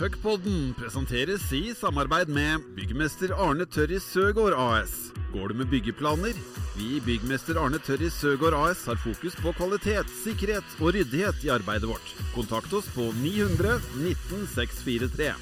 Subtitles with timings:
[0.00, 4.94] Puckpodden presenteres i samarbeid med byggmester Arne Tørris Søgaard AS.
[5.32, 6.38] Går du med byggeplaner?
[6.78, 11.50] Vi i Byggmester Arne Tørris Søgaard AS har fokus på kvalitet, sikkerhet og ryddighet i
[11.52, 12.14] arbeidet vårt.
[12.32, 15.34] Kontakt oss på 900 19 643.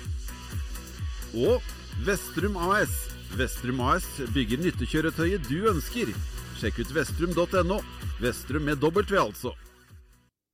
[1.47, 1.63] Og
[2.09, 2.97] Vestrum AS.
[3.39, 6.11] Vestrum AS bygger nyttekjøretøyet du ønsker.
[6.59, 7.79] Sjekk ut vestrum.no.
[8.19, 9.55] Vestrum med W, altså.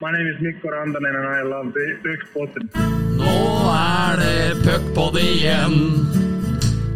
[0.05, 3.04] My name is Mikko Rantanen and I love the Puckpodden.
[3.25, 3.39] Nå
[3.73, 5.79] er det puckpod igjen.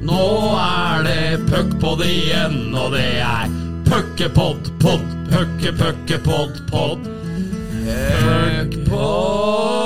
[0.09, 0.27] Nå
[0.60, 3.48] er det puckpod igjen, og det er
[3.88, 7.10] puckepod, pod, pucke, puckepod, pod.
[7.88, 9.77] Puckpod.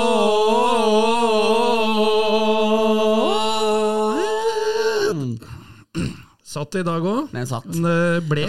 [6.53, 7.31] Satt i dag òg.
[7.33, 8.43] Men det ble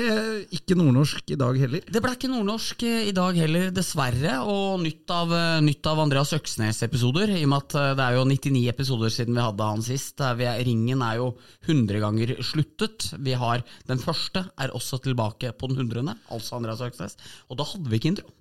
[0.53, 1.87] ikke nordnorsk i dag heller.
[1.89, 4.35] Det ble ikke nordnorsk eh, i dag heller, dessverre.
[4.51, 8.19] Og nytt av, eh, nytt av Andreas Øksnes-episoder, i og med at eh, det er
[8.19, 10.21] jo 99 episoder siden vi hadde han sist.
[10.21, 11.33] Vi, ringen er jo
[11.65, 13.09] 100 ganger sluttet.
[13.25, 17.17] Vi har Den første er også tilbake på den hundrede, altså Andreas Øksnes.
[17.49, 18.33] Og da hadde vi ikke intro.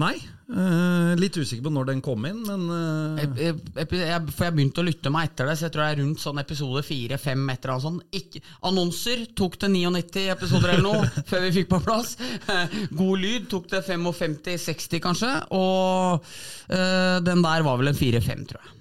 [0.00, 0.14] Nei.
[0.48, 3.18] Uh, litt usikker på når den kom inn, men uh...
[3.20, 5.88] Jeg, jeg, jeg, for jeg begynte å lytte meg etter det, så jeg tror det
[5.92, 7.98] er rundt sånn episode 4-5 etter sånn.
[8.16, 12.14] Ikke, annonser tok det 99 episoder eller noe før vi fikk på plass.
[13.02, 18.64] God lyd tok det 55-60 kanskje, og uh, den der var vel en 4-5, tror
[18.64, 18.78] jeg.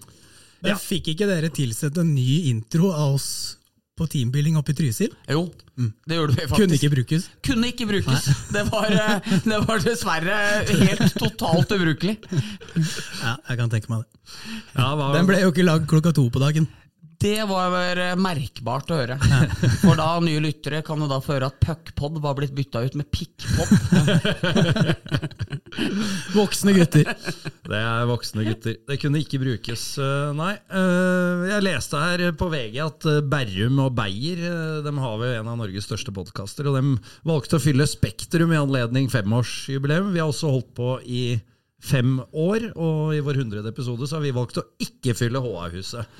[0.62, 3.32] Men Fikk ikke dere tilsett en ny intro av oss
[4.02, 5.14] på teambuilding oppe i Trysil?
[5.30, 5.46] Jo,
[6.10, 6.60] det gjorde vi faktisk.
[6.62, 7.28] Kunne ikke brukes.
[7.46, 8.30] Kunne ikke brukes.
[8.52, 12.18] Det var, eh, det var dessverre helt totalt ubrukelig.
[13.22, 14.10] Ja, jeg kan tenke meg det.
[14.76, 15.16] ja, var...
[15.18, 16.68] Den ble jo ikke lagd klokka to på dagen.
[17.22, 19.18] Det var eh, merkbart å høre.
[19.84, 22.96] For da nye lyttere kan jo da få høre at puckpod var blitt bytta ut
[22.98, 23.70] med pickpod.
[26.36, 27.08] Voksne gutter.
[27.68, 28.76] Det er voksne gutter.
[28.88, 30.56] Det kunne ikke brukes, eh, nei.
[30.74, 34.42] Eh, Jeg leste her på VG at Berrum og Beyer
[34.86, 36.96] de har jo en av Norges største podkaster, og de
[37.28, 40.12] valgte å fylle Spektrum i anledning femårsjubileum.
[40.16, 41.24] Vi har også holdt på i
[41.82, 46.12] fem år, og i vår hundrede episode så har vi valgt å ikke fylle HA-huset.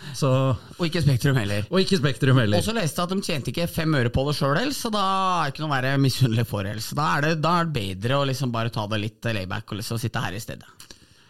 [0.80, 1.68] Og ikke Spektrum heller.
[1.70, 2.58] Og ikke Spektrum heller.
[2.58, 5.04] Og så leste jeg at de tjente ikke fem øre på det sjøl, så da
[5.06, 6.66] er det ikke noe å være misunnelig for.
[6.66, 6.90] ellers.
[6.98, 9.80] Da er, det, da er det bedre å liksom bare ta det litt layback og
[9.84, 10.66] liksom sitte her i stedet.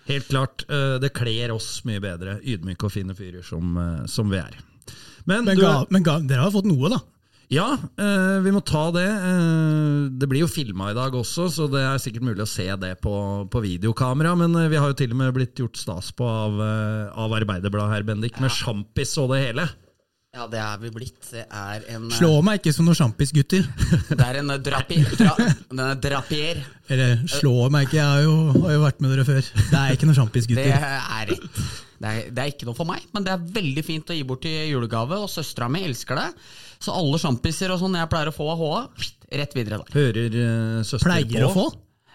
[0.07, 0.63] Helt klart.
[0.71, 4.55] eh, Det kler oss mye bedre, ydmyke og fine fyrer som, eh, som vi er.
[5.25, 6.97] Men, Men, du, ga, men ga, dere har fått noe, da.
[7.51, 7.67] Ja,
[7.99, 9.05] eh, vi må ta det.
[9.07, 12.65] Eh, Det blir jo filma i dag også, så det er sikkert mulig å se
[12.79, 13.13] det på,
[13.51, 14.33] på videokamera.
[14.39, 16.59] Men eh, vi har jo til og med blitt gjort stas på av,
[17.11, 19.67] av Arbeiderbladet her, Bendik, med sjampis og det hele.
[20.31, 21.17] Ja, det er vi blitt.
[21.27, 23.65] Det er en Slå meg ikke som noen sjampisgutter.
[24.15, 25.09] Det er en drapier.
[25.19, 25.33] dra,
[25.67, 26.61] den er drapier.
[26.87, 29.41] Eller slå meg ikke, jeg har jo, har jo vært med dere før.
[29.43, 30.71] Det er ikke noen Det sjampisgutter.
[30.87, 31.49] er rett.
[32.01, 34.23] Det er, det er ikke noe for meg, men det er veldig fint å gi
[34.31, 36.29] bort i julegave, og søstera mi elsker det.
[36.81, 39.05] Så alle sjampiser og sånn jeg pleier å få av HA,
[39.41, 39.95] rett videre der.
[39.95, 41.49] Hører uh, søster Pleier på.
[41.51, 41.69] å få.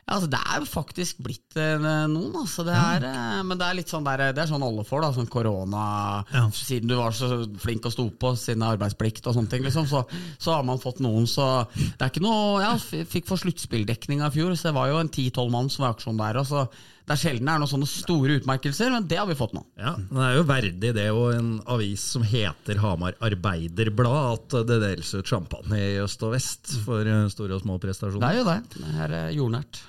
[0.06, 2.62] Ja, altså, det er jo faktisk blitt eh, noen, altså.
[2.62, 5.08] Det er, eh, men det er litt sånn der, det er sånn alle får, da.
[5.16, 5.86] Sånn korona
[6.30, 6.44] Ja.
[6.54, 10.04] Siden du var så flink og sto på siden arbeidsplikt og sånne ting, liksom, så,
[10.38, 14.36] så har man fått noen, så det er ikke noe Ja, fikk for sluttspilldekninga i
[14.36, 16.38] fjor, så det var jo en ti-tolv mann som var i aksjon der.
[16.38, 16.68] Og så
[17.06, 19.62] det er sjelden det er noen sånne store utmerkelser, men det har vi fått nå.
[19.78, 24.80] Ja, Det er jo verdig det, og en avis som heter Hamar Arbeiderblad, at det
[24.82, 28.24] deles ut champagne i øst og vest for eh, store og små prestasjoner.
[28.24, 28.80] Det er jo det.
[28.80, 29.82] Det er eh, jordnært.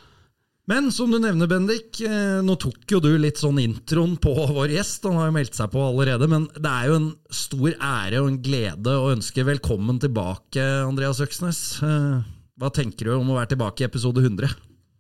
[0.67, 4.75] Men som du nevner, Bendik, eh, nå tok jo du litt sånn introen på vår
[4.75, 5.09] gjest.
[5.09, 8.29] Han har jo meldt seg på allerede, men det er jo en stor ære og
[8.29, 11.63] en glede å ønske velkommen tilbake, Andreas Øksnes.
[11.81, 14.53] Hva tenker du om å være tilbake i episode 100?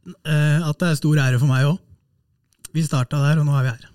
[0.07, 1.83] Eh, at det er stor ære for meg òg.
[2.77, 3.93] Vi starta der, og nå er vi her.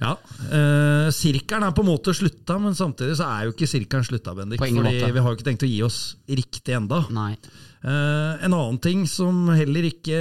[0.00, 0.14] Ja,
[0.48, 4.32] eh, Sirkelen er på en måte slutta, men samtidig så er jo ikke sirkelen slutta,
[4.36, 4.60] Bendik.
[4.60, 5.12] På ingen fordi måte.
[5.12, 7.02] vi har jo ikke tenkt å gi oss riktig enda.
[7.12, 7.34] Nei.
[7.80, 10.16] Eh, en annen ting som heller ikke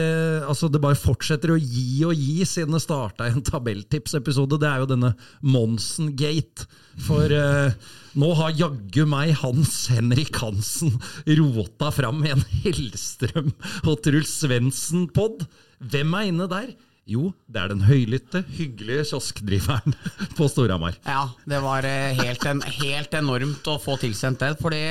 [0.48, 4.70] Altså det bare fortsetter å gi og gi siden det starta i en tabelltipsepisode, det
[4.70, 6.68] er jo denne Monsen-gate.
[7.04, 7.76] For eh,
[8.20, 10.96] nå har jaggu meg Hans Henrik Hansen
[11.40, 13.52] rota fram i en Hellstrøm
[13.88, 15.48] og Truls Svendsen-pod.
[15.80, 16.76] Hvem er inne der?
[17.10, 19.96] Jo, det er den høylytte, hyggelige kioskdriveren
[20.38, 21.00] på Storhamar.
[21.08, 24.52] Ja, det var eh, helt, en, helt enormt å få tilsendt det.
[24.62, 24.84] Fordi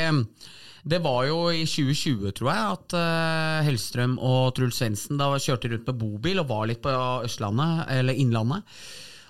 [0.88, 5.91] det var jo i 2020, tror jeg, at eh, Hellstrøm og Truls Svendsen kjørte rundt
[5.93, 6.94] med bobil og var litt på
[7.29, 8.67] Østlandet, eller Innlandet.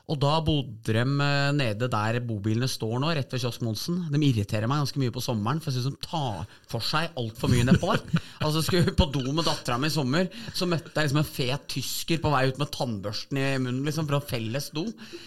[0.09, 3.99] Og da bodde de eh, nede der bobilene står nå, rett ved Kiosk Monsen.
[4.09, 7.53] De irriterer meg ganske mye på sommeren, for jeg syns de tar for seg altfor
[7.53, 8.23] mye nedpå der.
[8.47, 11.67] altså Skulle på do med dattera mi i sommer, så møtte jeg liksom en fet
[11.75, 14.87] tysker på vei ut med tannbørsten i munnen liksom fra felles do.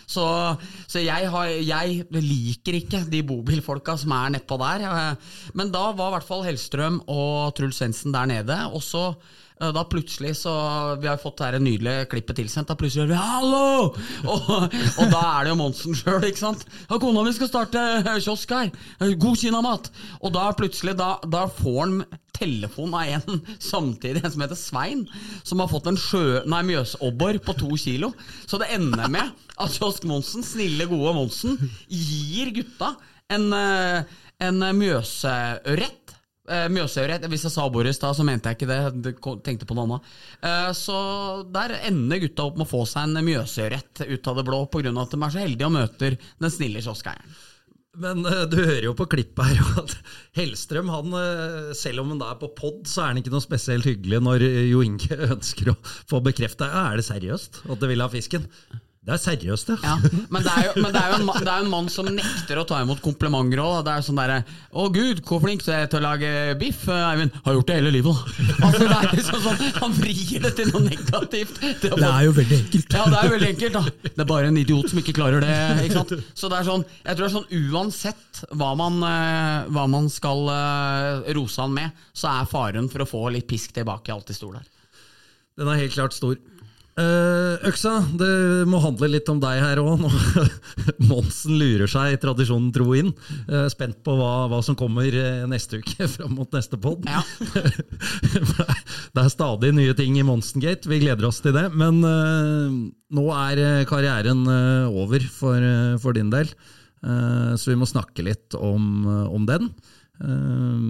[0.09, 0.25] Så,
[0.89, 4.87] så jeg, har, jeg liker ikke de bobilfolka som er nedpå der.
[4.89, 8.57] Eh, Men da var i hvert fall Hellstrøm og Truls Svendsen der nede.
[8.73, 9.11] Og så
[9.69, 10.51] da plutselig så
[11.01, 12.71] Vi har fått det her nydelige klippet tilsendt.
[12.71, 13.93] Da plutselig hører vi 'hallo!'
[14.31, 14.49] Og,
[14.97, 16.65] og da er det jo Monsen sjøl, ikke sant.
[16.89, 18.71] Ja, 'Kona mi skal starte eh, kiosk her.
[18.99, 19.91] Eh, God kinamat!'
[20.21, 22.03] Og da plutselig da, da får han
[22.41, 25.05] telefon av en samtidig, en som heter Svein,
[25.43, 28.13] som har fått en sjø, nei, mjøsobbor på to kilo.
[28.49, 29.29] Så det ender med
[29.61, 32.95] at Kiosk Monsen, snille, gode Monsen, gir gutta
[33.31, 34.03] en, eh,
[34.41, 36.17] en mjøsørret.
[36.49, 37.27] Eh, Mjøsørret.
[37.29, 39.13] Hvis jeg sa Boris stad, så mente jeg ikke det.
[39.45, 40.09] Tenkte på noe annet.
[40.41, 40.95] Eh, Så
[41.53, 44.89] der ender gutta opp med å få seg en mjøsørret ut av det blå, pga.
[44.89, 47.37] at de er så heldige og møter den snille kioskeieren.
[48.01, 49.95] Men eh, du hører jo på klippet her at
[50.39, 51.13] Hellstrøm, han,
[51.77, 54.45] selv om han da er på pod, så er han ikke noe spesielt hyggelig når
[54.71, 55.77] Jo Inge ønsker å
[56.09, 56.71] få bekrefta.
[56.89, 58.47] Er det seriøst at du vil ha fisken?
[59.01, 59.75] Det er seriøst, ja.
[59.81, 59.93] Ja,
[60.29, 62.59] men det er jo, men det er jo en, det er en mann som nekter
[62.61, 63.79] å ta imot komplimenter òg.
[63.87, 66.83] Det er jo sånn derre 'Å gud, hvor flink du er til å lage biff',
[66.85, 67.33] Eivind.
[67.41, 68.45] Har gjort det hele livet, da.
[68.67, 71.57] Altså, det er liksom sånn, han vrir det til noe negativt.
[71.81, 72.93] Det er, Det er jo veldig enkelt.
[72.93, 73.83] Ja, det er jo veldig enkelt, da.
[74.05, 75.57] Det er bare en idiot som ikke klarer det.
[75.87, 76.13] ikke sant?
[76.37, 80.13] Så det er sånn, jeg tror det er sånn uansett hva man, eh, hva man
[80.13, 84.37] skal eh, rose han med, så er faren for å få litt pisk tilbake alltid
[84.37, 84.69] stor der.
[85.57, 86.37] Den er helt klart stor.
[86.99, 90.03] Eh, øksa, det må handle litt om deg her òg.
[91.09, 93.13] Monsen lurer seg tradisjonen tro inn.
[93.47, 97.07] Eh, spent på hva, hva som kommer eh, neste uke fram mot neste pod.
[97.07, 97.23] Ja.
[99.15, 101.69] det er stadig nye ting i Monsen-gate, vi gleder oss til det.
[101.71, 104.43] Men nå er karrieren
[104.91, 105.63] over for,
[106.01, 106.49] for din del,
[107.01, 109.71] så vi må snakke litt om, om den.
[110.21, 110.85] Eh,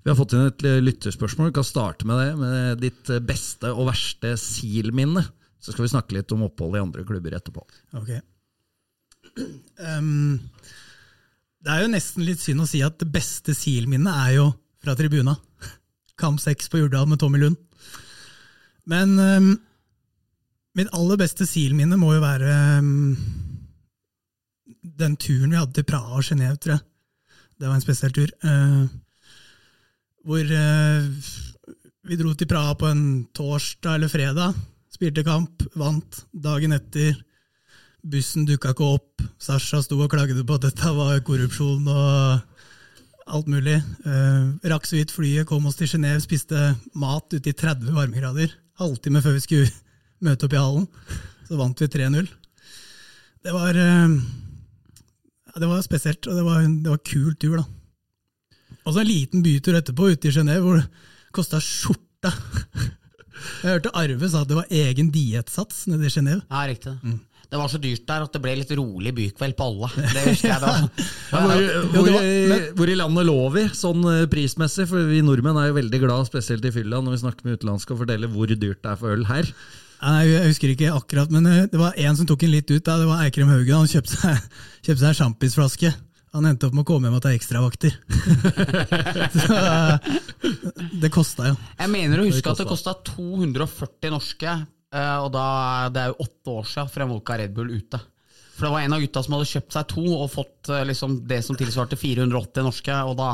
[0.00, 1.50] vi har fått inn et lytterspørsmål.
[1.50, 5.26] Vi kan starte med det, med ditt beste og verste SIL-minne.
[5.60, 7.66] Så skal vi snakke litt om oppholdet i andre klubber etterpå.
[8.00, 8.14] Ok.
[9.78, 10.40] Um,
[11.60, 14.46] det er jo nesten litt synd å si at det beste SIL-minnet er jo
[14.80, 15.36] fra tribuna.
[16.20, 17.60] Kamp 6 på Jordal med Tommy Lund.
[18.88, 19.50] Men um,
[20.78, 23.16] mitt aller beste SIL-minne må jo være um,
[24.80, 26.86] den turen vi hadde til Praha og Genéve, tror jeg.
[27.60, 28.30] Det var en spesiell tur.
[28.42, 28.84] eh,
[30.24, 31.08] hvor eh,
[32.08, 34.56] vi dro til Praha på en torsdag eller fredag.
[34.92, 36.22] Spilte kamp, vant.
[36.32, 37.18] Dagen etter
[38.00, 39.26] bussen dukka ikke opp.
[39.40, 42.40] Sasha sto og klagde på at dette var korrupsjon og
[43.30, 43.76] alt mulig.
[44.08, 48.56] Eh, rakk så vidt flyet, kom oss til Genéve, spiste mat ute i 30 varmegrader.
[48.80, 49.72] Halvtime før vi skulle
[50.24, 50.88] møte opp i hallen.
[51.44, 52.28] Så vant vi 3-0.
[53.44, 53.76] Det var
[55.50, 57.66] ja, Det var spesielt, og det var en det var en kul tur, da.
[58.86, 60.86] Og så en liten bytur etterpå, ute i Genéve, hvor det
[61.36, 62.32] kosta skjorta.
[63.62, 66.42] Jeg hørte Arve sa at det var egen diettsats nede i Genéve.
[66.50, 66.94] Ja, riktig.
[67.50, 69.88] Det var så dyrt der at det ble litt rolig bykveld på alle.
[69.98, 70.74] Det husker jeg da.
[71.30, 74.86] Hvor, jo, hvor, det hvor i landet lå vi, sånn eh, prismessig?
[74.90, 77.96] For vi nordmenn er jo veldig glad, spesielt i fylla, når vi snakker med utenlandske
[77.96, 79.50] og forteller hvor dyrt det er for øl her.
[80.00, 82.84] Nei, jeg husker ikke akkurat, men eh, det var en som tok en litt ut.
[82.86, 82.96] Da.
[83.00, 83.82] Det var Eikrem Haugen.
[83.82, 84.46] Han kjøpte seg,
[84.86, 85.92] kjøpte seg en sjampisflaske.
[86.30, 87.96] Han endte opp med å komme hjem og ta ekstravakter.
[89.34, 90.12] Så, eh,
[91.02, 91.56] det kosta jo.
[91.80, 94.54] Jeg mener å huske at det kosta 240 norske,
[94.94, 95.44] eh, og da,
[95.92, 98.00] det er jo åtte år siden Fremvolka Red Bull ute.
[98.60, 101.14] For det var en av gutta som hadde kjøpt seg to og fått eh, liksom
[101.30, 103.30] det som tilsvarte 480 norske, og da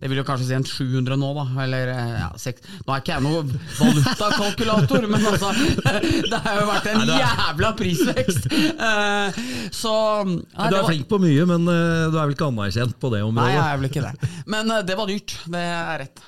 [0.00, 1.42] Det vil jo kanskje si en 700 nå, da.
[1.66, 2.62] Eller eh, ja, 6.
[2.86, 5.50] Nå er ikke jeg noen valutakalkulator, men altså
[5.84, 8.48] Det har jo vært en jævla prisvekst!
[8.48, 9.40] Eh,
[9.76, 9.92] Så
[10.24, 10.40] nei,
[10.72, 13.44] Du er var- flink på mye, men du er vel ikke anerkjent på det området?
[13.44, 14.30] Nei, jeg er vel ikke det.
[14.56, 15.36] Men det var dyrt.
[15.52, 16.24] Det er rett.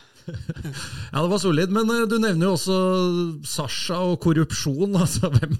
[1.12, 2.76] Ja, det var solid, men eh, du nevner jo også
[3.48, 4.94] Sasha og korrupsjon.
[5.02, 5.56] Altså, hvem,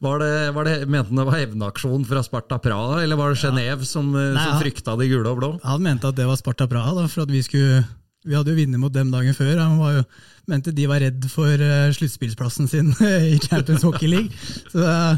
[0.00, 3.42] var det, var det, mente han det var hevnaksjon fra Sparta Praha, eller var det
[3.42, 5.50] Genéve som, eh, Nei, som frykta de gule og blå?
[5.66, 7.82] Han mente at det var Sparta Praha, da, for at vi skulle
[8.28, 9.54] vi hadde jo vunnet mot dem dagen før.
[9.56, 10.06] Han var jo,
[10.50, 12.90] mente de var redd for uh, sluttspillsplassen sin
[13.32, 14.28] i Champions Hockey League.
[14.68, 15.16] Så uh,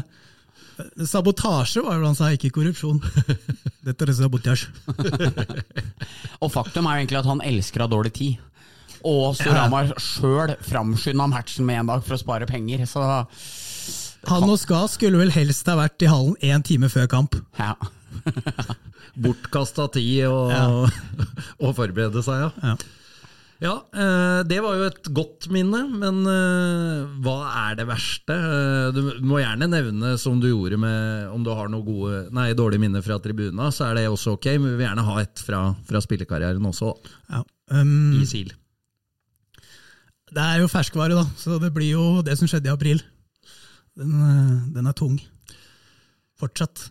[1.03, 3.01] Sabotasje var det han sa, ikke korrupsjon.
[3.85, 4.71] Dette er sabotasje.
[6.41, 8.52] Og faktum er jo egentlig at han elsker å ha dårlig tid.
[9.03, 12.85] Og Storhamar sjøl framskynda matchen med en dag for å spare penger.
[12.87, 13.03] Så
[14.29, 17.35] Han og Ska skulle vel helst ha vært i hallen én time før kamp.
[17.59, 17.75] ja.
[19.13, 20.65] Bortkasta tid og, Ja.
[21.61, 22.51] og forberede seg, ja.
[22.63, 22.75] Ja.
[23.63, 27.35] Ja, eh, det var jo et godt minne, men eh, hva
[27.69, 28.33] er det verste?
[28.35, 32.49] Eh, Du må gjerne nevne, som du gjorde med om du har noe gode, nei,
[32.57, 35.39] dårlige minner fra tribuna, så er det også ok, men vi vil gjerne ha et
[35.45, 36.91] fra, fra spillekarrieren også,
[37.31, 37.43] Ja.
[37.71, 38.51] Um, i SIL.
[40.33, 43.03] Det er jo ferskvare, da, så det blir jo det som skjedde i april.
[43.99, 45.19] Den, eh, den er tung.
[46.39, 46.89] Fortsatt.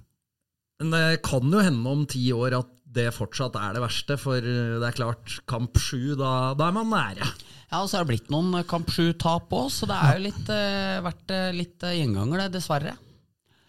[0.80, 4.42] Men det kan jo hende om ti år at det fortsatt er det verste, for
[4.42, 7.28] det er klart, kamp sju, da, da er man nære.
[7.72, 10.26] Ja, og så har det blitt noen eh, kamp sju-tap òg, så det er jo
[10.26, 12.92] litt, eh, vært eh, litt eh, gjenganger, det, dessverre.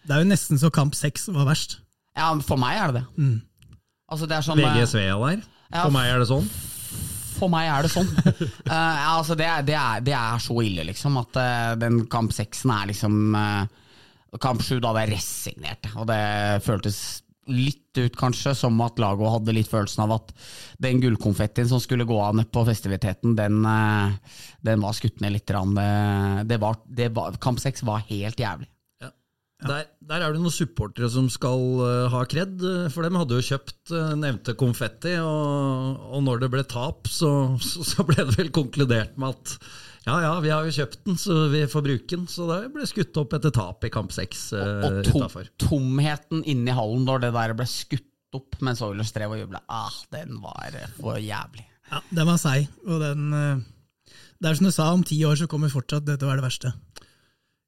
[0.04, 1.78] Det er jo nesten så kamp seks var verst.
[2.14, 3.30] Ja, men for meg er det det.
[4.12, 5.40] Altså, det er sånn, eh, VG Svea der.
[5.70, 5.86] Ja.
[5.86, 6.50] For meg er det sånn.
[7.34, 8.10] For meg er det sånn.
[8.68, 8.70] Uh,
[9.16, 12.92] altså det, det, er, det er så ille, liksom, at uh, den kamp seksen er
[12.92, 13.80] liksom eh,
[14.42, 15.86] Kamp sju, da hadde jeg resignert.
[15.94, 16.16] Og det
[16.66, 16.96] føltes
[17.46, 20.32] litt ut, kanskje, som at laget hadde litt følelsen av at
[20.82, 23.60] den gullkonfettien som skulle gå av nede på festiviteten, den,
[24.66, 25.46] den var skutt ned litt.
[25.46, 26.58] Det, det
[26.98, 27.12] det
[27.44, 28.66] kamp seks var helt jævlig.
[29.64, 33.38] Der, der er det noen supportere som skal uh, ha kred, eh, for dem hadde
[33.38, 37.30] jo kjøpt uh, nevnte konfetti, og, og når det ble tap, så,
[37.64, 39.56] så, så ble det vel konkludert med at
[40.04, 42.26] ja ja, vi har jo kjøpt den, så vi får bruke den.
[42.28, 46.68] Så det ble skutt opp etter tap i kamp seks uh, Og tom, tomheten inne
[46.68, 50.42] i hallen når det der ble skutt opp mens Oilers drev og jubla, ah, den
[50.44, 51.64] var for jævlig.
[51.88, 55.48] Ja, Den var seig, og den Det er som du sa, om ti år så
[55.48, 56.74] kommer fortsatt dette å være det verste.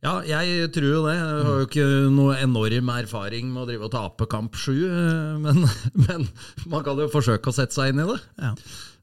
[0.05, 1.15] Ja, jeg tror jo det.
[1.17, 5.39] Jeg har jo ikke noe enorm erfaring med å drive og tape kamp sju, eh,
[5.43, 5.63] men,
[6.05, 6.27] men
[6.69, 8.19] man kan jo forsøke å sette seg inn i det.
[8.43, 8.53] Ja.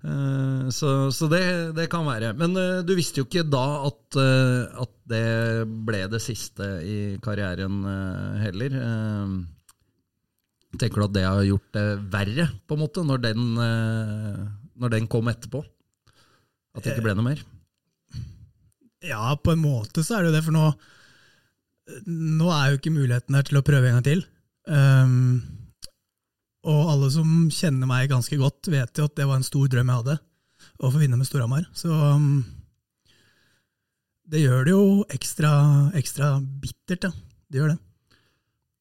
[0.04, 1.42] Eh, Så, så det,
[1.76, 2.32] det kan være.
[2.40, 4.20] Men eh, du visste jo ikke da at,
[4.86, 5.26] at det
[5.90, 7.82] ble det siste i karrieren
[8.44, 8.78] heller.
[10.80, 15.10] Tenker du at det har gjort det verre, på en måte, når den, når den
[15.12, 15.66] kom etterpå?
[16.74, 17.44] At det ikke ble noe mer?
[19.04, 20.68] Ja, på en måte så er det jo det, for nå,
[22.08, 24.24] nå er jo ikke muligheten der til å prøve en gang til.
[24.64, 25.42] Um,
[26.64, 29.92] og alle som kjenner meg ganske godt, vet jo at det var en stor drøm
[29.92, 30.20] jeg hadde,
[30.80, 31.66] å få vinne med Storhamar.
[31.76, 32.46] Så um,
[34.32, 35.52] det gjør det jo ekstra,
[36.00, 37.12] ekstra bittert, ja.
[37.52, 37.82] Det gjør det.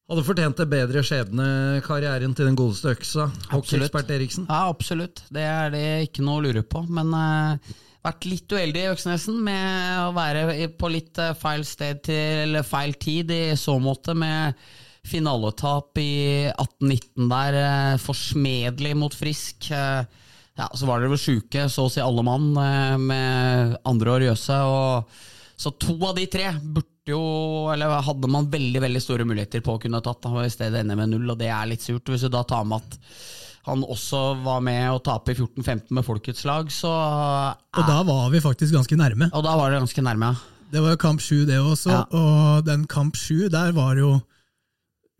[0.09, 1.45] Hadde fortjent det bedre skjebne
[1.85, 3.27] karrieren til den godeste øksa.
[3.51, 4.47] Hockeyekspert Eriksen.
[4.49, 5.23] Ja, absolutt.
[5.33, 6.81] Det er det ikke noe å lure på.
[6.91, 12.03] Men uh, vært litt uheldig i Øksnesen med å være på litt eh, feil sted
[12.07, 14.57] til eller feil tid i så måte, med
[15.03, 19.69] finaletap i 18-19 der, uh, forsmedelig mot Frisk.
[19.71, 20.21] Eh,
[20.53, 24.27] ja, så var dere vel sjuke, så å si alle mann, eh, med andre år
[24.29, 24.57] Jøse.
[25.59, 27.19] Så to av de tre burde jo,
[27.73, 30.83] eller hadde man veldig veldig store muligheter på å kunne tatt, da, var i stedet
[30.83, 32.07] ende med null, og det er litt surt.
[32.07, 32.97] Hvis du da tar med at
[33.65, 38.29] han også var med å tape i 14-15 med Folkets lag, så Og da var
[38.33, 39.29] vi faktisk ganske nærme.
[39.33, 40.49] Og da var det ganske nærme, ja.
[40.73, 41.91] Det var jo kamp sju, det også.
[41.93, 42.03] Ja.
[42.17, 44.15] Og den kamp sju, der var jo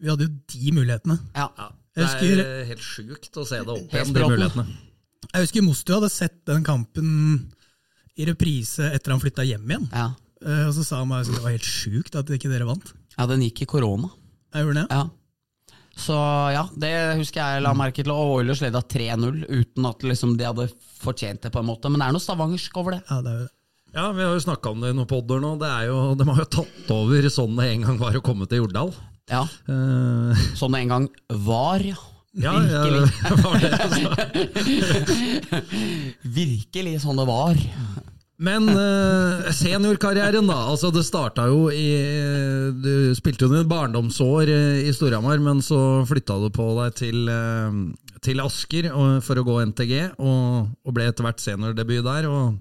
[0.01, 1.19] Vi hadde jo de mulighetene.
[1.35, 1.49] ja.
[1.95, 4.63] Jeg Det husker, er helt sjukt å se det opp igjen, de mulighetene.
[5.31, 7.51] jeg husker Mostu hadde sett den kampen
[8.17, 9.85] i reprise etter han flytta hjem igjen.
[9.93, 10.07] Ja.
[10.43, 12.93] Eh, Og så sa han meg at det var helt sjukt at ikke dere vant.
[13.17, 14.09] ja, den gikk i korona.
[14.55, 14.87] Jeg gjorde det.
[14.89, 15.03] Ja.
[15.97, 16.15] Så
[16.53, 18.11] ja, det husker jeg la merke til.
[18.13, 20.67] Og Oilers leda 3-0 uten at liksom de hadde
[21.03, 21.89] fortjent det, på en måte.
[21.91, 23.03] Men det er noe stavangersk over det.
[23.09, 23.51] Ja, det er det.
[23.93, 25.51] Ja, Vi har jo snakka om det i noen podder nå.
[25.61, 28.47] Det er jo, de har jo tatt over sånn det en gang var å komme
[28.49, 28.89] til Jordal.
[29.31, 31.05] Ja, Uh, Sånn det en gang
[31.45, 31.95] var, ja.
[32.35, 33.05] ja, Virkelig.
[33.21, 34.09] Ja, var det, altså.
[36.41, 37.61] Virkelig sånn det var.
[38.43, 40.57] Men uh, seniorkarrieren, da.
[40.73, 41.85] altså Det starta jo i
[42.83, 47.21] Du spilte jo dine barndomsår eh, i Storhamar, men så flytta du på deg til,
[47.31, 47.77] eh,
[48.25, 52.27] til Asker og- for å gå NTG, og, og ble etter hvert seniordebut der.
[52.27, 52.59] og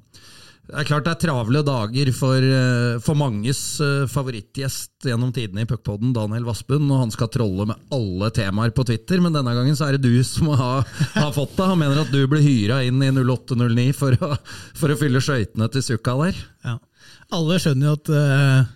[0.62, 5.64] det er klart det er travle dager for, eh, for manges eh, favorittgjest gjennom tidene
[5.64, 9.56] i Puckpodden, Daniel Vassbund, og han skal trolle med alle temaer på Twitter, men denne
[9.56, 11.66] gangen så er det du som har, har fått det.
[11.66, 14.36] Han mener at du ble hyra inn i 0809 for å,
[14.78, 16.38] for å fylle skøytene til Sukka der.
[16.68, 16.76] Ja.
[17.34, 18.70] Alle skjønner jo at uh,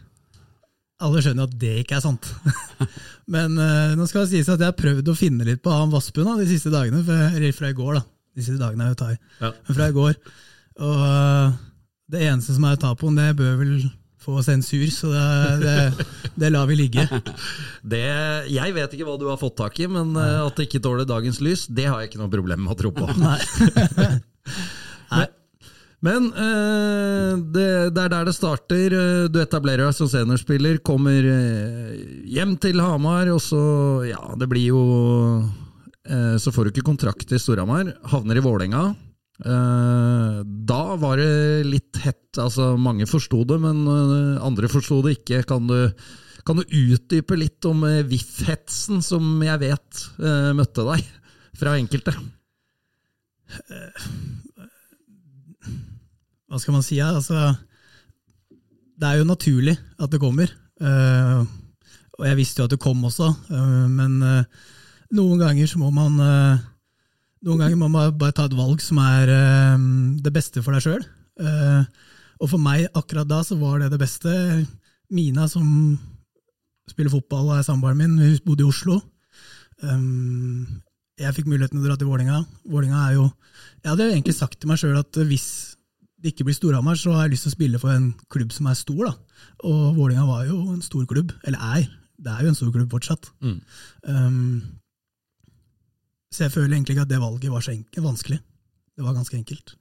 [1.07, 2.29] Alle skjønner at det ikke er sant.
[3.35, 5.93] Men uh, nå skal det sies at jeg har prøvd å finne litt på han
[5.93, 7.05] Vassbund da, de siste dagene,
[7.55, 8.01] fra i går.
[8.01, 8.05] da.
[8.35, 9.15] De siste dagene er jo tai.
[9.39, 9.53] Ja.
[9.69, 10.19] Men fra i går.
[10.85, 11.57] Og eh,
[12.13, 13.73] det eneste som er å ta på, det bør vel
[14.27, 15.27] få sensur, så det,
[15.63, 17.05] det, det lar vi ligge.
[17.87, 18.03] Det,
[18.51, 21.07] jeg vet ikke hva du har fått tak i, men eh, at det ikke tåler
[21.07, 23.07] dagens lys, det har jeg ikke noe problem med å tro på.
[23.23, 23.39] Nei.
[25.15, 25.27] Nei.
[26.07, 28.97] Men øh, det, det er der det starter.
[28.99, 31.31] Eh, Du etablerer deg som seniorspiller, kommer
[32.27, 33.63] hjem til Hamar, og så
[34.11, 34.83] Ja, det blir jo
[35.47, 37.95] øh, Så får du ikke kontrakt i Storhamar.
[38.11, 38.89] Havner i Vålerenga.
[39.45, 42.39] Eh, da var det litt hett.
[42.41, 45.43] altså Mange forsto det, men eh, andre forsto det ikke.
[45.49, 45.91] Kan du,
[46.47, 50.03] kan du utdype litt om eh, VIF-hetsen som jeg vet
[50.57, 51.05] møtte deg
[51.57, 52.15] fra enkelte?
[56.47, 56.99] Hva skal man si?
[57.03, 57.53] Altså,
[58.97, 60.51] det er jo naturlig at det kommer.
[62.17, 63.29] Og jeg visste jo at det kom også,
[63.93, 66.19] men noen ganger så må man
[67.45, 69.77] Noen ganger må man bare ta et valg som er uh,
[70.25, 71.05] det beste for deg sjøl.
[72.41, 74.33] og for meg akkurat da så var det det beste.
[75.13, 75.67] Mina, som
[76.91, 79.01] spiller fotball og er samboeren min, hun bodde i Oslo.
[79.83, 80.83] Um,
[81.21, 82.43] jeg fikk muligheten til å dra til Vålinga.
[82.69, 83.27] Vålinga er jo
[83.83, 85.77] Jeg hadde egentlig sagt til meg sjøl at hvis
[86.21, 88.69] det ikke blir Storhamar, så har jeg lyst til å spille for en klubb som
[88.71, 89.03] er stor.
[89.05, 89.13] da.
[89.69, 91.33] Og Vålinga var jo en stor klubb.
[91.45, 91.87] Eller er.
[92.17, 93.31] Det er jo en stor klubb fortsatt.
[93.45, 93.59] Mm.
[94.09, 94.41] Um,
[96.35, 98.39] så jeg føler egentlig ikke at det valget var så enkelt, vanskelig.
[98.97, 99.75] Det var ganske enkelt.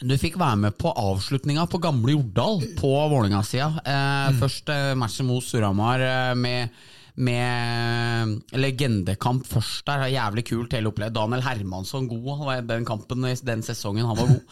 [0.00, 3.82] Du fikk være med på avslutninga på gamle Jordal på Vålerenga-sida.
[3.84, 6.72] Eh, Først eh, matchen mot Storhamar eh, med,
[7.20, 10.06] med legendekamp først der.
[10.14, 11.18] Jævlig kult hele opplegget.
[11.18, 12.30] Daniel Hermansson god
[12.70, 14.08] den kampen i den sesongen.
[14.08, 14.40] Han var god.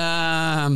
[0.00, 0.70] Eh,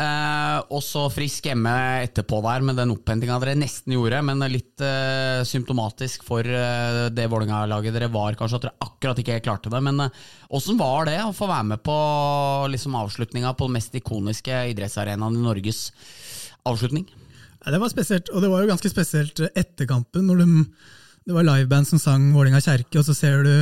[0.00, 1.72] eh, og så frisk hjemme
[2.04, 7.28] etterpå der med den opphentinga dere nesten gjorde, men litt eh, symptomatisk for eh, det
[7.32, 9.82] Vålerenga-laget dere var, kanskje, at dere akkurat ikke klarte det.
[9.86, 10.06] Men
[10.54, 11.98] åssen var det å få være med på
[12.74, 15.86] liksom, avslutninga på den mest ikoniske idrettsarenaen i Norges
[16.68, 17.06] avslutning?
[17.64, 20.64] Ja, det var spesielt, og det var jo ganske spesielt etter kampen, når de,
[21.24, 23.54] det var liveband som sang Vålinga kjerke, og så ser du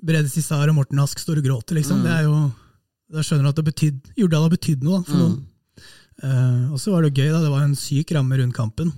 [0.00, 2.00] Brede Cissar og Morten Ask står og gråter, liksom.
[2.04, 2.38] Det er jo,
[3.10, 5.38] Da skjønner du at det betyd, Jordal har betydd noe da, for noen.
[6.20, 7.40] Uh, og så var det gøy, da.
[7.42, 8.92] Det var en syk ramme rundt kampen.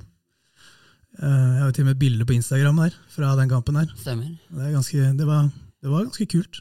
[1.21, 3.91] Uh, jeg har til og med et bilde på Instagram der, fra den kampen her.
[4.01, 4.35] Stemmer.
[4.51, 5.49] Det, er ganske, det, var,
[5.81, 6.61] det var ganske kult.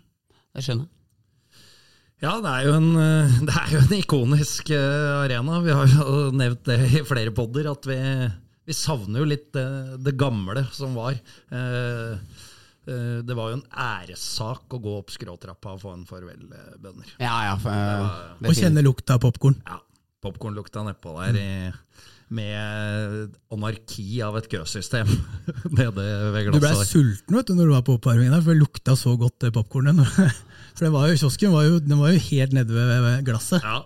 [0.55, 0.87] Jeg skjønner.
[2.21, 5.59] Ja, det er jo en, eh, det er jo en ikonisk arena.
[5.65, 7.99] Vi har jo nevnt det i flere podder, at vi,
[8.69, 9.67] vi savner jo litt det,
[10.05, 11.17] det gamle som var.
[11.51, 12.47] Eh,
[13.27, 17.15] Det var jo en æressak å gå opp skråtrappa og få en farvelbønner.
[17.21, 17.55] Ja, ja.
[17.61, 19.57] For, Og kjenne lukta av popkorn.
[19.67, 19.79] Ja,
[20.21, 21.45] Popkornlukta nedpå der i,
[22.31, 25.09] med anarki av et køsystem
[25.79, 28.61] nede ved Du ble sulten vet du, når du var på oppvarmingen, der, for det
[28.61, 29.97] lukta så godt, det popkornet.
[30.77, 33.65] For det var jo, kiosken var jo, den var jo helt nede ved ved glasset.
[33.65, 33.81] Ja.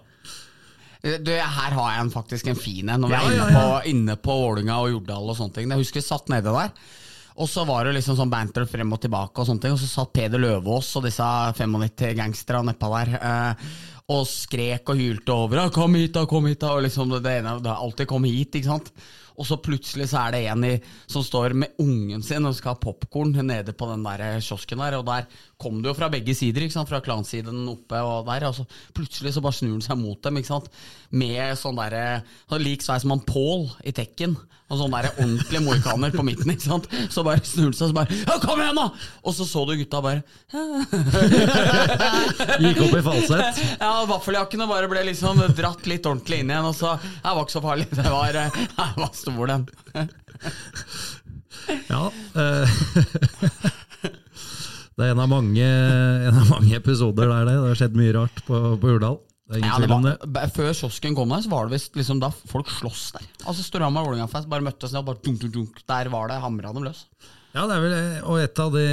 [1.21, 3.55] Du, her har jeg en, faktisk en fin en, når vi Ja, er inne ja,
[3.55, 3.79] på, ja.
[3.89, 5.71] inne på Vålinga og Jordal og sånne ting.
[5.73, 6.71] Jeg husker vi satt nede der,
[7.35, 9.89] og så var det liksom sånn banter frem og tilbake, og sånne ting, og så
[9.91, 11.25] satt Peder Løvaas og disse
[11.59, 13.11] 95-gangsterne nedpå der.
[13.19, 13.67] Eh,
[14.15, 16.75] og skrek og hylte over 'kom hit, da, kom hit', da.
[16.77, 18.91] Og liksom det ene, det alltid 'kom hit', ikke sant.
[19.37, 22.75] Og så plutselig så er det en i, som står med ungen sin og skal
[22.75, 25.27] ha popkorn nede på den der kiosken der, og der
[25.61, 28.65] kom det jo fra begge sider, ikke sant, fra klansiden oppe og der, og så
[28.95, 30.67] plutselig så bare snur han seg mot dem, ikke sant,
[31.15, 32.05] med sånn derre
[32.49, 36.51] sånn lik sveis som han Paul i Tekken, og sånn derre ordentlig mohikaner på midten,
[36.51, 38.87] ikke sant, så bare snur han seg og så bare ja, kom igjen da!
[39.23, 40.21] Og så så du gutta bare
[42.59, 43.61] Gikk opp i falsett.
[43.79, 47.55] ja, vaffeljakkene bare ble liksom dratt litt ordentlig inn igjen, og så Det var ikke
[47.55, 47.87] så farlig.
[47.95, 49.63] Det var, eh, det var stor, den.
[51.89, 52.11] Ja.
[52.35, 52.67] eh,
[54.95, 55.65] det er en av mange,
[56.29, 57.55] en av mange episoder der, det.
[57.61, 58.93] Det har skjedd mye rart på, på.
[59.45, 60.13] Det er ingen Ja, det tvil om det.
[60.37, 63.25] var, før kiosken kom der, så var det visst liksom da folk sloss der.
[63.45, 65.81] Altså Storhamar Vålerenga-fest bare møttes ned og bare dunk, dunk, dunk.
[65.91, 67.03] Der var det hamra dem løs.
[67.55, 67.93] Ja, det er vel.
[68.31, 68.85] Og et av, de,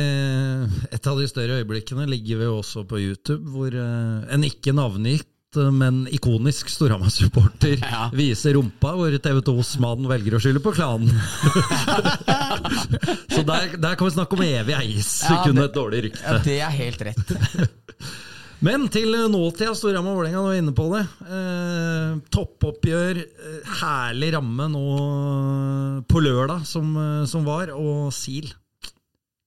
[0.94, 5.32] et av de større øyeblikkene ligger vi også på YouTube, hvor eh, en ikke navngitt,
[5.56, 8.06] men ikonisk Storhamar-supporter Ja.
[8.16, 11.12] viser rumpa, hvor TV 2s mann velger å skylde på klanen.
[13.32, 16.24] Så der, der kan vi snakke om evig eis, Ja, kun det- et dårlig rykte.
[16.26, 17.32] Ja, Det er helt rett.
[18.62, 21.00] Men til nåtida, Storhamar Vålerenga, nå er inne på det.
[21.26, 24.82] Eh, toppoppgjør, eh, herlig ramme nå
[26.06, 28.52] på lørdag som, eh, som var, og Sil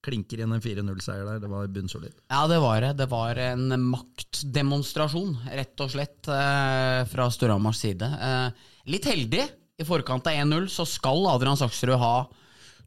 [0.06, 1.42] klinker inn en 4-0-seier der.
[1.44, 2.16] Det var bunnsolid.
[2.32, 2.94] Ja, det var det.
[3.02, 8.06] Det var en maktdemonstrasjon, rett og slett, eh, fra Storhamars side.
[8.06, 9.46] Eh, litt heldig.
[9.76, 12.16] I forkant av 1-0 så skal Adrian Saksrud ha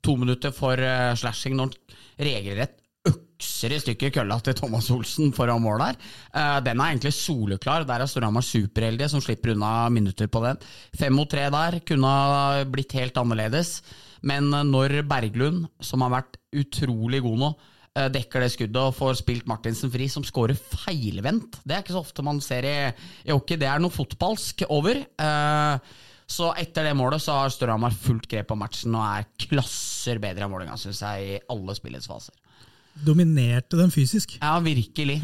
[0.01, 2.79] to minutter for eh, slashing når han regelrett
[3.09, 5.99] økser i stykker kølla til Thomas Olsen foran mål der.
[6.67, 7.87] Den er egentlig soleklar.
[7.87, 10.59] Der er Storhamar superheldige som slipper unna minutter på den.
[10.99, 13.79] Fem mot tre der kunne ha blitt helt annerledes.
[14.27, 17.53] Men eh, når Berglund, som har vært utrolig god nå,
[17.95, 21.97] eh, dekker det skuddet og får spilt Martinsen fri, som scorer feilvendt Det er ikke
[21.97, 22.77] så ofte man ser i,
[23.29, 23.61] i hockey.
[23.61, 25.01] Det er noe fotballsk over.
[25.05, 25.97] Eh,
[26.29, 30.45] så etter det målet så har Storhamar fullt grep på matchen og er klasser bedre
[30.45, 32.37] enn Vålerenga, syns jeg, i alle spillets faser.
[32.99, 34.35] Dominerte den fysisk.
[34.43, 35.23] Ja, virkelig.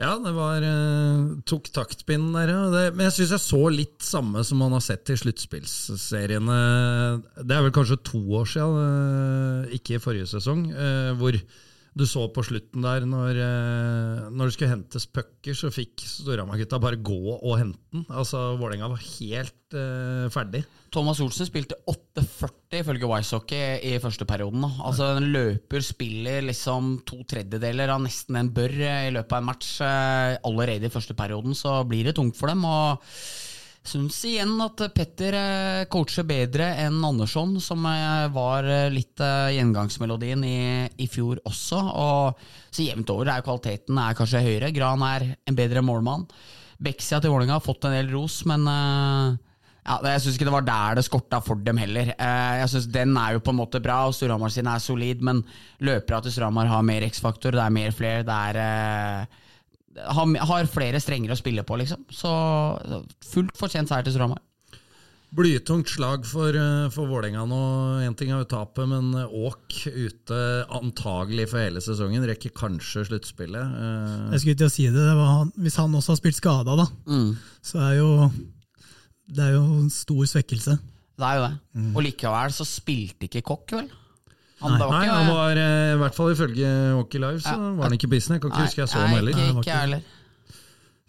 [0.00, 2.60] Ja, det var uh, tok taktpinnen der, ja.
[2.72, 6.60] Det, men jeg syns jeg så litt samme som man har sett i sluttspillsseriene.
[7.44, 11.36] Det er vel kanskje to år siden, uh, ikke i forrige sesong, uh, hvor
[11.96, 16.78] du så på slutten der, når, eh, når det skulle hentes pucker, så fikk Storhamar-gutta
[16.82, 18.04] bare gå og hente den.
[18.08, 20.62] Altså, Vålerenga var helt uh, ferdig.
[20.94, 24.64] Thomas Olsen spilte 8,40 ifølge Wisehockey i første perioden.
[24.66, 29.50] Altså En løper spiller liksom to tredjedeler av nesten en bør i løpet av en
[29.50, 32.66] match eh, allerede i første perioden, så blir det tungt for dem.
[32.66, 33.06] og
[33.80, 39.16] Syns igjen at Petter eh, coacher bedre enn Andersson, som eh, var eh, litt
[39.56, 40.58] gjengangsmelodien i,
[41.00, 41.80] i fjor også.
[41.88, 44.72] Og så jevnt over er kvaliteten er kanskje høyere.
[44.76, 46.28] Gran er en bedre målmann.
[46.80, 50.64] Beksia til Vålerenga har fått en del ros, men ja, jeg syns ikke det var
[50.64, 52.14] der det skorta for dem heller.
[52.16, 55.42] Jeg synes Den er jo på en måte bra, og Storhamar sin er solid, men
[55.84, 59.28] løpere til Storhamar har mer X-faktor, det er mer flere, det er
[59.96, 62.04] har, har flere strenger å spille på, liksom.
[62.14, 62.30] Så
[63.32, 64.42] fullt fortjent seier til Storhamar.
[65.30, 67.58] Blytungt slag for, eh, for Vålerenga nå.
[68.02, 70.38] Én ting er jo tapet, men Åk ute
[70.74, 72.26] antagelig for hele sesongen.
[72.26, 73.62] Rekker kanskje sluttspillet.
[73.62, 76.40] Eh, Jeg skulle til å si det, det var han, Hvis han også har spilt
[76.40, 76.88] skada, da,
[77.62, 78.10] så er jo
[79.30, 80.74] det er jo en stor svekkelse.
[81.20, 81.94] Det er jo det.
[81.94, 83.90] Og likevel så spilte ikke Kokk, vel?
[84.60, 87.68] Han, nei, var Nei, han var eh, i hvert fall ifølge Hockey Live, så Ja.
[87.78, 88.18] var han ikke på.
[88.20, 89.32] Jeg kan ikke huske jeg så ham heller.
[89.32, 90.02] Ikke, Nei, ikke heller.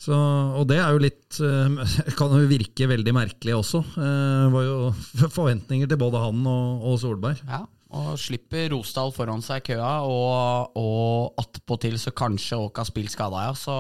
[0.02, 0.16] Så,
[0.58, 1.76] og det er jo litt eh,
[2.18, 3.84] Kan jo virke veldig merkelig også.
[3.92, 4.78] Eh, Det var jo
[5.38, 7.44] forventninger til både han og, og Solberg.
[7.46, 7.60] Ja,
[7.92, 13.12] og slipper Rosdal foran seg i køa, og, og attpåtil så kanskje Åk har spilt
[13.12, 13.54] skada, ja.
[13.54, 13.76] Så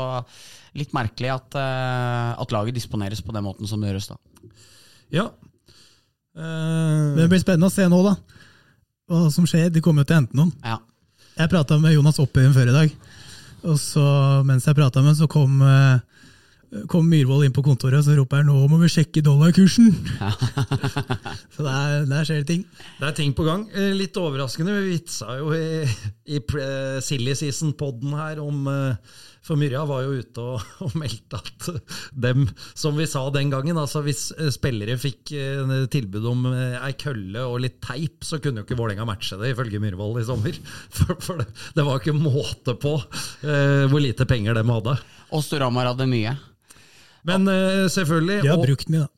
[0.77, 4.19] litt merkelig at, at laget disponeres på den måten som det gjøres da.
[5.15, 5.29] Ja.
[5.31, 5.49] Men
[6.31, 8.13] Eh, det blir spennende å se nå, da.
[9.11, 9.67] Hva som skjer.
[9.73, 10.53] De kommer jo til å hente noen.
[10.63, 10.77] Ja.
[11.37, 12.93] Jeg prata med Jonas Oppøyen før i dag,
[13.63, 14.03] og så,
[14.47, 18.15] mens jeg prata med ham, så kom, eh, kom Myhrvold inn på kontoret og så
[18.17, 19.95] roper han 'nå må vi sjekke dollarkursen'.
[21.55, 22.65] så der, der skjer det ting.
[22.99, 23.67] det er ting på gang.
[23.73, 24.75] Eh, Litt overraskende.
[24.81, 25.87] Vi vitsa jo i,
[26.35, 26.39] i
[27.01, 28.95] Silly Season-podden her om eh,
[29.51, 31.65] For Myrja var jo ute og, og meldte at
[32.23, 32.45] dem,
[32.79, 36.93] som vi sa den gangen, altså hvis eh, spillere fikk eh, tilbud om eh, ei
[36.95, 40.55] kølle og litt teip, så kunne jo ikke Vålerenga matche det, ifølge Myhrvold i sommer.
[40.95, 42.93] For, for det, det var ikke måte på
[43.43, 44.95] eh, hvor lite penger dem hadde.
[45.35, 46.37] Og Storhamar hadde mye.
[47.27, 49.15] Men eh, selvfølgelig De har og- brukt mye, da.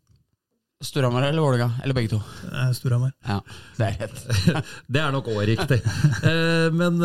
[0.83, 1.77] Storhamar eller Vålerenga?
[1.85, 2.17] Eller begge to?
[2.75, 3.13] Storhamar.
[3.23, 3.37] Ja,
[3.77, 4.57] det er rett.
[4.97, 5.77] Det er nok òg riktig.
[6.27, 6.97] Eh, Men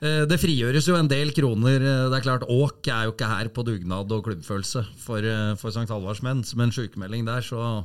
[0.00, 1.76] det frigjøres jo en del kroner.
[1.80, 5.54] Eh, Det er klart, Åk er jo ikke her på dugnad og klubbfølelse for, eh,
[5.56, 5.88] for St.
[5.88, 6.44] Halvards menn.
[6.44, 7.84] Som en sykemelding der, så,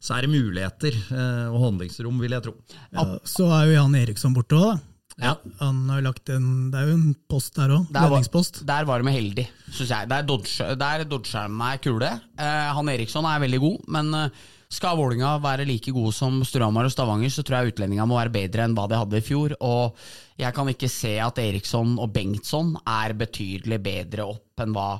[0.00, 2.54] så er det muligheter eh, og handlingsrom, vil jeg tro.
[2.94, 4.78] Ja, så er jo Jan Eriksson borte òg, da.
[5.20, 5.34] Ja.
[5.60, 7.90] Han har lagt en, det er jo en post der òg.
[7.92, 8.62] ledningspost Lønningspost.
[8.70, 10.08] der var de heldig, syns jeg.
[10.08, 12.08] Der dodge- Der dodger de meg kule.
[12.38, 14.30] Eh, han Eriksson er veldig god, men eh,
[14.70, 18.32] skal Vålinga være like gode som Storhamar og Stavanger, så tror jeg utlendinga må være
[18.32, 19.52] bedre enn hva de hadde i fjor.
[19.60, 19.92] Og
[20.40, 24.92] jeg kan ikke se at Eriksson og Bengtsson er betydelig bedre opp enn hva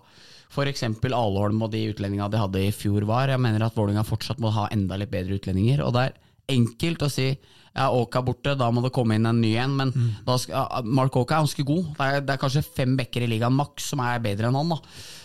[0.50, 0.82] f.eks.
[1.14, 3.30] Alholm og de utlendingene de hadde i fjor var.
[3.30, 5.84] Jeg mener at Vålinga fortsatt må ha enda litt bedre utlendinger.
[5.86, 6.18] Og det er
[6.50, 9.76] enkelt å si ja, Åka er borte, da må det komme inn en ny en.
[9.78, 9.92] Men
[10.26, 11.92] da skal, Mark Åka er ganske god.
[11.94, 14.74] Det er, det er kanskje fem backer i ligaen maks som er bedre enn han.
[14.74, 14.80] da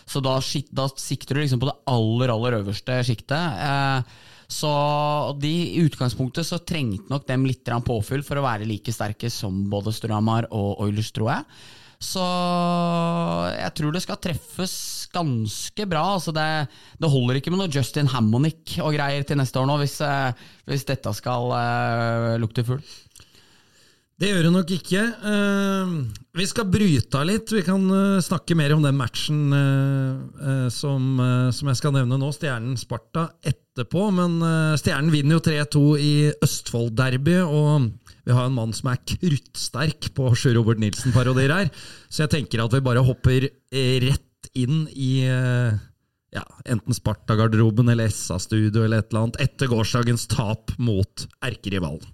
[0.06, 0.38] Så da,
[0.78, 3.34] da sikter du liksom på det aller, aller øverste sjiktet.
[3.66, 4.72] Eh, så
[5.42, 9.66] de, i utgangspunktet så trengte nok dem litt påfyll for å være like sterke som
[9.72, 11.50] både Storhamar og Oilers, tror jeg.
[12.06, 12.22] Så
[13.56, 14.76] jeg tror det skal treffes
[15.16, 16.04] ganske bra.
[16.18, 16.68] Altså det,
[17.00, 20.46] det holder ikke med noe Justin Hammonick og greier til neste år nå, hvis, eh,
[20.70, 22.84] hvis dette skal uh, lukte fugl.
[24.16, 25.02] Det gjør det nok ikke.
[25.28, 25.96] Eh,
[26.40, 27.52] vi skal bryte av litt.
[27.52, 27.84] Vi kan
[28.24, 29.42] snakke mer om den matchen
[30.72, 31.10] som,
[31.52, 33.26] jeg skal nevne nå, Stjernen-Sparta,
[33.76, 34.08] etterpå.
[34.16, 37.92] Men eh, Stjernen vinner jo 3-2 i Østfold-derby, og
[38.26, 41.70] vi har en mann som er kruttsterk på Sjur Robert Nilsen-parodier her.
[42.10, 45.76] Så jeg tenker at vi bare hopper eh, rett inn i eh,
[46.36, 52.14] ja, enten Sparta-garderoben eller SA-studio eller et eller annet, etter gårsdagens tap mot erkerivalen.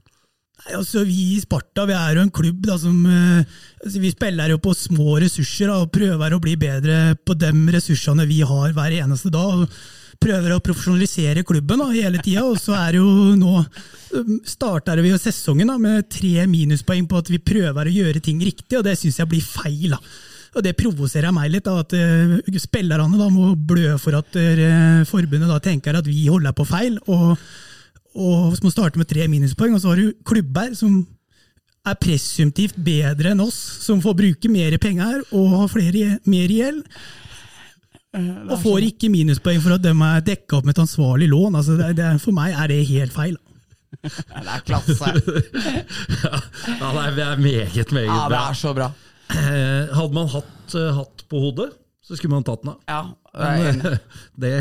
[0.61, 4.51] Nei, altså Vi i Sparta vi er jo en klubb da, som altså, Vi spiller
[4.53, 8.75] jo på små ressurser da, og prøver å bli bedre på de ressursene vi har
[8.77, 9.65] hver eneste dag.
[10.21, 12.43] Prøver å profesjonalisere klubben da, hele tida.
[12.45, 13.05] Og så er jo
[13.39, 13.63] nå
[14.45, 18.41] starter vi jo sesongen da, med tre minuspoeng på at vi prøver å gjøre ting
[18.43, 19.95] riktig, og det syns jeg blir feil.
[19.95, 20.01] da.
[20.51, 25.01] Og Det provoserer meg litt, da, at uh, spillerne da må blø for at uh,
[25.09, 26.99] forbundet da tenker at vi holder på feil.
[27.07, 27.37] og
[28.11, 30.97] og som må starte med tre minuspoeng, og så har du klubber som
[31.87, 36.83] er presumptivt bedre enn oss, som får bruke mer penger og har flere, mer gjeld.
[38.11, 41.55] Og får ikke minuspoeng for at de er dekka opp med et ansvarlig lån.
[41.55, 43.37] Altså, det, det, for meg er det helt feil.
[44.01, 45.11] Det er klasse.
[46.81, 48.87] Ja, det er meget, meget Ja, det er så bra.
[49.31, 51.69] Eh, Hadde man hatt eh, hatt på hodet,
[52.03, 52.79] så skulle man tatt den av.
[52.87, 53.01] Ja.
[54.41, 54.53] Det,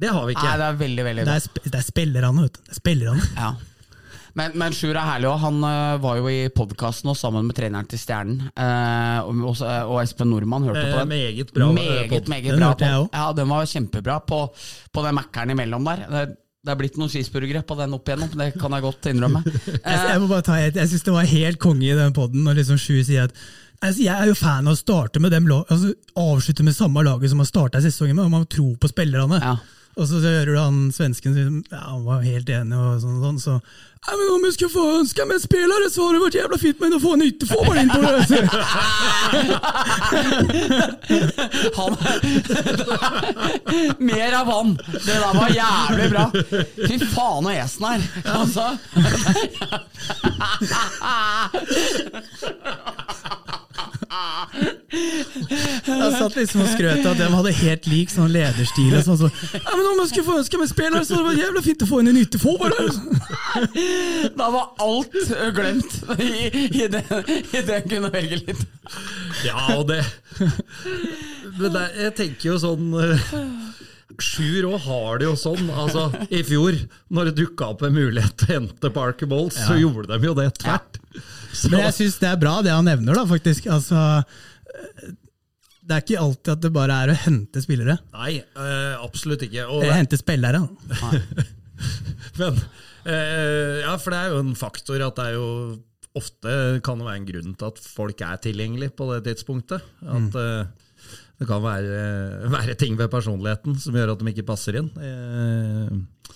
[0.00, 0.46] det har vi ikke.
[0.46, 1.36] Nei, det er veldig, veldig Det bra.
[1.36, 2.60] er, sp det er spillerne, vet du.
[2.68, 3.26] Det er spillerne.
[3.36, 3.50] Ja.
[4.38, 5.38] Men, men Sjur er herlig òg.
[5.42, 8.42] Han øh, var jo i podkasten sammen med treneren til Stjernen.
[8.52, 9.56] øh, og,
[9.90, 11.08] og Espen Nordmann hørte Eh, på den.
[11.08, 12.74] meget bra, eh, Meget, meget Den bra.
[12.80, 14.40] jeg Ja, den var kjempebra på,
[14.92, 16.06] på den Mækkeren imellom der.
[16.10, 19.42] Det, det er blitt noen cheeseburgere på den opp igjennom, det kan jeg godt innrømme.
[19.66, 19.80] Jeg,
[20.14, 22.58] Eh, må bare ta et, jeg synes det var helt konge i den podden når
[22.60, 23.32] liksom Sju sier at
[23.82, 27.30] altså, jeg er jo fan av å starte med dem, altså, avslutte med samme laget
[27.32, 29.40] som har starta sesongen med, og man tror på spillerne.
[29.40, 29.56] Ja.
[30.00, 31.34] Og så hører du han svensken
[31.68, 33.58] ja, han var helt enig, og sånn, sånn så
[34.00, 36.78] ja, men Om jeg skulle få ønske meg spillere, så hadde det vært jævla fint
[36.80, 38.10] med å få en ytterforward inn på det!
[41.76, 41.92] Han
[44.10, 44.68] Mer av han!
[44.88, 46.24] Det der var jævlig bra.
[46.80, 48.00] Fy faen og esen her.
[48.40, 48.64] Altså.
[54.10, 58.94] Jeg satt liksom og skrøt av at de hadde helt lik sånn lederstil.
[58.98, 61.34] Og sånn, så, ja, men Om jeg skulle få ønske meg spillere, så det var
[61.38, 62.74] jævla fint å få inn en ytterforward!
[64.40, 65.14] Da var alt
[65.56, 66.20] glemt i,
[66.58, 68.62] i, det kunne velge litt.
[69.46, 70.02] Ja, og det
[71.58, 72.84] Men der, jeg tenker jo sånn
[74.18, 75.68] Sjur òg har det jo sånn.
[75.70, 76.76] Altså, I fjor,
[77.14, 80.34] når det dukka opp en mulighet til å hente Parker Bowles, så gjorde de jo
[80.38, 80.98] det tvert.
[81.14, 81.22] Ja.
[81.70, 83.66] Men jeg syns det er bra, det han nevner, da, faktisk.
[83.70, 84.02] Altså,
[84.74, 85.12] eh,
[85.90, 87.96] det er ikke alltid at det bare er å hente spillere.
[88.14, 89.64] nei, øh, absolutt ikke.
[89.66, 90.60] Og Eh, det, Hente spillere.
[92.40, 92.60] men,
[93.06, 95.48] øh, ja, for det er jo en faktor at det er jo
[96.18, 99.84] ofte kan det være en grunn til at folk er tilgjengelige på det tidspunktet.
[100.02, 100.70] At eh,
[101.40, 102.00] det kan være,
[102.56, 104.90] være ting ved personligheten som gjør at de ikke passer inn.
[105.00, 106.34] Eh,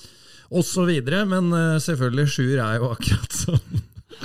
[0.54, 3.82] og så videre, men eh, selvfølgelig, Sjur er jo akkurat sånn.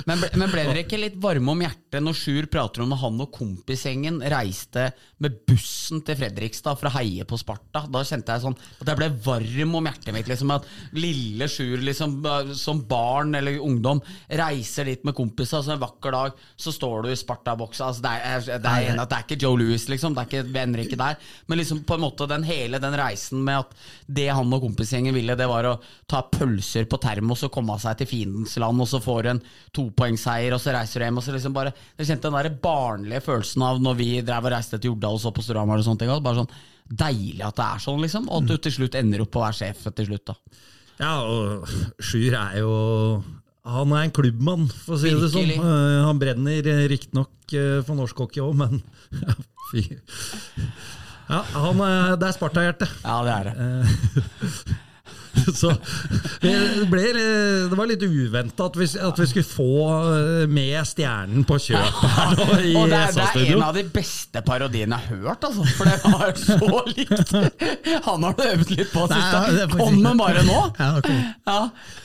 [0.08, 3.00] Men ble, men ble dere ikke litt varme om hjertet når Sjur prater om når
[3.02, 7.84] han og kompisgjengen reiste med bussen til Fredrikstad for å heie på Sparta?
[7.90, 10.30] Da kjente jeg sånn at jeg ble varm om hjertet mitt.
[10.30, 12.18] Liksom, at lille Sjur liksom,
[12.58, 14.02] som barn eller ungdom
[14.40, 17.90] reiser dit med kompiser, så en vakker dag så står du i Sparta-boksa.
[17.90, 20.16] Altså, det, det, det er ikke Joe Louis, liksom.
[20.16, 21.18] Det er ikke venner ikke der.
[21.50, 23.76] Men liksom på en måte den hele den reisen med at
[24.06, 25.76] det han og kompisgjengen ville, det var å
[26.10, 29.42] ta pølser på termos og komme seg til fiendens land, og så får en
[29.80, 33.24] topoengsseier, og så reiser du hjem, og så liksom bare Jeg kjente den der barnlige
[33.24, 36.04] følelsen av når vi drev og reiste til Jordal og så på Storhamar og sånne
[36.04, 36.12] ting.
[36.22, 36.52] Bare sånn
[36.90, 38.24] deilig at det er sånn, liksom.
[38.28, 40.36] Og at du til slutt ender opp på å være sjef til slutt, da.
[41.00, 41.68] Ja, og
[42.02, 42.72] Sjur er jo
[43.70, 45.52] Han er en klubbmann, for å si det sånn.
[45.54, 48.82] Eh, Han brenner eh, riktignok eh, for norsk hockey òg, men
[49.22, 49.36] ja,
[49.70, 49.84] fy.
[51.30, 52.88] Ja, han, er- det er Sparta-hjerte.
[53.04, 54.76] Ja, det er det.
[55.60, 55.70] Så
[56.42, 56.52] det,
[56.90, 57.02] ble,
[57.70, 59.66] det var litt uventa at, vi- at vi skulle få
[60.10, 63.84] eh, med stjernen på kjøpet her nå i Og det det er en av de
[63.94, 65.66] beste parodiene jeg har hørt, altså.
[65.76, 67.34] For det var så likt.
[68.08, 69.34] Han har du øvd litt på sist.
[69.74, 70.60] Kom faktisk- bare nå.
[70.78, 70.90] Ja.
[71.46, 71.60] Ja.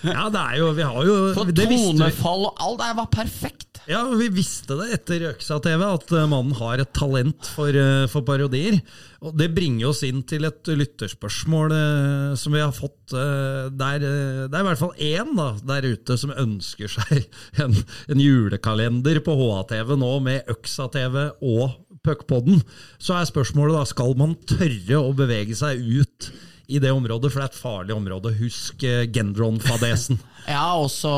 [0.06, 3.75] Ja, det er jo Vi har jo For det tonefall og alt, det var perfekt.
[3.86, 8.26] Ja, vi visste det etter Øksa-TV, at eh, mannen har et talent for, eh, for
[8.26, 8.80] parodier.
[9.26, 13.14] Og Det bringer oss inn til et lytterspørsmål eh, som vi har fått.
[13.14, 17.28] Der, det er i hvert fall én da, der ute som ønsker seg
[17.64, 17.78] en,
[18.10, 22.64] en julekalender på HA-TV nå med Øksa-TV og Puckpodden.
[23.02, 26.32] Så er spørsmålet da, skal man tørre å bevege seg ut
[26.68, 28.34] i det området, for det er et farlig område.
[28.40, 30.22] Husk eh, Gendron-fadesen.
[30.46, 31.10] Ja, også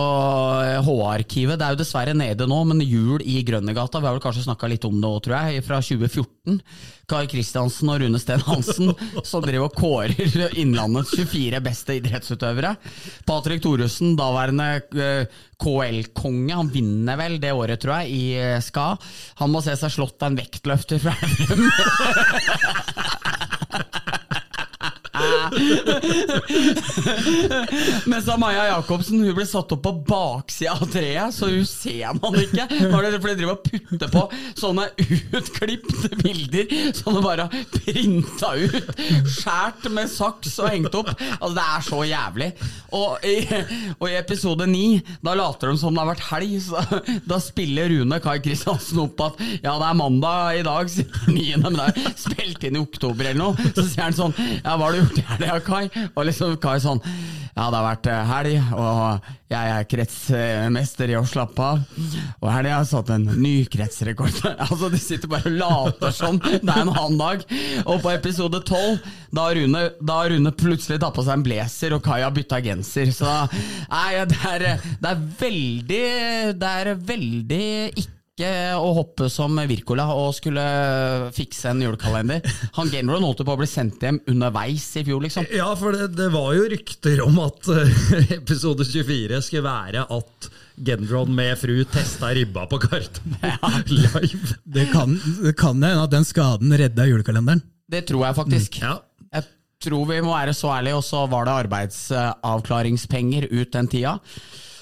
[0.63, 1.57] eh, H-arkivet.
[1.59, 4.69] Det er jo dessverre nede nå, men Jul i Grønnegata, vi har vel kanskje snakka
[4.71, 6.61] litt om det òg, tror jeg, fra 2014.
[7.11, 8.93] Kari Kristiansen og Rune Steen Hansen
[9.27, 12.73] som driver og kårer Innlandets 24 beste idrettsutøvere.
[13.27, 18.93] Patrick Thoresen, daværende eh, KL-konge, han vinner vel det året, tror jeg, i ska.
[19.43, 21.67] Han må se seg slått av en vektløfter fra Elverum.
[28.11, 32.35] Mens Maja Jacobsen hun ble satt opp på baksida av treet, så hun ser man
[32.39, 32.65] ikke.
[32.91, 34.23] Når de driver og putter på
[34.59, 34.85] sånne
[35.37, 36.65] utklipte bilder
[36.97, 38.91] som du bare har printa ut,
[39.37, 41.09] skjært med saks og hengt opp.
[41.39, 42.49] Altså Det er så jævlig.
[42.97, 43.35] Og i,
[43.97, 44.85] og i episode ni,
[45.25, 46.53] da later de som det har vært helg.
[46.67, 46.75] Så,
[47.27, 51.33] da spiller Rune Kai Kristiansen opp at ja, det er mandag i dag, sier han
[51.37, 53.53] 9., men det er spilt inn i oktober eller noe.
[53.75, 56.07] Så sier han sånn Ja, hva har du gjort i helga, Kai?
[56.13, 57.01] Og liksom Kai sånn
[57.57, 62.01] Ja, det har vært eh, helg, og jeg er kretsmester i å slappe av.
[62.43, 64.35] Og helga har satt en ny kretsrekord.
[64.67, 67.45] altså, De sitter bare og later som det er en annen dag.
[67.85, 68.99] Og på episode tolv,
[69.31, 73.09] da har Rune plutselig tatt på seg en blazer, og Kai har bytta genser.
[73.15, 73.31] Så
[73.89, 74.67] nei, det er,
[75.01, 76.05] det er veldig
[76.59, 77.65] Det er veldig
[77.95, 80.61] ikke å hoppe som Wirkola og skulle
[81.33, 82.45] fikse en julekalender.
[82.77, 85.47] Han Gameron holdt på å bli sendt hjem underveis i fjor, liksom.
[85.55, 90.49] Ja, for det, det var jo rykter om at eh, episode 24 skulle være at
[90.77, 94.59] Gendron med fru testa ribba på Gardermoen live.
[94.63, 97.63] Det kan det kan hende at den skaden redda julekalenderen.
[97.89, 98.79] Det tror jeg faktisk.
[98.83, 98.99] Ja.
[99.33, 99.47] Jeg
[99.81, 104.17] tror vi må være så ærlige, og så var det arbeidsavklaringspenger ut den tida.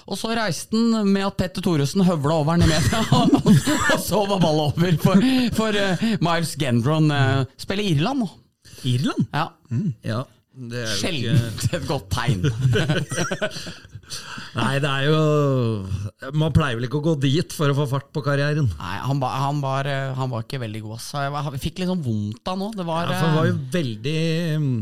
[0.06, 3.02] Og så reiste han med at Petter Thoresen høvla over han i media,
[3.96, 5.26] og så var ballen over for,
[5.58, 7.10] for uh, Miles Gendron.
[7.10, 8.30] uh, spiller Irland nå.
[8.86, 9.26] Irland?
[9.34, 9.50] Ja,
[10.06, 10.24] ja.
[10.56, 12.46] Det er ikke et godt tegn.
[14.56, 15.18] Nei, det er jo
[16.38, 18.70] Man pleier vel ikke å gå dit for å få fart på karrieren.
[18.80, 21.02] Nei, han, ba, han, var, eh, han var ikke veldig god.
[21.04, 22.70] Så jeg, jeg fikk litt sånn vondt av nå.
[22.78, 24.16] Det var, Ja, for han var jo eh, veldig
[24.64, 24.80] mm,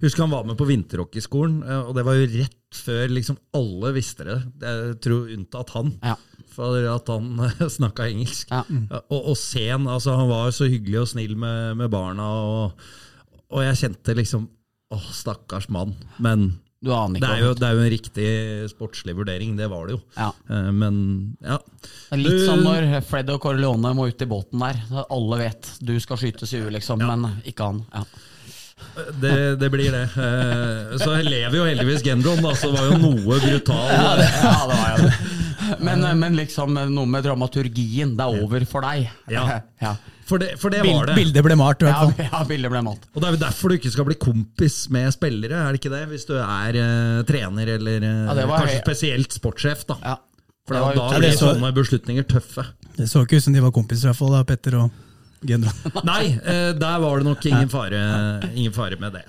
[0.00, 3.90] Husker han var med på vinterhockeyskolen, skolen, og det var jo rett før liksom alle
[3.96, 4.38] visste det.
[4.62, 5.92] Jeg tror unntatt han.
[6.04, 6.14] Ja.
[6.54, 7.28] For at han
[7.78, 8.50] snakka engelsk.
[8.50, 8.62] Ja.
[9.10, 12.88] Og, og sen, altså Han var så hyggelig og snill med, med barna, og,
[13.50, 14.48] og jeg kjente liksom
[14.90, 15.92] Åh, stakkars mann.
[16.18, 16.48] Men
[16.82, 18.30] Du aner det er, jo, det er jo en riktig
[18.72, 20.00] sportslig vurdering, det var det jo.
[20.16, 20.32] Ja.
[20.50, 20.96] Eh, Men
[21.44, 21.60] ja.
[22.18, 24.80] Litt som når Fred og Corleone må ut i båten der.
[25.06, 27.84] Alle vet du skal skytes i huet, liksom, men ikke han.
[27.94, 28.02] Ja.
[29.22, 30.02] Det, det blir det.
[30.18, 33.84] Eh, Så lever jo heldigvis Gendron, da, så det var jo noe brutal.
[33.94, 34.30] Ja, det
[34.74, 35.14] var jo det.
[35.86, 38.16] Men, men liksom noe med dramaturgien.
[38.18, 39.10] Det er over for deg.
[39.30, 39.60] Ja.
[39.84, 39.94] ja.
[40.30, 41.16] For det, for det var det.
[41.18, 43.06] bildet ble malt, Ja, ja, bildet ble malt.
[43.14, 45.90] Og det er jo derfor du ikke skal bli kompis med spillere, er det ikke
[45.90, 46.04] det?
[46.12, 49.96] Hvis du er uh, trener eller uh, Ja, det var kanskje spesielt sportssjef, da.
[50.04, 50.16] Ja.
[50.68, 52.62] For Det da, var da blir sånne beslutninger tøffe.
[52.94, 54.98] Det så ikke ut som de var kompiser, i hvert fall, da, Petter og.
[56.04, 58.00] Nei, eh, der var det nok ingen fare,
[58.54, 59.24] ingen fare med det.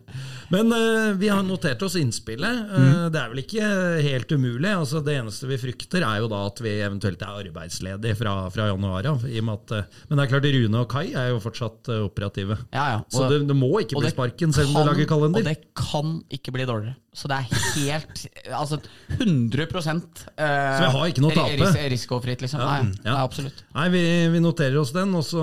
[0.50, 2.70] Men uh, vi har notert oss innspillet.
[2.74, 3.66] Eh, Det er vel ikke
[4.02, 4.70] helt umulig.
[4.74, 8.66] Altså, det eneste vi frykter, er jo da at vi eventuelt er arbeidsledige fra, fra
[8.72, 9.26] januar av.
[9.30, 11.92] i og med at, eh, Men det er klart Rune og Kai er jo fortsatt
[12.00, 12.58] operative.
[12.74, 12.98] Ja, ja.
[13.14, 15.44] Så det, det må ikke bli sparken selv om du lager kalender.
[15.44, 16.98] Og det kan ikke bli dårligere.
[17.14, 18.20] Så det er helt
[18.60, 18.78] Altså
[19.16, 21.56] 100 eh, Så vi har ikke noe å tape?
[21.58, 22.62] ris Risikofritt, liksom.
[22.62, 23.14] Ja, Nei, ja.
[23.14, 23.64] nei, absolutt.
[23.74, 25.42] Nei, vi, vi noterer oss den, og så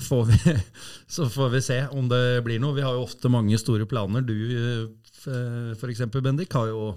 [0.00, 0.54] får, vi,
[1.06, 2.74] så får vi se om det blir noe.
[2.76, 4.24] Vi har jo ofte mange store planer.
[4.26, 6.94] Du f.eks., for eksempel, Bendik, har jo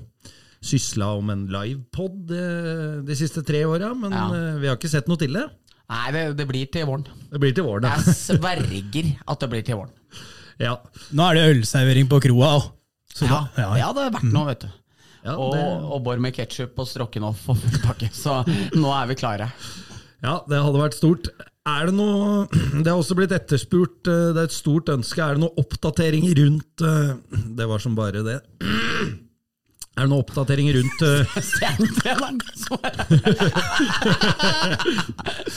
[0.68, 4.26] sysla om en livepod eh, de siste tre åra, men Ja.
[4.36, 5.46] eh, vi har ikke sett noe til det.
[5.88, 7.06] Nei, det, det blir til våren.
[7.32, 7.94] Det blir til våren, da.
[8.02, 9.94] Jeg sverger at det blir til våren.
[10.58, 10.72] Ja,
[11.14, 12.64] Nå er det ølservering på kroa òg.
[13.22, 14.72] Ja, ja, det har vært noe, vet du.
[15.22, 15.62] ja, Og, det,
[15.94, 18.10] og bor med ketsjup og Strokkenhoff og full pakke.
[18.10, 18.40] Så
[18.74, 19.52] nå er vi klare.
[20.26, 21.30] ja, det hadde vært stort.
[21.67, 22.47] Er det noe
[22.84, 25.21] Det har også blitt etterspurt, eh, det er et stort ønske.
[25.23, 27.15] Er det noe oppdatering rundt eh,
[27.58, 28.41] Det var som bare det.
[29.98, 31.26] Er det noen oppdatering rundt uh...
[31.42, 32.38] Stjernetreneren!
[32.38, 32.46] er-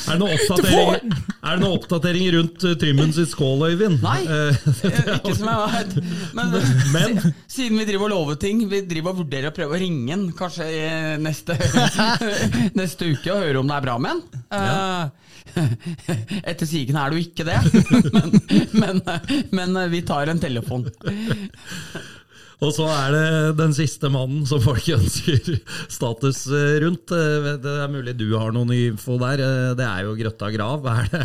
[0.08, 3.98] det noen oppdatering, er det noen oppdatering rundt uh, Trymmen sitt skål, Øyvind?
[4.04, 4.54] Nei, Eh,
[5.18, 5.70] ikke som jeg har
[6.36, 6.46] Men,
[6.94, 7.20] Men-
[7.54, 10.24] siden vi driver og lover ting, vi driver og vurderer å prøve å ringe den
[10.38, 10.64] kanskje
[11.20, 11.52] neste,
[12.78, 14.22] neste uke og høre om det er bra med han.
[14.50, 15.08] Ja.
[16.46, 17.60] Etter sigende er det jo ikke det,
[18.14, 18.28] men,
[18.80, 18.96] men,
[19.56, 20.82] men vi tar en telefon.
[22.60, 25.54] Og så er det den siste mannen som folk ønsker
[25.88, 27.08] status eh, rundt.
[27.16, 29.40] Eh, Det er mulig du har noen info der.
[29.40, 30.84] Eh, Det er jo Grøtta grav.
[30.90, 31.22] Er det,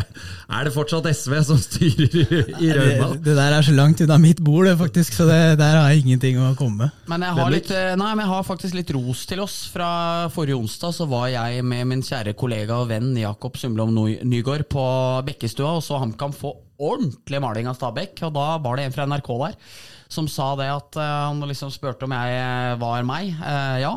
[0.56, 3.10] er det fortsatt SV som styrer i, Rauma?
[3.12, 6.06] Det, det der er så langt unna mitt bord, faktisk, så det, der har jeg
[6.06, 7.02] ingenting å komme med.
[7.12, 9.58] Men jeg har, litt, nei, men jeg har faktisk litt ros til oss.
[9.74, 9.90] Fra
[10.32, 13.92] forrige onsdag så var jeg med min kjære kollega og venn Jakob Sumlom
[14.24, 14.86] Nygård på
[15.28, 18.24] Bekkestua og så HamKam få ordentlig maling av Stabæk.
[18.28, 19.60] Og da var det en fra NRK der
[20.08, 23.32] som sa det at eh, han liksom spurte om jeg eh, var meg.
[23.34, 23.92] Eh, ja.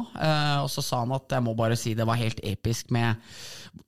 [0.63, 3.19] Og så sa han at jeg må bare si det var helt episk med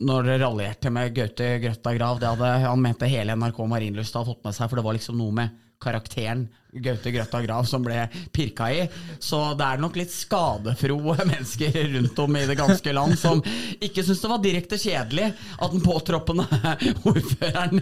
[0.02, 2.22] når dere raljerte med Gaute Grøtta Grav.
[2.22, 5.18] Det hadde han mente hele NRK Marienlyst hadde fått med seg, for det var liksom
[5.20, 8.84] noe med karakteren Gaute Grøtta Grav som ble pirka i.
[9.20, 13.42] Så det er nok litt skadefroe mennesker rundt om i det ganske land som
[13.82, 16.48] ikke syns det var direkte kjedelig at den påtroppende
[17.12, 17.82] ordføreren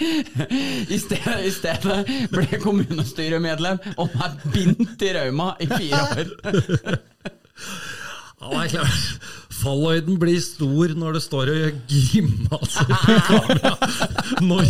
[0.94, 2.00] i stedet, i stedet
[2.32, 6.34] ble kommunestyremedlem og er bindt i Rauma i fire år.
[8.40, 9.39] Ja, det er klart.
[9.60, 12.92] Fallhøyden blir stor når det står og gjør grimaser.
[14.40, 14.68] Når,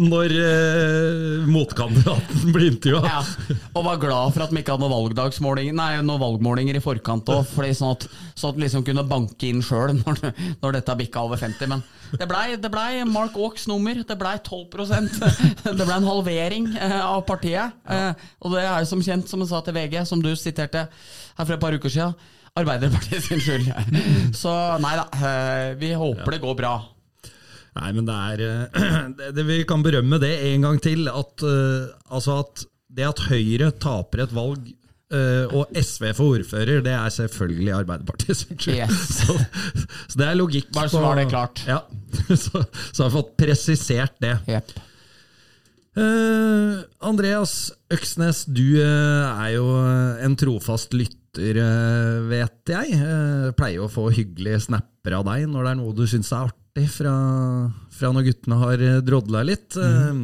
[0.00, 3.02] når eh, motkandidaten blir intervjua.
[3.06, 7.28] Ja, og var glad for at vi ikke hadde noen, nei, noen valgmålinger i forkant
[7.34, 8.08] òg, sånn at,
[8.38, 11.70] sånn liksom kunne banke inn sjøl når, når dette bikka over 50.
[11.70, 11.84] Men
[12.16, 14.00] det blei ble Mark Auks nummer.
[14.06, 15.20] Det blei 12%
[15.68, 17.76] Det blei en halvering eh, av partiet.
[17.88, 20.88] Eh, og det er jo som kjent, som jeg sa til VG, som du siterte
[20.88, 22.16] her for et par uker siden,
[22.58, 23.68] Arbeiderpartiet sin skyld.
[24.42, 24.52] Så
[24.82, 26.76] nei da, eh, vi håper det går bra.
[27.78, 28.88] Nei, men det er eh,
[29.18, 31.06] det, det, Vi kan berømme det en gang til.
[31.10, 34.70] At, uh, altså at det at Høyre taper et valg
[35.14, 38.82] uh, og SV for ordfører, det er selvfølgelig Arbeiderpartiet sin skyld.
[38.82, 39.06] Yes.
[39.22, 39.38] Så,
[40.08, 40.72] så det er logikk.
[40.74, 41.64] Bare så var det klart.
[41.68, 41.82] Ja,
[42.44, 44.38] så, så har vi fått presisert det.
[44.48, 44.76] Yep.
[45.98, 49.66] Uh, Andreas Øksnes, du er jo
[50.24, 52.96] en trofast lytter, eh, vet jeg.
[52.96, 56.48] Eh, pleier å få hyggelige snapper av deg når det er noe du syns er
[56.48, 57.14] artig fra,
[57.92, 59.76] fra når guttene har eh, drodla litt.
[59.76, 60.22] Eh,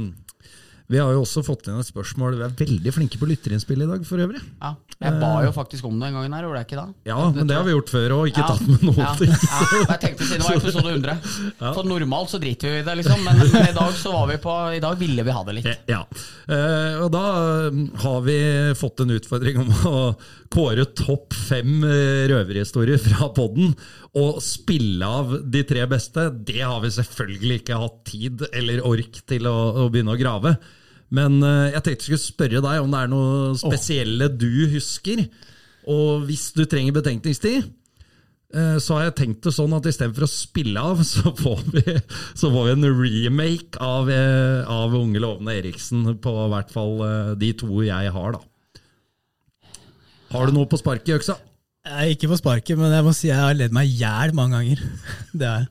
[0.92, 2.34] vi har jo også fått inn et spørsmål.
[2.36, 4.42] Vi er veldig flinke på lytterinnspill i dag, for øvrig.
[4.60, 6.86] Ja, jeg ba jo faktisk om det en gang her, gjorde jeg ikke da?
[7.08, 9.32] Ja, men det har vi gjort før og ikke Ja, tatt med noen ja, ting.
[9.32, 9.80] ja.
[9.94, 11.16] Jeg tenkte siden det var episode 100.
[11.78, 13.24] For normalt så driter vi i det, liksom.
[13.24, 15.70] Men, men i dag så var vi på I dag ville vi ha det litt.
[15.90, 16.04] Ja,
[16.44, 17.20] Eh, og da
[17.70, 18.34] eh, har vi
[18.76, 20.00] fått en utfordring om å
[20.52, 23.72] kåre topp fem eh, røverhistorier fra podden,
[24.20, 26.26] og spille av de tre beste.
[26.44, 30.52] Det har vi selvfølgelig ikke hatt tid eller ork til å, å begynne å grave.
[31.14, 35.26] Men eh, jeg tenkte jeg skulle spørre deg om det er noe spesielle du husker.
[35.90, 37.68] Og hvis du trenger betenkningstid,
[38.54, 41.96] Eh, så har jeg tenkt det sånn at istedenfor å spille av, så får vi,
[42.38, 47.00] så får vi en remake av, eh, av Unge lovende Eriksen på hvert fall
[47.40, 48.42] de to jeg har, da.
[50.34, 51.38] Har du noe på sparket i øksa?
[51.84, 54.56] Jeg ikke på sparket, men jeg må si jeg har ledd meg i hjel mange
[54.56, 54.84] ganger.
[55.40, 55.66] Det er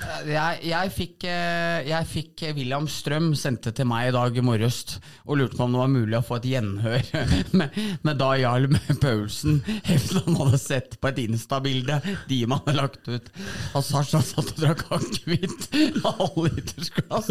[0.00, 4.78] Jeg, jeg, fikk, eh, jeg fikk William Strøm sendte til meg i dag i morges
[5.26, 7.10] og lurte på om det var mulig å få et gjenhør
[7.58, 7.76] med,
[8.06, 8.68] med da Jarl
[9.04, 13.30] Paulsen hevdet han hadde sett på et Insta-bilde de man hadde lagt ut.
[13.76, 15.68] Og Sasha satt og drakk akevitt
[16.00, 17.30] med halvlitersglass.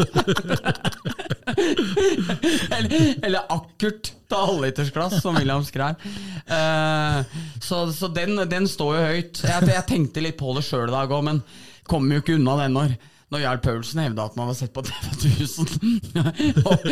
[2.77, 5.97] eller, eller akkurt til halvlitersglass, som William skrev.
[6.49, 7.25] Uh,
[7.61, 9.41] så så den, den står jo høyt.
[9.45, 11.41] Jeg, jeg tenkte litt på det sjøl i dag òg, men
[11.89, 12.95] kommer jo ikke unna den når
[13.29, 15.09] når Jarl Paulsen hevda at man hadde sett på TV
[15.45, 16.63] 1000.
[16.65, 16.85] og,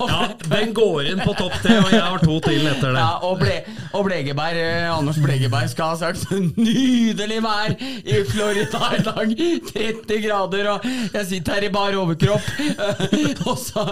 [0.00, 3.02] og, Ja, den går inn på topp tre, og jeg har to til etter det.
[3.02, 3.56] ja, og, ble,
[3.92, 9.34] og Blegeberg, eh, Anders Blegeberg skal ha sagt nydelig vær i Florida i dag.
[9.72, 12.48] 30 grader, og jeg sitter her i bar overkropp.
[13.50, 13.84] og, så,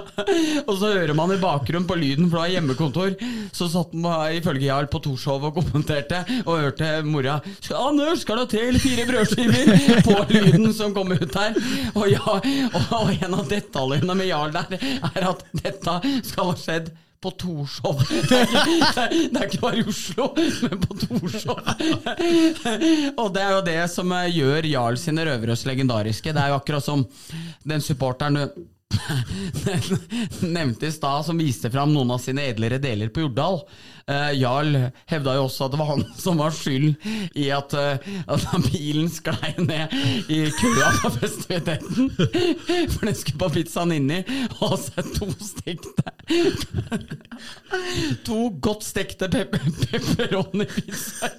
[0.65, 3.15] og så hører man i bakgrunnen på lyden, for det var hjemmekontor,
[3.55, 8.41] så satt man ifølge Jarl på Torshov og kommenterte, og hørte mora «Skal- Anders, skal
[8.49, 9.73] du eller fire brødskiver?
[10.07, 11.55] På lyden som kom ut her.
[11.99, 12.37] Og, ja,
[12.99, 15.97] og, en av detaljene med Jarl der er at dette
[16.27, 16.93] skal ha skjedd
[17.25, 18.03] på Torshov.
[18.31, 21.63] Det er ikke bare i Oslo, men på Torshov.
[23.23, 26.35] Og det er jo det som eh, gjør Jarl sine røverøs legendariske.
[26.37, 27.07] Det er jo akkurat som
[27.65, 28.45] den supporteren du
[30.41, 33.63] nevnte i stad, som viste fram noen av sine edlere deler på Jordal.
[34.05, 34.75] Eh, Jarl
[35.09, 36.91] hevda jo også at det var han som var skyld
[37.41, 37.97] i at, eh,
[38.29, 39.89] at bilen sklei ned
[40.29, 42.11] i køa på festiviteten.
[42.93, 44.21] For den skulle på pizzaen inni,
[44.61, 46.05] og så to stekte
[48.29, 51.33] To godt stekte pe pepperoni-pizzaer.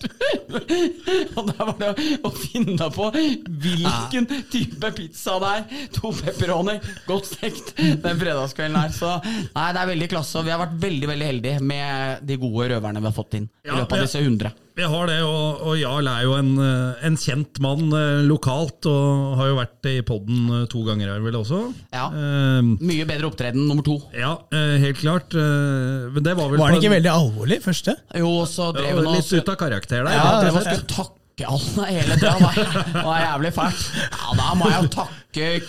[1.35, 1.91] Og der var det
[2.25, 5.61] å finne på hvilken type pizza det er.
[5.97, 6.75] To pepperoni,
[7.09, 8.91] godt stekt den fredagskvelden her.
[8.93, 11.89] Så nei, det er veldig klasse, og vi har vært veldig veldig heldige med
[12.27, 14.51] de gode røverne vi har fått inn i Ja, løpet av disse hundre.
[14.75, 18.87] Vi har det, og, og Jarl er jo en, eh, en kjent mann eh, lokalt,
[18.91, 21.61] og har jo vært i podden eh, to ganger her vel også.
[21.95, 22.09] Ja.
[22.11, 23.97] uh, Mye bedre opptreden nummer to.
[24.15, 25.33] ja, helt klart.
[25.35, 27.95] men det var vel Var på ikke en- veldig alvorlig, første?
[28.19, 30.11] Jo, så drev var hun litt ut av karakter der.
[30.15, 30.83] Ja, det var slett.
[30.91, 31.09] skulle
[31.43, 32.51] alle hele tida.
[32.93, 33.91] Det var jævlig fælt.
[34.15, 35.15] Ja, da må jeg jo takke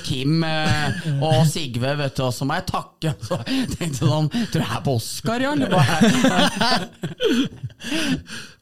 [0.07, 2.23] Kim eh, og Sigve, vet du.
[2.29, 5.55] Og så må jeg takke Så tenkte jeg sånn Tror jeg er på Oscar, ja?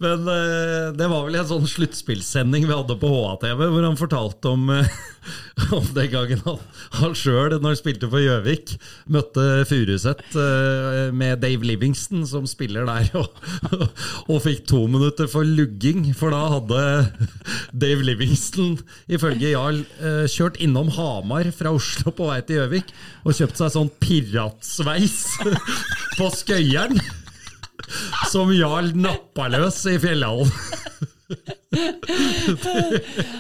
[0.04, 4.54] Men eh, det var vel en sånn sluttspillsending vi hadde på HA-TV, hvor han fortalte
[4.56, 4.88] om, eh,
[5.78, 6.58] om den gangen han,
[6.98, 8.74] han sjøl, når han spilte for Gjøvik,
[9.12, 10.20] møtte Furuset
[11.14, 13.28] med Dave Livingston, som spiller der, og,
[14.26, 16.08] og fikk to minutter for lugging.
[16.16, 16.82] For da hadde
[17.84, 18.76] Dave Livingston,
[19.10, 23.74] ifølge Jarl, eh, kjørt innom Hamar fra Oslo på vei til Gjøvik og kjøpt seg
[23.74, 25.18] sånn piratsveis
[26.18, 27.00] på Skøyeren
[28.30, 30.50] som Jarl nappa løs i fjellhallen.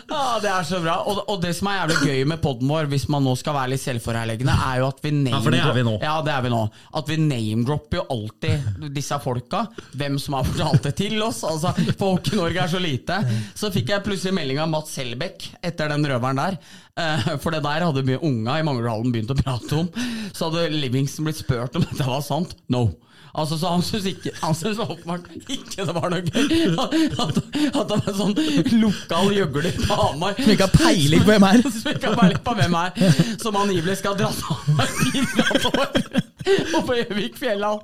[0.08, 0.96] Ja, det er så bra.
[1.08, 3.74] Og, og det som er jævlig gøy med poden vår, hvis man nå skal være
[3.74, 5.94] litt selvforherligende, er jo at vi name Ja, for det er vi nå.
[6.02, 6.62] Ja, det er vi nå.
[7.00, 9.64] At vi name-dropper jo alltid disse folka.
[10.00, 11.42] Hvem som har fortalt det til oss.
[11.48, 13.20] Altså, For Hockey-Norge er så lite.
[13.58, 16.58] Så fikk jeg plutselig melding av Mats Selbekk etter den røveren der.
[17.00, 19.88] Eh, For det der hadde mye unga i Manglerhallen begynt å prate om.
[20.34, 22.56] Så hadde Livingston blitt spurt om dette var sant.
[22.72, 22.86] No.
[23.34, 26.76] Altså, så Han syntes ikke Han syntes åpenbart ikke det var noe gøy.
[26.78, 28.36] At, at det var en sånn
[28.82, 31.64] lokal gjøgler på Hamar Som ikke har peiling på hvem er.
[31.80, 36.86] Som ikke har peiling på hvem er Som angivelig skal dra til Hamar tidligere og
[36.88, 37.74] på Gjøvikfjella.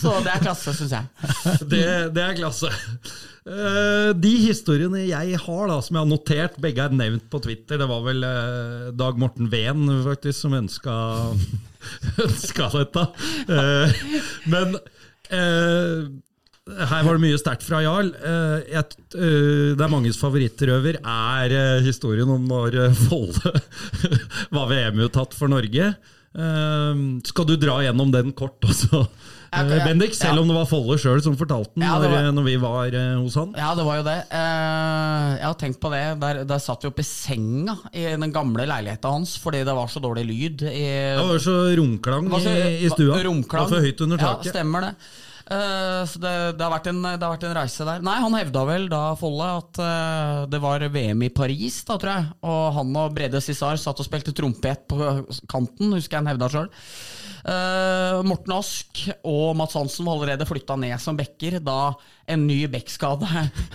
[0.00, 1.28] Så det er klasse, syns jeg.
[1.72, 1.84] Det,
[2.14, 2.72] det er klasse.
[3.42, 7.80] Eh, de historiene jeg har, da, som jeg har notert, begge er nevnt på Twitter.
[7.80, 10.98] Det var vel eh, Dag Morten Ven faktisk som ønska,
[12.26, 13.08] ønska dette.
[13.50, 14.04] Eh,
[14.52, 14.78] men
[15.32, 18.12] her var det mye sterkt fra Jarl.
[18.12, 22.76] Det er manges favorittrøver er historien om når
[23.08, 23.54] Folle
[24.54, 25.94] var VM-uttatt for Norge.
[26.32, 29.02] Eh, skal du dra gjennom den kort også?
[29.04, 29.08] Jeg-
[29.52, 30.40] Eh, jeg- Bendik, selv ja.
[30.40, 33.18] om det var Folle sjøl som fortalte den Ja, når, var- når vi var eh,
[33.20, 33.50] hos han.
[33.52, 34.14] Ja, det var jo det.
[34.32, 36.00] Eh, jeg har tenkt på det.
[36.22, 39.92] Der, der satt vi oppe i senga i den gamle leiligheta hans fordi det var
[39.92, 40.64] så dårlig lyd.
[40.72, 40.86] I,
[41.18, 42.56] Det var så romklang i,
[42.86, 43.20] i stua.
[43.28, 43.68] Romklang.
[43.68, 44.48] Det var for høyt under taket.
[44.48, 44.94] Ja, stemmer det.
[45.52, 48.04] Eh, så det, det, har en, det har vært en reise der.
[48.04, 52.12] Nei, han hevda vel da, Folle, at uh, det var VM i Paris, da, tror
[52.14, 52.30] jeg.
[52.48, 54.98] Og han og Brede Cissar satt og spilte trompet på
[55.50, 56.70] kanten, husker jeg han hevda sjøl.
[57.42, 61.92] Morten Ask og Mats Hansen var allerede flytta ned som backer da
[62.30, 63.26] en ny bekkskade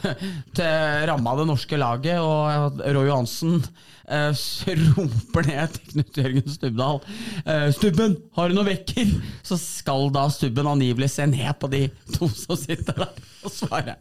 [0.58, 4.32] til ramma det norske laget, og Roy Johansen uh,
[4.96, 10.28] roper ned til Knut Jørgen Stubdal uh, 'Stubben, har du noen backer?' Så skal da
[10.32, 13.98] Stubben angivelig se ned på de to som sitter der, og svare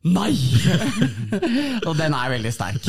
[0.00, 0.32] Nei!
[1.88, 2.86] og den er veldig sterk.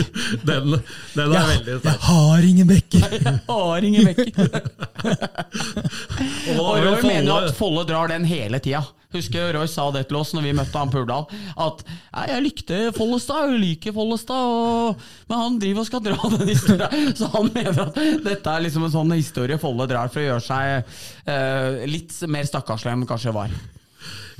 [0.47, 0.77] Den,
[1.11, 1.89] den er veldig sterk.
[1.89, 3.15] Jeg har ingen bekker.
[3.17, 4.47] Jeg har ingen bekker.
[6.55, 8.85] Og Roy mener jo at Folle drar den hele tida.
[9.11, 11.27] Husker Roy sa det til oss når vi møtte han på Urdal.
[11.59, 16.31] At «Nei, jeg likte Follestad, jeg liker Follestad, og, men han driver og skal dra
[16.37, 17.11] den historien.
[17.19, 20.47] Så han mener at dette er liksom en sånn historie Folle drar for å gjøre
[20.47, 20.95] seg
[21.27, 23.59] uh, litt mer stakkarslig enn han kanskje var.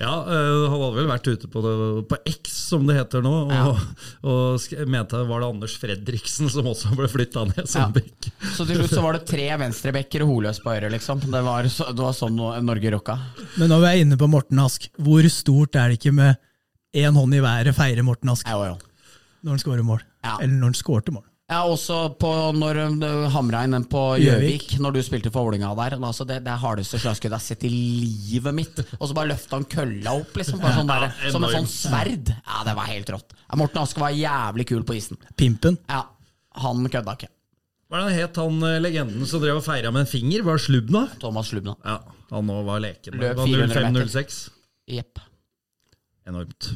[0.01, 1.73] Ja, eh, han hadde vel vært ute på, det,
[2.09, 3.73] på X, som det heter nå, og, Ja.
[4.23, 7.87] og mente var det Anders Fredriksen som også ble flytta ned som Ja.
[7.99, 8.31] bekk.
[8.55, 11.19] Så til slutt så var det tre venstrebekker og Holøs på øret, liksom.
[11.21, 13.17] Det var, så, det var sånn Norge rocka.
[13.57, 16.37] Men når vi er inne på Morten Ask, hvor stort er det ikke med
[16.95, 18.77] én hånd i været feire Morten Ask Jo, jo.
[19.43, 20.01] når han skårer mål?
[20.23, 20.37] Ja.
[20.41, 21.23] Eller når han skårte mål.
[21.51, 24.77] Ja, også på når du hamra inn den på Gjøvik.
[24.79, 25.97] Når du spilte for Vålinga der.
[25.99, 28.79] Altså det, det hardeste slagskuddet jeg har sett i livet mitt.
[29.01, 30.61] Og så bare løfta han kølla opp, liksom.
[30.63, 32.31] Bare sånn der, Ja, som en sånn sverd.
[32.37, 33.35] Ja, det var helt rått.
[33.43, 35.19] Ja, Morten Aske var jævlig kul på isen.
[35.35, 35.75] Pimpen.
[35.91, 36.05] Ja,
[36.63, 37.31] han kødda ikke.
[37.91, 40.47] Hva er det het han eh, legenden som drev og feira med en finger?
[40.47, 41.03] Var Slubna?
[41.19, 41.75] Thomas Slubna.
[41.83, 41.97] Ja,
[42.31, 43.19] han nå var leken.
[43.19, 44.07] Løp Det var 400 meter.
[44.07, 44.39] 05-06.
[44.95, 45.19] Jepp.
[46.31, 46.71] Enormt.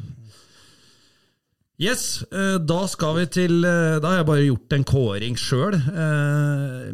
[1.78, 5.76] Yes, eh, da skal vi til eh, Da har jeg bare gjort en kåring sjøl.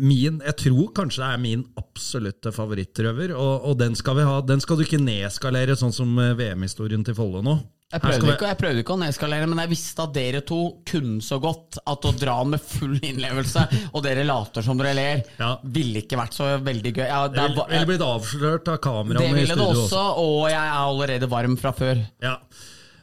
[0.01, 4.39] Min, jeg tror kanskje det er min absolutte favorittrøver, og, og den skal vi ha.
[4.41, 7.59] Den skal du ikke nedskalere, sånn som eh, VM-historien til Follo nå.
[7.91, 10.59] Jeg prøvde, vi- ikke, jeg prøvde ikke å nedskalere, men jeg visste at dere to
[10.87, 15.23] kunne så godt at å dra med full innlevelse, og dere later som dere ler,
[15.41, 15.57] Ja.
[15.75, 17.03] ville ikke vært så veldig gøy.
[17.05, 20.05] Ja, det ville blitt avslørt av kameraene i ville det ville det også.
[20.23, 21.99] og jeg er allerede varm fra før.
[22.23, 22.37] Ja.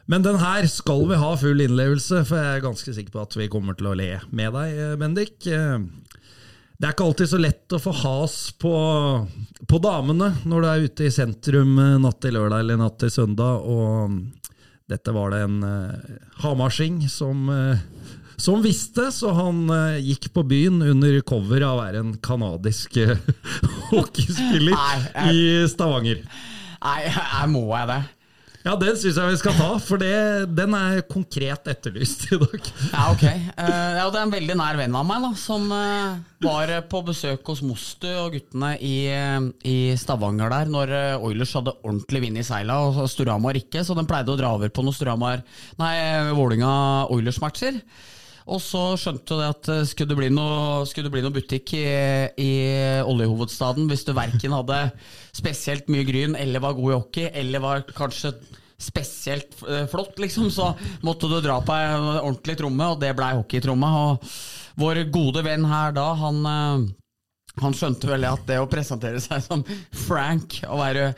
[0.08, 3.34] Men den her skal vi ha full innlevelse, for jeg er ganske sikker på at
[3.36, 5.36] vi kommer til å le med deg, eh, Bendik.
[5.46, 5.78] Eh,
[6.78, 8.70] Det er ikke alltid så lett å få has på,
[9.66, 13.10] på damene når du er ute i sentrum eh, natt til lørdag eller natt til
[13.10, 14.14] søndag, og
[14.88, 15.58] dette var det en
[16.40, 17.50] hamarsing som,
[18.40, 19.66] som visste, så han
[20.00, 23.18] gikk på byen under cover av å være en kanadisk eh,
[23.90, 24.78] hockeyspiller
[25.34, 26.22] i Stavanger.
[26.78, 28.00] Nei, jeg må jeg det?
[28.66, 30.14] Ja, den syns jeg vi skal ta, for det,
[30.50, 32.70] den er konkret etterlyst i dag.
[32.90, 33.24] Ja, ok.
[33.54, 37.02] Uh, ja, det er en veldig nær venn av meg da, som uh, var på
[37.06, 42.24] besøk hos Mostu og guttene i, eh, i Stavanger der når uh, Oilers hadde ordentlig
[42.26, 45.42] vind i seila, og Storhamar ikke, så den pleide å dra over på noen Storhamar
[45.78, 45.94] Nei,
[46.34, 47.82] Vålinga-Oilers-matcher.
[48.48, 51.84] Og så skjønte du at eh, skulle det bli noe, det bli noe butikk i,
[52.40, 52.52] i
[53.04, 54.80] oljehovedstaden hvis du verken hadde
[55.36, 58.32] spesielt mye gryn eller var god i hockey, eller var kanskje
[58.78, 60.70] spesielt eh, flott, liksom, så
[61.02, 61.90] måtte du dra på ei
[62.22, 63.90] ordentlig tromme, og det blei hockeytromme.
[64.04, 64.32] Og
[64.78, 66.88] vår gode venn her da, han eh,
[67.58, 69.64] Han skjønte vel at det å presentere seg som
[70.06, 71.08] Frank og være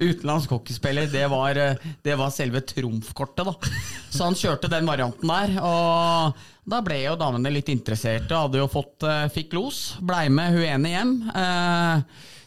[0.00, 1.60] utenlandsk hockeyspiller, det var,
[2.00, 3.74] det var selve trumfkortet, da.
[4.08, 5.58] Så han kjørte den varianten der.
[5.60, 9.76] Og da ble jo damene litt interesserte, hadde jo fått eh, fikk los.
[10.02, 11.12] Blei med hun ene hjem.
[11.30, 12.00] Eh,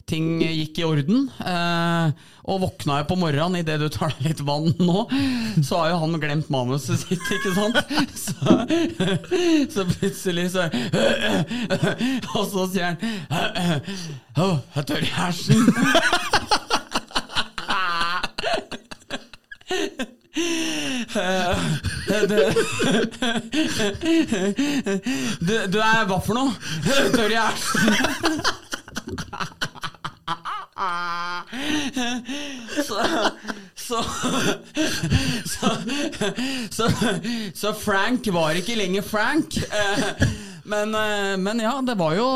[0.09, 1.29] ting gikk i orden.
[1.39, 2.07] Eh,
[2.49, 5.05] og våkna jo på morgenen idet du tar deg litt vann nå,
[5.63, 7.77] så har jo han glemt manuset sitt, ikke sant?
[8.19, 8.43] Så,
[9.73, 10.65] så plutselig så
[12.35, 12.97] Og så sier han
[14.35, 15.61] Å, jeg tør i hersen.
[22.09, 22.25] Du,
[25.41, 26.51] du, du er hva for noe?
[27.15, 28.41] Tørr i hersen.
[32.85, 32.95] Så
[33.89, 34.03] så,
[35.45, 35.69] så,
[36.71, 36.89] så,
[37.55, 39.57] så Frank var ikke lenger Frank.
[40.69, 42.27] Eh, Men, eh, men ja, det var jo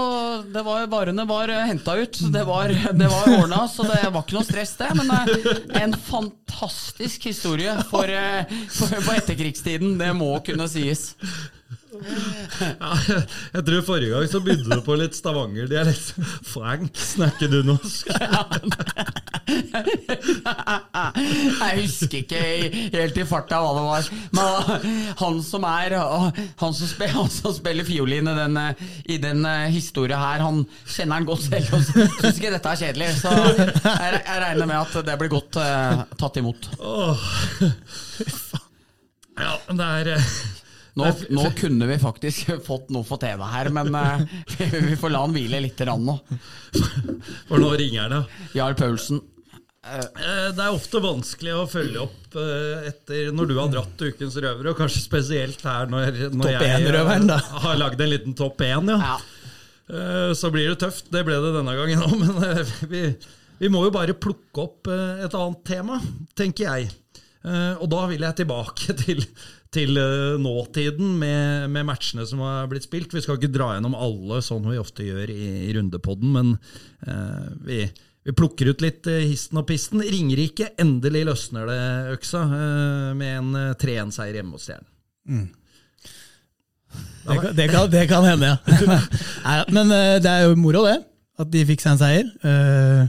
[0.53, 2.19] det var, Varene var henta ut.
[2.33, 4.89] Det var, det var ordna, så det var ikke noe stress, det.
[4.97, 9.97] Men eh, en fantastisk historie for, eh, for, for etterkrigstiden.
[10.01, 11.13] Det må kunne sies.
[11.93, 12.93] Ja,
[13.53, 16.13] jeg tror forrige gang så begynte du på litt Stavanger-dialekt.
[16.47, 18.11] Frank, snakker du norsk?
[21.63, 22.39] Jeg husker ikke
[22.93, 24.03] helt i farta hva det var.
[24.35, 24.47] Men
[25.19, 28.59] han som er Han som spiller, han som spiller fiolin i den,
[29.05, 33.09] i den historien her, han kjenner han godt selv og syns ikke dette er kjedelig.
[33.21, 35.63] Så jeg, jeg regner med at det blir godt uh,
[36.19, 36.61] tatt imot.
[36.79, 37.19] Åh.
[39.33, 40.25] Ja, det er eh,
[40.93, 44.23] Nå, nå, kunne vi faktisk fått noe for TV her, men uh,
[44.57, 46.17] vi, får la han hvile litt nå.
[47.49, 48.23] For nå ringer det.
[48.57, 49.23] Jarl Paulsen.
[49.83, 52.35] Det er ofte vanskelig å følge opp
[52.87, 56.85] etter når du har dratt Ukens røver, og kanskje spesielt her når, når jeg
[57.65, 58.93] har lagd en liten topp én.
[58.93, 59.11] Ja.
[59.11, 59.17] Ja.
[60.39, 61.11] Så blir det tøft.
[61.11, 62.39] Det ble det denne gangen òg, men
[62.93, 63.01] vi,
[63.59, 65.99] vi, må jo bare plukke opp et annet tema,
[66.31, 66.87] tenker jeg.
[67.83, 69.19] Og da vil jeg tilbake til,
[69.73, 69.97] til
[70.41, 73.13] nåtiden med, med, matchene som har blitt spilt.
[73.13, 76.51] Vi skal ikke dra gjennom alle sånn vi ofte gjør i, i rundepodden, men
[77.07, 77.79] eh, vi,
[78.23, 80.03] vi, plukker ut litt eh, histen og pisten.
[80.03, 81.81] Ringerike, endelig løsner det
[82.13, 84.89] øksa eh, med en 3-1-seier hjemme hos Stjernen.
[85.23, 85.49] Mm.
[87.23, 89.01] Det, kan, det, kan, det kan hende, ja.
[89.47, 90.99] Nei, men det er jo moro, det.
[91.41, 92.27] At de fikk seg en seier.
[92.45, 93.07] Uh,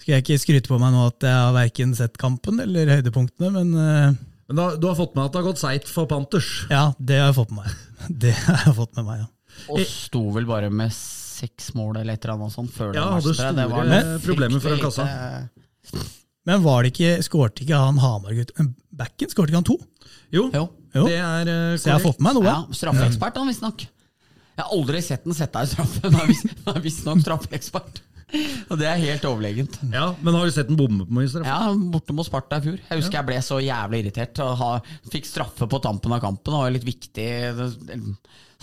[0.00, 3.52] skal jeg ikke skryte på meg nå at jeg har verken sett kampen eller høydepunktene,
[3.54, 4.16] men uh,
[4.48, 6.50] Men da, du har fått med at det har gått seigt for Panthers?
[6.72, 7.80] Ja, det har jeg fått med meg.
[8.24, 9.30] Det har jeg fått med meg, ja.
[9.72, 13.30] Og sto vel bare med seks mål eller et eller annet sånt før ja, det
[13.30, 13.50] verste.
[13.56, 13.92] det var
[14.24, 15.06] problemer for kassa.
[16.44, 18.52] Men var det ikke, skårte ikke han Hamar-gutt
[18.92, 19.78] Backen, skårte ikke han to?
[20.34, 20.66] Jo, jo.
[20.92, 21.06] jo.
[21.08, 22.50] det er uh, Så jeg har fått med meg noe.
[22.50, 23.86] Ja, Straffeekspert, han visstnok.
[24.54, 28.03] Jeg har aldri sett den sette i straffe, men han er visstnok straffeekspert.
[28.70, 29.78] Og det er helt overlegent.
[29.92, 31.48] Ja, Men har du sett den bomme på straffe?
[31.50, 32.78] Ja, borte mot Sparta i fjor.
[32.80, 33.22] Jeg husker ja.
[33.22, 34.42] jeg ble så jævlig irritert.
[34.44, 34.70] Og ha,
[35.12, 36.52] fikk straffe på tampen av kampen.
[36.52, 37.26] Det var litt viktig.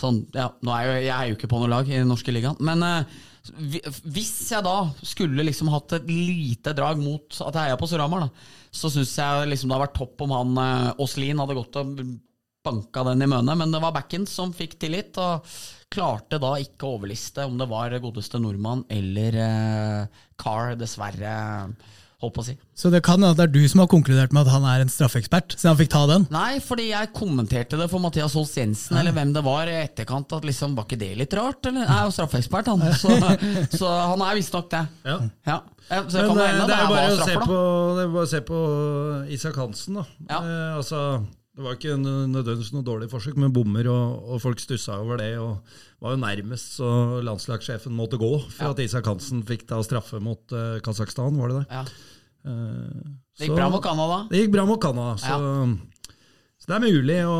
[0.01, 2.33] Sånn, ja, nå er jeg, jeg er jo ikke på noe lag i den norske
[2.33, 2.57] ligaen.
[2.63, 3.21] Men uh,
[4.13, 8.27] hvis jeg da skulle liksom hatt et lite drag mot at jeg heier på Storhamar,
[8.71, 12.03] så syns jeg liksom det hadde vært topp om han uh, Åslin hadde gått og
[12.63, 13.55] banka den i møne.
[13.57, 15.17] Men det var backen som fikk tillit.
[15.21, 15.47] og
[15.91, 21.33] klarte da ikke å overliste om det var godeste nordmann eller eh, Carr, dessverre.
[22.21, 22.53] Holdt på å si.
[22.77, 24.91] Så det kan at det er du som har konkludert med at han er en
[24.93, 25.55] straffeekspert?
[25.57, 26.27] Så han fikk ta den?
[26.29, 29.01] Nei, fordi jeg kommenterte det for Mathias Holst Jensen, ja.
[29.01, 30.37] eller hvem det var, i etterkant.
[30.37, 31.65] at liksom, Var ikke det litt rart?
[31.65, 31.87] Eller?
[31.87, 32.85] Jeg er jo straffeekspert, han.
[33.01, 33.17] Så,
[33.81, 34.85] så han er visstnok det.
[35.09, 35.17] Ja.
[35.49, 35.59] ja.
[35.89, 37.59] Så Men, det, hende, det, er bare å se på,
[37.97, 38.63] det er bare å se på
[39.39, 40.05] Isak Hansen, da.
[40.29, 40.43] Ja.
[40.45, 41.03] Eh, altså
[41.51, 45.33] det var ikke nødvendigvis noe dårlig forsøk, men bommer, og, og folk stussa over det.
[45.41, 45.59] og
[46.01, 46.89] var jo nærmest så
[47.27, 48.71] landslagssjefen måtte gå for ja.
[48.71, 51.65] at Isak Hansen fikk ta straffe mot uh, Kasakhstan, var det det?
[51.75, 51.81] Ja.
[52.47, 54.19] Uh, det gikk så, bra mot Canada.
[54.29, 56.13] Det gikk bra mot Canada, så, ja.
[56.55, 57.35] så, det er mulig å,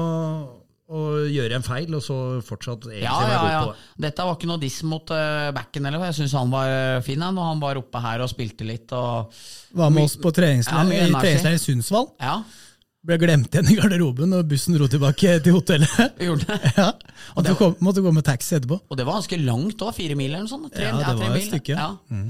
[0.92, 3.86] å, gjøre en feil, og så fortsatt egentlig ja, være god på det.
[4.10, 7.48] Dette var ikke noe diss mot uh, backen eller jeg syns han var fin når
[7.48, 8.92] han var oppe her og spilte litt.
[8.92, 9.32] Og,
[9.80, 12.12] var med oss på treningsleir i Sundsvall.
[12.20, 12.42] Ja.
[13.02, 15.94] Ble glemt igjen i garderoben, og bussen dro tilbake til hotellet.
[16.28, 16.74] Gjorde det?
[16.78, 16.92] Ja,
[17.34, 18.78] og du kom, måtte gå med taxi etterpå.
[18.94, 20.70] Og det var ganske langt òg, fire mil eller noe sånt?
[20.76, 21.80] Tre, ja, det var et stykke.
[21.80, 21.88] Ja.
[22.14, 22.28] Mm.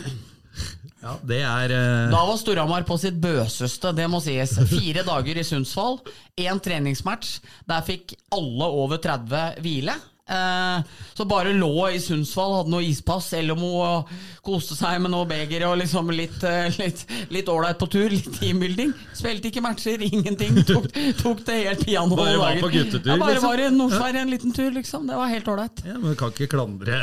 [1.04, 2.06] ja, det er uh...
[2.14, 4.56] Da var Storhamar på sitt bøseste, det må sies.
[4.72, 6.00] Fire dager i Sundsvall,
[6.40, 7.36] én treningsmatch.
[7.68, 9.98] Der fikk alle over 30 hvile.
[10.30, 10.82] Eh,
[11.14, 14.12] så bare lå i Sundsvall, hadde noe ispass, Elmo og
[14.46, 18.06] koste seg med noe beger og liksom litt uh, ålreit på tur.
[18.12, 18.94] Litt teambuilding.
[19.16, 20.62] Spilte ikke matcher, ingenting.
[20.68, 20.86] Tok,
[21.18, 22.16] tok det helt piano.
[22.18, 23.10] Bare var på guttetur?
[23.10, 23.48] Ja, bare liksom.
[23.48, 25.10] var i Nord-Sverige en liten tur, liksom.
[25.10, 25.84] Det var helt ålreit.
[25.84, 27.02] Ja, men du kan ikke klandre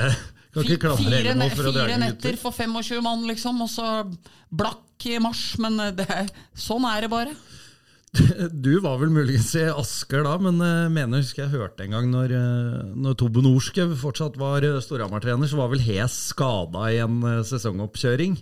[0.58, 3.88] fire, fire netter for 25 mann, liksom, og så
[4.50, 5.44] blakk i mars.
[5.62, 6.08] Men eh, det,
[6.58, 7.36] sånn er det bare.
[8.65, 12.09] Du var vel muligens i Asker da, men jeg mener husker jeg hørte en gang
[12.11, 16.99] når, eh, når Tobbe Norskau fortsatt var eh, Storhamar-trener, så var vel Hes skada i
[17.03, 18.38] en eh, sesongoppkjøring.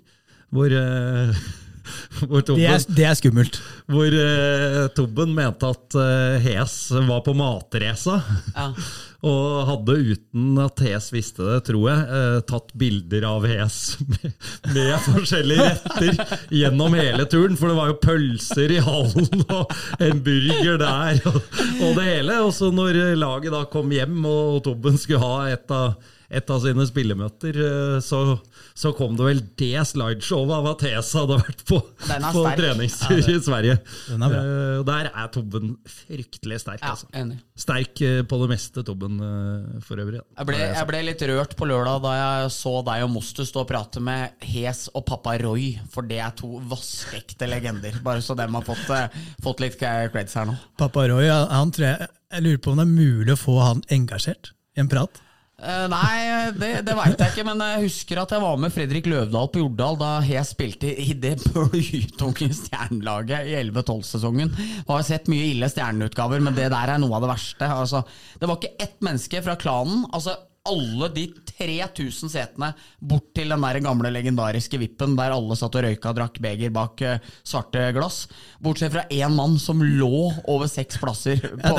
[0.56, 0.72] Hvor,
[2.28, 3.60] hvor, Det er, det er skummelt.
[3.92, 6.78] hvor uh, Tobben mente at uh, Hes
[7.08, 8.22] var på matrace.
[8.56, 8.72] Ja.
[9.26, 14.36] Og hadde, uten at Hes visste det, tror jeg, uh, tatt bilder av Hes med,
[14.76, 16.20] med forskjellige retter
[16.54, 17.58] gjennom hele turen.
[17.58, 19.74] For det var jo pølser i hallen og
[20.04, 22.42] en burger der og, og det hele.
[22.46, 25.96] Og så når laget da kom hjem og Tobben skulle ha et av,
[26.30, 28.22] et av sine spillemøter, eh, så,
[28.78, 33.36] så kom det vel det slideshowet av at Hes hadde vært på, på treningstur ja,
[33.36, 33.78] i Sverige.
[34.10, 34.42] Den er bra.
[34.42, 36.82] Eh, og der er Tobben fryktelig sterk.
[36.82, 37.10] Ja, altså.
[37.18, 37.38] enig.
[37.60, 39.22] Sterk eh, på det meste, Tobben,
[39.86, 40.22] for øvrig.
[40.36, 43.64] Jeg ble, jeg ble litt rørt på lørdag da jeg så deg og Mostu stå
[43.64, 48.02] og prate med Hes og pappa Roy, for det er to vaskeekte legender.
[48.06, 48.90] Bare så dem har fått,
[49.46, 50.58] fått litt creds her nå.
[50.80, 53.86] Pappa Roy, han tror jeg, jeg lurer på om det er mulig å få han
[53.94, 55.22] engasjert i en prat.
[55.66, 59.08] Eh, nei, det, det veit jeg ikke, men jeg husker at jeg var med Fredrik
[59.10, 64.54] Løvdahl på Jordal da jeg spilte i det blytunge stjernelaget i 11-12-sesongen.
[64.90, 67.70] Har sett mye ille stjerneutgaver, men det der er noe av det verste.
[67.82, 68.04] Altså,
[68.42, 70.06] det var ikke ett menneske fra klanen.
[70.14, 70.38] altså
[70.68, 71.24] alle de
[71.56, 76.18] 3000 setene bort til den der gamle legendariske vippen der alle satt og røyka og
[76.20, 77.16] drakk beger bak uh,
[77.48, 78.26] svarte glass.
[78.64, 80.12] Bortsett fra én mann som lå
[80.52, 81.74] over seks plasser på,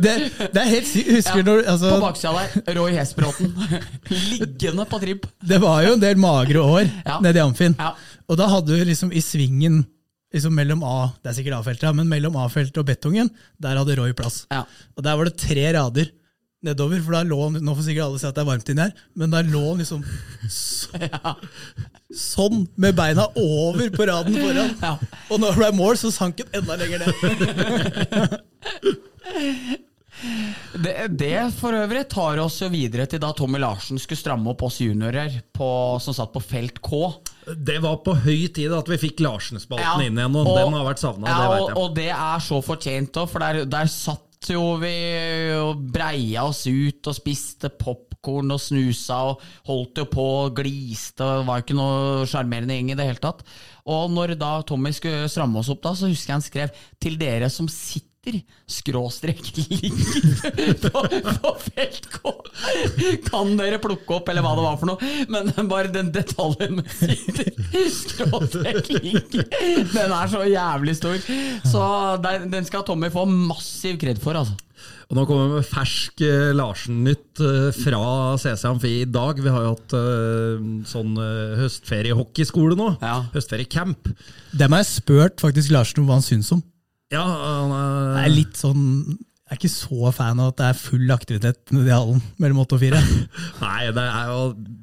[0.00, 1.12] Det, det er helt sykt.
[1.18, 2.74] Husker Ja, når, altså, på baksida der.
[2.80, 3.54] Roy Hesbråten.
[4.10, 5.26] Liggende på tripp.
[5.42, 7.18] Det var jo en del magre år Ja.
[7.22, 7.74] nede i Amfin.
[7.78, 7.94] Ja.
[8.30, 9.82] Og da hadde du liksom i svingen
[10.30, 14.12] liksom mellom A, det er sikkert A-feltet, men mellom A-feltet og Bettungen, der hadde Roy
[14.14, 14.44] plass.
[14.52, 14.60] Ja.
[14.94, 16.12] Og der var det tre rader
[16.66, 18.86] nedover, for da lå han, nå får sikkert alle si at det er varmt inni
[18.86, 20.00] her, men der lå han liksom
[20.60, 21.34] så,
[22.22, 24.74] sånn, med beina over på raden foran.
[24.82, 24.94] Ja.
[25.30, 27.14] Og når det ble mål, så sank han enda lenger ned.
[30.80, 34.66] Det, det for øvrig tar oss jo videre til da Tommy Larsen skulle stramme opp
[34.66, 35.68] oss juniorer på,
[36.02, 37.00] som satt på felt K.
[37.56, 41.02] Det var på høy tid at vi fikk Larsen-spalten inn igjen, og, den har vært
[41.02, 41.30] savna.
[41.30, 41.78] ja, det og, vet jeg.
[41.80, 44.94] og det er så fortjent òg, for der, der satt jo vi
[45.52, 51.26] og breia oss ut og spiste popkorn og snusa og holdt jo på og gliste
[51.26, 53.44] og var jo ikke noe sjarmerende gjeng i det hele tatt.
[53.90, 56.70] Og når da Tommy skulle stramme oss opp, da, så husker jeg han skrev
[57.00, 58.09] 'til dere som sitter'
[58.68, 61.02] skråstrek ligger på,
[61.40, 62.32] på felt K.
[63.30, 65.12] Kan dere plukke opp, eller hva det var for noe?
[65.32, 67.52] Men bare den detaljen med sitter
[67.94, 69.46] skråstrek ligger,
[69.94, 71.16] den er så jævlig stor.
[71.64, 71.84] Så
[72.22, 74.58] den skal Tommy få massiv kred for, altså.
[75.10, 77.98] Og nå kommer vi med fersk eh, Larsen-nytt eh, fra
[78.40, 79.40] CC Amfi i dag.
[79.42, 82.92] Vi har jo hatt eh, sånn eh, høstferiehockeyskole nå.
[83.02, 83.16] Ja.
[83.34, 84.12] Høstferiecamp.
[84.56, 86.62] Dem har jeg spurt faktisk Larsen om hva han syns om.
[87.10, 89.18] Ja, han er er litt sånn
[89.50, 92.76] jeg er ikke så fan av at det er full aktivitet nedi hallen mellom åtte
[92.76, 93.00] og fire.
[93.64, 94.36] Nei, det, jo,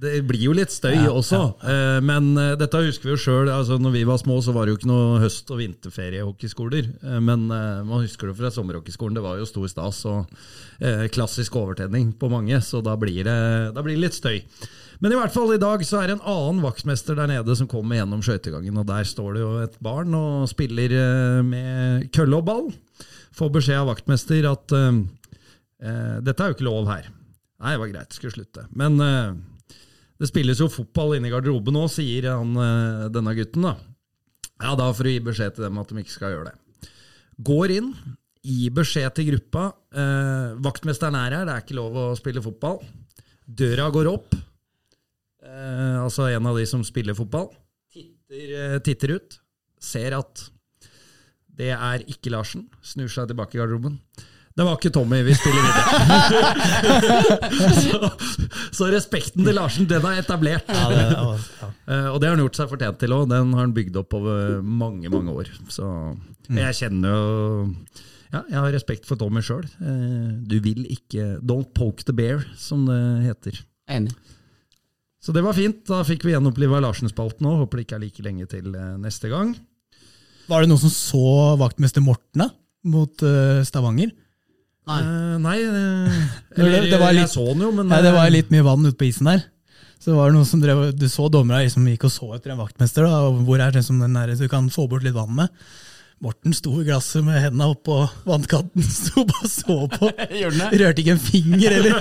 [0.04, 1.40] det blir jo litt støy Ja, også.
[1.64, 2.02] Ja.
[2.04, 3.48] Men eh, dette husker vi jo sjøl.
[3.48, 6.90] Altså, når vi var små, så var det jo ikke noe høst- og vinterferiehockeyskoler.
[7.00, 9.16] Eh, Men eh, man husker det fra sommerhockeyskolen.
[9.16, 10.36] Det var jo stor stas og
[10.84, 13.38] eh, klassisk overtenning på mange, så da blir, det,
[13.72, 14.42] da blir det litt støy.
[14.98, 17.70] Men i hvert fall i dag så er det en annen vaktmester der nede som
[17.70, 22.40] kommer gjennom skøytegangen, og der står det jo et barn og spiller eh, med kølle
[22.40, 22.72] og ball.
[23.38, 24.96] Får beskjed av vaktmester at uh,
[26.26, 27.12] dette er jo ikke lov her.
[27.62, 28.64] Nei, det var greit, skulle slutte.
[28.74, 29.36] Men uh,
[30.18, 32.58] det spilles jo fotball inne i garderoben nå, sier han,
[33.14, 33.68] denne gutten.
[33.68, 33.76] da.
[34.64, 36.90] Ja, da får å gi beskjed til dem at de ikke skal gjøre det.
[37.46, 37.94] Går inn,
[38.42, 39.68] gir beskjed til gruppa.
[40.66, 42.82] Vaktmesteren er her, det er ikke lov å spille fotball.
[43.46, 44.34] Døra går opp.
[45.48, 47.50] Eh, altså en av de som spiller fotball.
[47.94, 49.38] Titter, eh, titter ut.
[49.80, 50.48] Ser at
[51.58, 52.68] det er ikke Larsen.
[52.86, 54.00] Snur seg tilbake i garderoben.
[54.58, 55.84] Det var ikke Tommy, vi spiller videre.
[57.84, 58.10] så,
[58.74, 60.66] så respekten til Larsen, den er etablert.
[60.66, 61.70] Ja, det, ja.
[61.86, 63.28] Eh, og det har han gjort seg fortjent til òg.
[63.30, 65.52] Den har han bygd opp over mange, mange år.
[65.70, 65.86] Så
[66.50, 67.22] jeg kjenner jo
[68.34, 69.64] Ja, jeg har respekt for Tommy sjøl.
[70.50, 73.62] Du vil ikke Don't poke the bear, som det heter.
[73.94, 74.18] Enig.
[75.24, 75.82] Så det var fint.
[75.90, 77.64] Da fikk vi gjenoppliva Larsen-spalten òg.
[77.64, 79.56] Håper det ikke er like lenge til eh, neste gang.
[80.48, 81.24] Var det noen som så
[81.60, 82.50] vaktmester Morten da,
[82.88, 84.14] mot uh, Stavanger?
[84.88, 85.00] Nei.
[85.04, 86.20] Uh, nei uh,
[86.56, 88.64] Det- Eller det var litt- jeg så den jo, men Nei, det var litt mye
[88.64, 89.44] vann ute på isen der.
[89.98, 92.62] Så det var noen som drev, Du så dommerne liksom gikk og så etter en
[92.62, 93.10] vaktmester.
[93.10, 95.52] Da, og hvor er det som den der, du kan få bort litt vann med.
[96.24, 100.10] Morten sto i glasset med hendene oppå vannkanten, sto bare og så på.
[100.82, 102.00] Rørte ikke en finger, eller?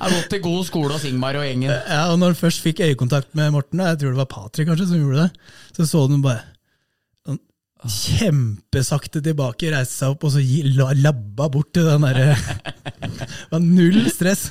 [0.00, 1.70] Har gått til god skole hos Ingmar og gjengen.
[1.70, 4.88] Ja, og når han først fikk øyekontakt med Morten, jeg tror det var Patrick kanskje
[4.90, 6.42] som gjorde det, så så han bare
[7.28, 7.40] sånn
[8.00, 10.42] kjempesakte tilbake, reiste seg opp og så
[10.98, 12.34] labba bort til den derre
[13.00, 14.50] Det var null stress.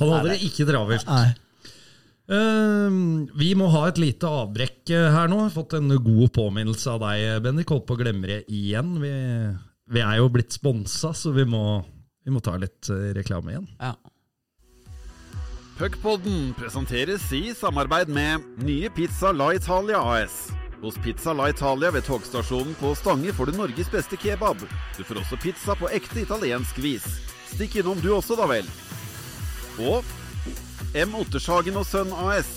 [0.00, 1.04] Han hadde det ikke travelt.
[1.10, 1.34] Nei.
[2.32, 5.42] Ehm, vi må ha et lite avbrekk eh, her nå.
[5.52, 7.70] Fått en god påminnelse av deg, Bendik.
[7.72, 8.96] Holdt på å glemme det igjen.
[9.02, 9.12] Vi,
[9.92, 11.82] vi er jo blitt sponsa, så vi må,
[12.24, 13.68] vi må ta litt eh, reklame igjen.
[13.80, 13.94] Ja.
[15.74, 20.46] Puckpodden presenteres i samarbeid med nye Pizza La Italia AS.
[20.84, 24.62] Hos Pizza La Italia ved togstasjonen på Stange får du Norges beste kebab.
[24.94, 27.06] Du får også pizza på ekte italiensk vis.
[27.50, 28.68] Stikk innom du også, da vel.
[29.82, 30.04] Og
[30.94, 31.14] M.
[31.18, 32.50] Ottershagen og Sønn AS.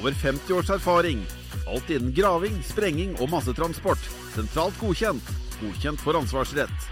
[0.00, 1.22] Over 50 års erfaring.
[1.68, 4.00] Alt innen graving, sprenging og massetransport.
[4.32, 5.32] Sentralt godkjent.
[5.60, 6.90] Godkjent for ansvarsrett.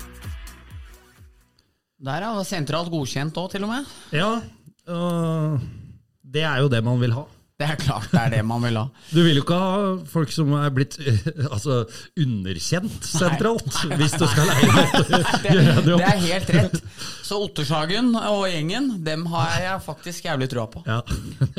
[2.01, 3.88] Der, er Sentralt godkjent òg, til og med.
[4.16, 4.32] Ja,
[4.90, 5.61] Øh,
[6.24, 7.26] det er jo det man vil ha.
[7.61, 8.87] Det er klart det er det man vil ha.
[9.13, 10.97] Du vil jo ikke ha folk som er blitt
[11.55, 11.83] altså,
[12.17, 13.69] underkjent sentralt,
[14.01, 14.85] hvis du skal leie
[15.45, 16.79] Det, gjøre en det er helt rett.
[17.27, 20.83] Så Ottershagen og gjengen, dem har jeg faktisk jævlig trua på.
[20.89, 21.03] Ja,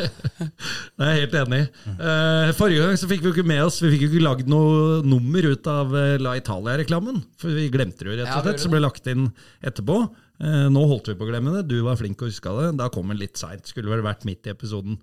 [0.01, 1.61] jeg er helt enig.
[1.91, 4.49] Eh, forrige gang så fikk vi jo ikke med oss Vi fikk jo ikke lagd
[4.51, 7.21] noe nummer ut av eh, La Italia-reklamen.
[7.41, 8.63] For vi glemte det jo, rett og slett.
[8.65, 9.29] som ble lagt inn
[9.61, 10.01] etterpå.
[10.41, 11.67] Eh, nå holdt vi på å glemme det.
[11.69, 12.71] Du var flink og huska det.
[12.81, 13.69] Da kom den litt seint.
[13.69, 14.97] Skulle vel vært midt i episoden.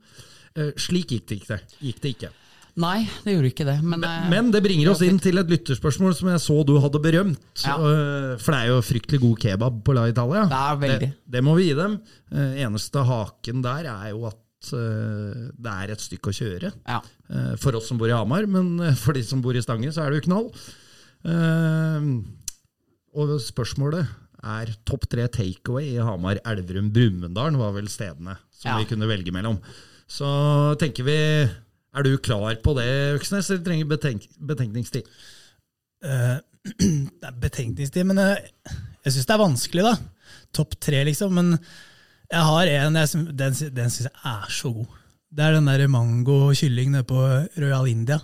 [0.57, 1.59] Eh, slik gikk det ikke.
[1.81, 2.31] Gikk det ikke.
[2.79, 3.77] Nei, det gjorde ikke det.
[3.83, 7.01] Men, men, Men det bringer oss inn til et lytterspørsmål som jeg så du hadde
[7.03, 7.41] berømt.
[7.67, 7.75] Ja.
[7.75, 10.45] Eh, For det er jo fryktelig god kebab på La Italia.
[10.47, 11.09] Det er veldig.
[11.09, 11.97] Det, det må vi gi dem.
[12.31, 16.71] Eh, Eneste haken der er jo at eh, det er et stykke å kjøre.
[16.87, 17.01] ja.
[17.29, 19.91] Eh, For oss som bor i Hamar, men eh, for de som bor i Stange,
[19.93, 20.49] så er det jo knall.
[21.27, 22.09] Eh,
[23.19, 24.07] Og spørsmålet
[24.47, 28.79] er topp tre takeaway i Hamar, Elverum, Brumunddal var vel stedene som Ja.
[28.79, 29.59] vi kunne velge mellom.
[30.09, 30.29] Så
[30.81, 32.89] tenker vi Er du klar på det,
[33.19, 35.09] Øksnes, eller trenger betenk betenkningstid?
[36.05, 36.39] Uh,
[37.21, 38.51] det er betenkningstid, men jeg,
[39.05, 39.95] jeg syns det er vanskelig, da.
[40.55, 41.33] Topp tre, liksom.
[41.35, 41.55] Men
[42.29, 44.99] jeg har en, jeg, den, den syns jeg er så god.
[45.29, 47.19] Det er den der mango kylling nede på
[47.59, 48.21] Royal India.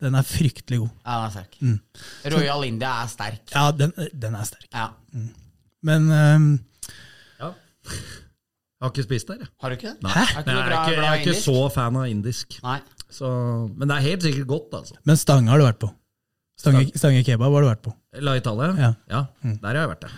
[0.00, 0.92] Den er fryktelig god.
[1.06, 1.56] ja, den er sterk.
[1.60, 1.78] Mm.
[2.36, 3.42] Royal India er sterk.
[3.54, 4.68] Ja, den, den er sterk.
[4.74, 4.86] Ja.
[5.86, 6.46] Men um,
[7.40, 7.50] Ja.
[8.76, 9.48] Jeg har ikke spist der, jeg.
[9.62, 10.02] Har du ikke det?
[10.04, 10.12] Nei.
[10.12, 12.58] Er ikke Jeg er bra- ikke, jeg er ikke så fan av indisk.
[12.62, 12.78] Nei.
[13.08, 13.28] Så,
[13.72, 14.98] men det er helt sikkert godt, altså.
[15.08, 15.88] Men Stange har du vært på.
[16.60, 17.92] Stange, Stange kebab har du vært på.
[18.20, 18.74] La Italia?
[19.08, 19.22] Ja.
[19.40, 20.04] der har jeg vært.
[20.08, 20.16] der.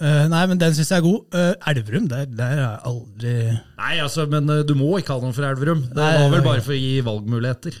[0.00, 1.36] Uh, nei, men den syns jeg er god.
[1.36, 5.20] Uh, Elverum, der, der har jeg aldri Nei, altså, men uh, du må ikke ha
[5.20, 5.82] noen fra Elverum.
[5.90, 7.76] Det Nei, var vel bare for å gi valgmuligheter.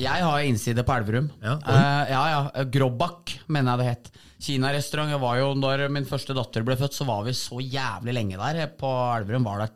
[0.00, 1.26] Jeg har innside på Elverum.
[1.44, 1.58] Ja.
[1.60, 2.64] Eh, ja, ja.
[2.72, 4.22] Grobak, mener jeg det het.
[4.44, 5.14] Kinarestaurant.
[5.24, 8.66] Var jo, når min første datter ble født, så var vi så jævlig lenge der.
[8.80, 9.72] På Elverum var det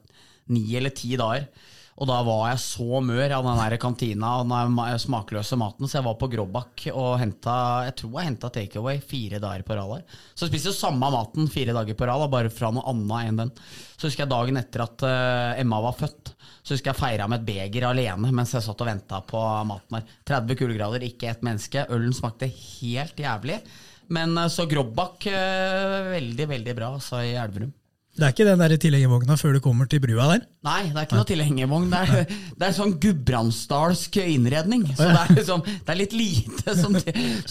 [0.52, 1.48] ni eller ti dager.
[1.98, 5.56] Og da var jeg så mør av den der kantina og den der ma- smakløse
[5.58, 7.54] maten, så jeg var på Gråbakk og henta
[7.88, 10.04] Jeg tror jeg henta takeaway fire dager på rad der.
[10.38, 13.40] Så jeg spiste jo samme maten fire dager på rad, bare fra noe annet enn
[13.42, 13.50] den.
[13.98, 16.30] Så husker jeg dagen etter at eh, Emma var født,
[16.62, 19.98] så husker jeg feira med et beger alene mens jeg satt og venta på maten
[19.98, 20.16] her.
[20.30, 21.82] 30 kuldegrader, ikke ett menneske.
[21.90, 23.58] Ølen smakte helt jævlig.
[24.14, 27.74] Men eh, så Grobak eh, veldig, veldig bra, altså, i Elverum.
[28.18, 30.46] Det er ikke den der tilhengervogna før du kommer til brua der?
[30.66, 31.84] Nei, det er ikke noe tilhengervogn.
[31.92, 34.88] Det er, det er sånn gudbrandsdalsk innredning.
[34.90, 36.98] Så det er, liksom, det er litt lite som,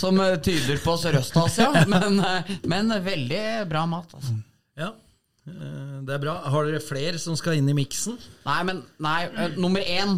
[0.04, 2.20] som eh, tyder på Sørøst-Asia, men,
[2.68, 4.18] men veldig bra mat.
[4.18, 4.36] Altså.
[4.78, 4.92] Ja,
[5.48, 6.36] det er bra.
[6.52, 8.18] Har dere flere som skal inn i miksen?
[8.50, 9.22] Nei, men nei,
[9.56, 10.18] nummer én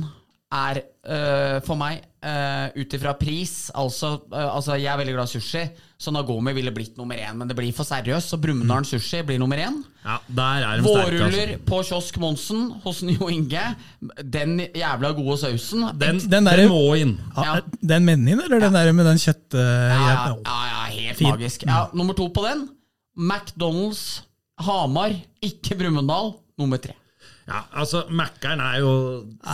[0.50, 5.30] er eh, for meg uh, ut ifra pris altså, eh, altså, jeg er veldig glad
[5.30, 5.62] i sushi,
[6.00, 7.36] så Nagomi ville blitt nummer én.
[7.38, 9.82] Men det blir for seriøst, så Brumunddal sushi blir nummer én.
[10.06, 10.82] Ja, der er.
[10.86, 11.60] Vårruller Altså.
[11.68, 13.66] på Kiosk Monsen hos Jo Inge.
[14.24, 15.86] Den jævla gode sausen.
[16.00, 17.18] Den, Den den, må inn.
[17.36, 17.60] Ja.
[17.60, 17.60] Ja.
[17.94, 19.54] Den menyen, eller den der med den kjøtt...
[19.54, 21.30] Ja, ja, ja, ja, ja helt Fin.
[21.30, 21.68] magisk.
[21.68, 22.66] Ja, nummer to på den.
[23.20, 24.24] McDonald's
[24.60, 26.34] Hamar, ikke Brumunddal.
[26.60, 26.96] Nummer tre.
[27.50, 28.92] Ja, altså, Mækkern er jo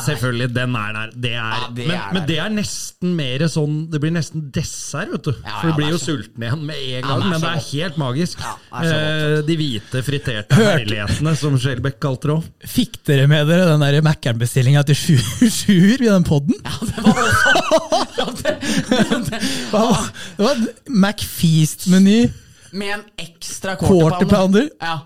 [0.05, 1.11] Selvfølgelig, den er der.
[1.15, 4.49] Det er, Ja, det men, er men det er nesten mer sånn Det blir nesten
[4.51, 5.31] dessert, vet du.
[5.45, 7.23] Ja, For du blir jo så- sulten igjen med en gang.
[7.29, 8.39] men det er helt magisk.
[8.73, 12.43] Er Eh, de hvite, friterte herlighetene, som Skjelbæk kalte det òg.
[12.67, 16.53] Fikk dere med dere den der Mækkern-bestillinga til sju- sjuer i den poden?
[16.63, 17.15] Ja, det var!
[18.17, 20.55] Ja, det, det, Det var
[20.87, 22.31] McFeast-meny,
[22.71, 24.69] med en ekstra quarter pounder.
[24.81, 24.99] Ja.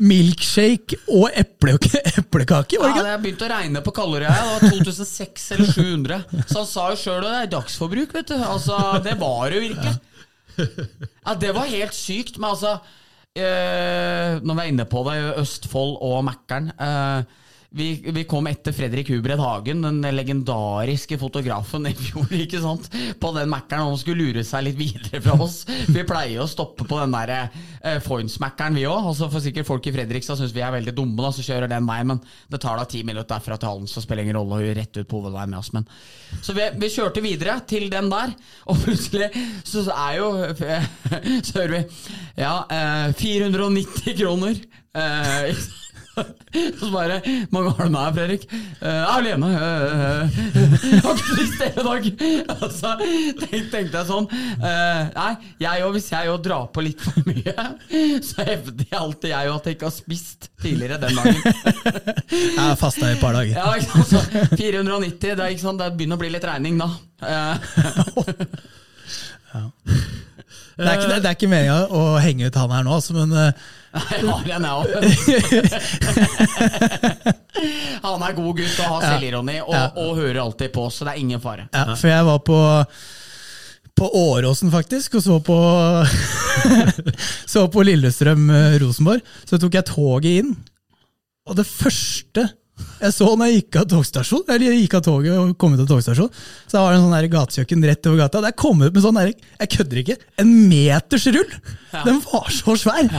[0.00, 1.74] Milkshake og eple,
[2.20, 4.32] eplekake, Ja, det begynte å regne på kalorier.
[4.32, 6.20] Det var 2006 eller 700.
[6.46, 8.38] Så han sa jo sjøl at det er dagsforbruk, vet du.
[8.40, 9.94] Altså, det var det jo virkelig.
[10.60, 12.40] Ja, det var helt sykt.
[12.40, 12.74] Men altså
[13.36, 16.72] eh, Når vi er inne på det, Østfold og Mækkern.
[16.74, 17.38] Eh,
[17.70, 22.88] vi, vi kom etter Fredrik Hubred Hagen, den legendariske fotografen i fjor, ikke sant?
[23.20, 23.86] på den Mækkern.
[23.86, 25.62] Han skulle lure seg litt videre fra oss.
[25.94, 29.10] Vi pleier å stoppe på den der eh, Foynes-Mækkern, vi òg.
[29.12, 31.86] Altså, for sikkert folk i Fredrikstad syns vi er veldig dumme, da, så kjører den
[31.88, 32.10] veien.
[32.10, 34.60] Men det tar da ti minutter derfra til hallen, så spiller ingen rolle.
[34.60, 35.72] Og rett ut på hovedveien med oss.
[35.76, 35.86] Men.
[36.42, 38.34] Så vi, vi kjørte videre til den der,
[38.70, 39.30] og plutselig
[39.66, 40.30] så er jo
[41.46, 41.82] Så hører vi
[42.40, 44.58] Ja, eh, 490 kroner.
[44.96, 45.54] Eh,
[46.80, 47.20] så bare
[47.54, 48.46] Mange har du med, Fredrik?
[48.82, 49.46] Uh, alene.
[49.46, 50.38] Uh,
[51.04, 52.08] har ikke lyst til i dag.
[52.56, 56.84] Og så tenk, tenkte jeg sånn uh, Nei, jeg og, hvis jeg òg drar på
[56.84, 57.66] litt for mye,
[58.26, 61.40] så hevder jeg alltid jeg at jeg ikke har spist tidligere den dagen.
[62.30, 63.56] Jeg fasta i et par dager.
[63.56, 64.10] Ja, ikke sant?
[64.10, 65.80] Så 490, det, er, ikke sant?
[65.80, 66.88] det begynner å bli litt regning da.
[69.50, 69.64] «Ja.»
[70.80, 73.34] Det er ikke, det er ikke meninga å henge ut han her nå, altså, men
[73.90, 74.88] jeg har en, jeg òg.
[78.04, 81.22] Han er god gutt og har selvironi og, og hører alltid på, så det er
[81.24, 81.66] ingen fare.
[81.74, 82.60] ja, For jeg var på
[84.00, 85.56] på Åråsen, faktisk, og så på
[87.52, 89.20] Så på Lillestrøm-Rosenborg.
[89.44, 90.54] Så tok jeg toget inn,
[91.44, 92.46] og det første
[93.00, 95.82] jeg så når jeg gikk av togstasjon, eller jeg gikk av toget og kom ut
[95.84, 96.30] av togstasjon,
[96.70, 98.42] så var det en sånn gatekjøkken rett over gata.
[98.44, 101.54] Der kom det ut med sånn der, jeg kødder ikke, en meters rull!
[101.92, 103.12] Den var så svær!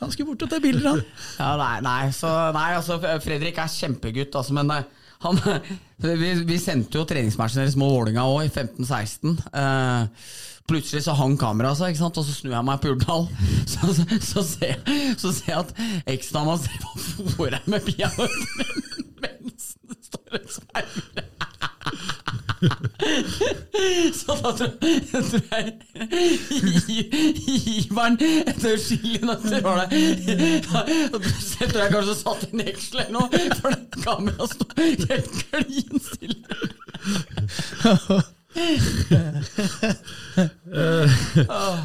[0.00, 1.04] Han skulle bort og ta bilder, han.
[1.38, 4.88] Ja, nei, nei, så, nei, altså Fredrik er kjempegutt, altså, men eh,
[5.22, 5.38] han,
[6.22, 9.36] vi, vi sendte jo treningsmatchen deres mot Vålinga òg, i 15-16.
[9.62, 10.26] Eh,
[10.70, 12.18] plutselig så hang kameraet seg, ikke sant?
[12.20, 13.24] og så snur jeg meg på Ullevål.
[13.72, 15.70] Så, så, så, ser jeg- så ser jeg at
[16.14, 16.90] eksdama ser på
[17.36, 18.70] fòret med peanøtter
[19.22, 21.24] mens det står og sverger.
[24.14, 25.64] Så da tror jeg, tror jeg
[27.72, 28.76] Iveren etter
[29.64, 29.88] var det.
[31.10, 31.18] Og
[31.72, 33.70] tror jeg kanskje satt en jeksel eller noe, for
[34.04, 36.48] kameraet sto helt klin stille.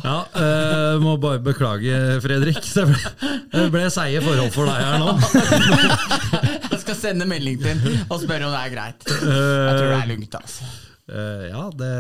[0.03, 2.59] Ja, uh, må bare beklage, Fredrik.
[2.61, 2.99] Det ble,
[3.53, 5.09] det ble seige forhold for deg her nå.
[6.67, 9.07] Jeg skal sende melding til ham og spørre om det er greit.
[9.07, 10.71] Jeg tror det er lugnt, altså.
[11.07, 11.91] Uh, ja, det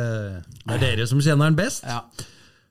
[0.75, 1.85] er dere som kjenner den best.
[1.87, 2.01] Ja.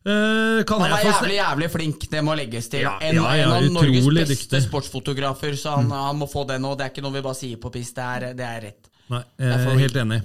[0.06, 2.84] Uh, kan Han er jævlig jævlig flink, det må legges til.
[2.84, 4.60] Ja, en, ja, ja, en av Norges beste dyktig.
[4.68, 6.76] sportsfotografer, så han, han må få det nå.
[6.78, 8.92] Det er ikke noe vi bare sier på piss, det er, det er rett.
[9.10, 10.20] Nei, jeg er helt enig.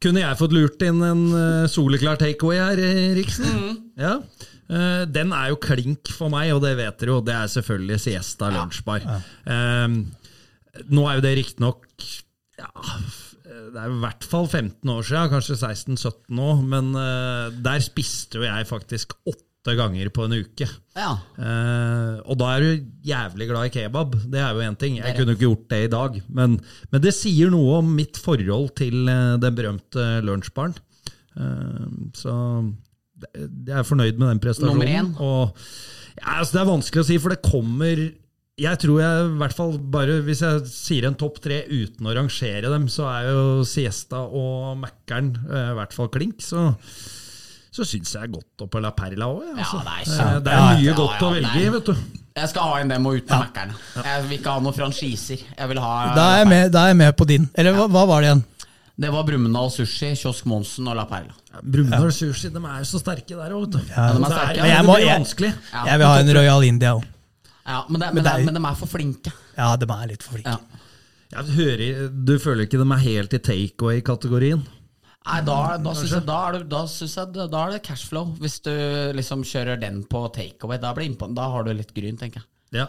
[0.00, 3.50] Kunne jeg fått lurt inn en uh, soleklar takeaway her, eh, Riksen?
[3.50, 3.74] Mm.
[4.00, 4.14] Ja.
[4.70, 7.24] Uh, den er jo klink for meg, og det vet dere jo.
[7.26, 9.04] Det er selvfølgelig Siesta lunsjbar.
[9.44, 9.98] Eh,
[10.94, 11.84] nå er jo det riktignok
[12.60, 12.70] ja,
[13.70, 18.40] det er i hvert fall 15 år siden, kanskje 16-17 nå, men uh, der spiste
[18.40, 19.16] jo jeg faktisk
[19.60, 20.66] åtte ganger på en uke.
[20.96, 21.10] Ja.
[21.36, 24.14] Eh, og da er du jævlig glad i kebab.
[24.32, 24.96] Det er jo én ting.
[24.96, 26.20] Jeg kunne ikke gjort det i dag.
[26.28, 30.74] Men, men det sier noe om mitt forhold til eh, den berømte lunsjbaren.
[31.36, 32.32] Eh, så
[33.20, 35.12] jeg er fornøyd med den prestasjonen.
[35.20, 35.52] Og,
[36.16, 38.08] ja, altså, det er vanskelig å si, for det kommer
[38.60, 42.12] jeg tror jeg, i hvert fall bare Hvis jeg sier en topp tre uten å
[42.12, 46.44] rangere dem, så er jo Siesta og Mækkern eh, i hvert fall klink.
[46.44, 46.66] Så,
[47.80, 49.42] så syns jeg godt på La Perla òg.
[49.56, 49.80] Ja, Altså.
[49.80, 51.94] det er Eh, kjempe- det er ja, mye ja, godt å velge i, vet du.
[52.36, 53.72] Jeg skal ha en demo uten Mækkern.
[54.04, 55.40] Jeg vil ikke ha noen franchiser.
[55.58, 57.48] Jeg vil ha Da er jeg med, da er jeg med på din.
[57.54, 58.44] Eller hva, hva var det igjen?
[59.00, 61.32] Det var Brumunddal Sushi, Kiosk Monsen og La Perla.
[61.64, 63.78] Brumunddal sushi, de er jo så sterke der òg, vet du.
[63.90, 64.56] Ja, de er Det sterke.
[64.56, 65.54] ja, Men jeg må- jeg-.
[65.86, 67.04] Jeg vil ha en Royal India òg.
[67.66, 69.32] Ja, men, det, men, Men det det er, er- men de er for flinke.
[69.56, 70.46] Ja, de er litt for flinke.
[70.50, 70.58] Ja.
[71.32, 74.62] Jeg hører, du føler ikke de er helt i takeaway-kategorien?
[75.28, 78.30] Nei, da, da syns jeg, da er det, da synes jeg da er det cashflow.
[78.40, 78.72] Hvis du
[79.18, 82.48] liksom kjører den på takeaway, da, blir innpå- da har du litt gryn, tenker jeg.
[82.80, 82.86] Ja.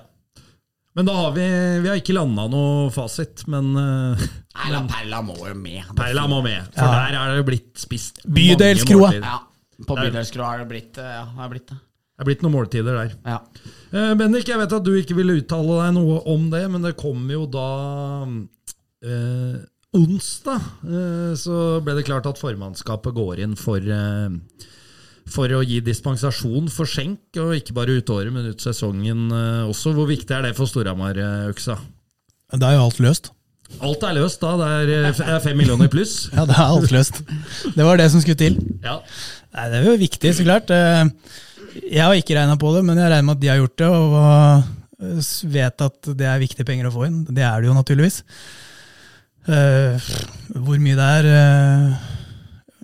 [0.96, 1.44] Men da har vi
[1.84, 5.92] Vi har ikke landa noe fasit, men uh, Nei, La Perla må jo med.
[5.96, 6.68] Perla må med.
[6.76, 9.14] For der er det blitt spist Bydelskroa.
[9.20, 9.38] Ja,
[9.88, 11.80] på Bydelskroa har det blitt, eh, ja, har det blitt det.
[11.80, 13.14] Det er blitt noen måltider der.
[13.26, 13.38] Ja.
[13.92, 16.92] Eh, Bendik, jeg vet at du ikke ville uttale deg noe om det, men det
[17.00, 17.68] kom jo da
[19.02, 19.56] eh,
[19.98, 24.70] onsdag eh, så ble det klart at formannskapet går inn for, eh,
[25.32, 29.68] for å gi dispensasjon for skjenk, og ikke bare ut året, men ut sesongen eh,
[29.68, 29.94] også.
[29.98, 31.78] Hvor viktig er det for Storhamar-øksa?
[32.56, 33.32] Da er jo alt løst.
[33.80, 36.26] Alt er løst da, det er fem millioner pluss.
[36.36, 37.22] Ja, det er alt løst.
[37.76, 38.60] Det var det som skulle til.
[38.84, 38.98] Ja.
[39.56, 40.72] Nei, Det er jo viktig, så klart.
[41.80, 43.88] Jeg har ikke regna på det, men jeg regner med at de har gjort det.
[43.88, 47.24] Og vet at det er viktige penger å få inn.
[47.32, 48.20] Det er det jo naturligvis.
[49.50, 50.10] Eh,
[50.62, 52.10] hvor mye det er uh,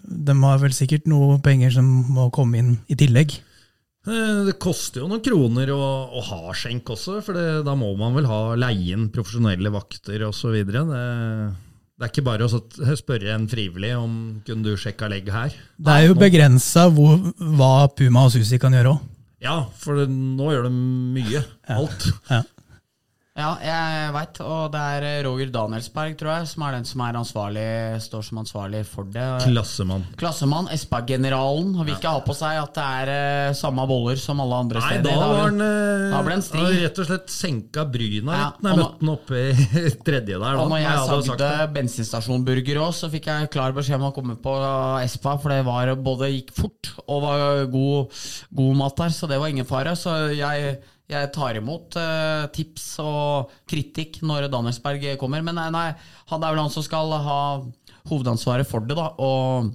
[0.01, 3.35] De har vel sikkert noe penger som må komme inn i tillegg.
[4.07, 5.81] Eh, Det koster jo noen kroner å,
[6.17, 10.25] å ha skjenk også, for det, da må man vel ha leie inn profesjonelle vakter
[10.29, 10.55] osv.
[10.63, 10.83] Det,
[11.97, 15.53] det er ikke bare å spørre en frivillig om kunne du sjekka legg her.
[15.77, 19.05] Det er jo begrensa hva Puma og Susi kan gjøre òg.
[19.43, 21.43] Ja, for nå gjør de mye.
[21.69, 22.07] Alt.
[22.31, 22.39] Ja.
[22.41, 22.56] Ja,
[23.37, 27.17] jeg veit, og det er eh, Roger Danielsberg, tror jeg, som er den som er
[27.19, 27.65] ansvarlig,
[28.01, 29.25] står som ansvarlig for det.
[29.43, 30.07] Klassemann.
[30.17, 34.57] Klassemann, Espa-generalen, vil ikke ha på seg at det er eh, samme boller som alle
[34.65, 35.05] andre Nei, steder.
[35.11, 36.39] da Da var han eh, da ble
[36.87, 40.41] rett og slett senka bryna Ja, litt når jeg møtte han oppe i tredje der.
[40.41, 44.13] Da, Og når jeg jeg sagde bensinstasjonburger òg, så fikk jeg klar beskjed om å
[44.17, 44.57] komme på
[45.03, 48.19] Espa, for det var både gikk fort og var god,
[48.57, 49.93] god mat der, så det var ingen fare.
[49.99, 55.43] Så jeg, jeg tar imot uh, tips og kritikk når Danielsberg kommer.
[55.45, 55.89] Men nei, nei,
[56.31, 57.41] han er vel han som skal ha
[58.07, 59.11] hovedansvaret for det, da.
[59.23, 59.71] Og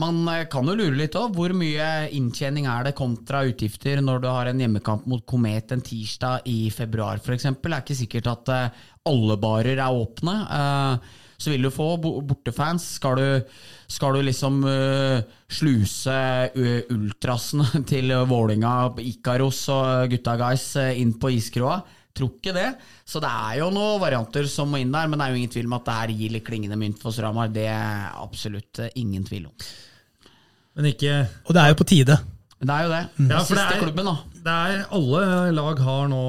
[0.00, 1.34] man eh, kan jo lure litt òg.
[1.36, 5.84] Hvor mye inntjening er det kontra utgifter når du har en hjemmekamp mot Komet en
[5.84, 7.50] tirsdag i februar f.eks.?
[7.52, 10.38] Det er ikke sikkert at eh, alle barer er åpne.
[10.58, 12.84] Eh, så vil du få bortefans.
[13.00, 13.56] Skal du,
[13.90, 15.18] skal du liksom uh,
[15.52, 16.14] sluse
[16.54, 21.80] ø, ultrasene til Vålinga, Ikaros og gutta guys eh, inn på iskroa?
[22.12, 22.66] Tror ikke det.
[23.08, 25.52] Så det er jo noen varianter som må inn der, men det er jo ingen
[25.54, 27.48] tvil om at det her gir litt klingende mynt for Stramar.
[27.52, 29.56] Det er absolutt eh, ingen tvil om.
[30.76, 31.16] Men ikke
[31.48, 32.16] Og det er jo på tide.
[32.62, 33.00] Det er jo det.
[33.26, 34.14] Ja, for Siste det er- klubben, da.
[34.42, 36.20] Det er Alle lag har nå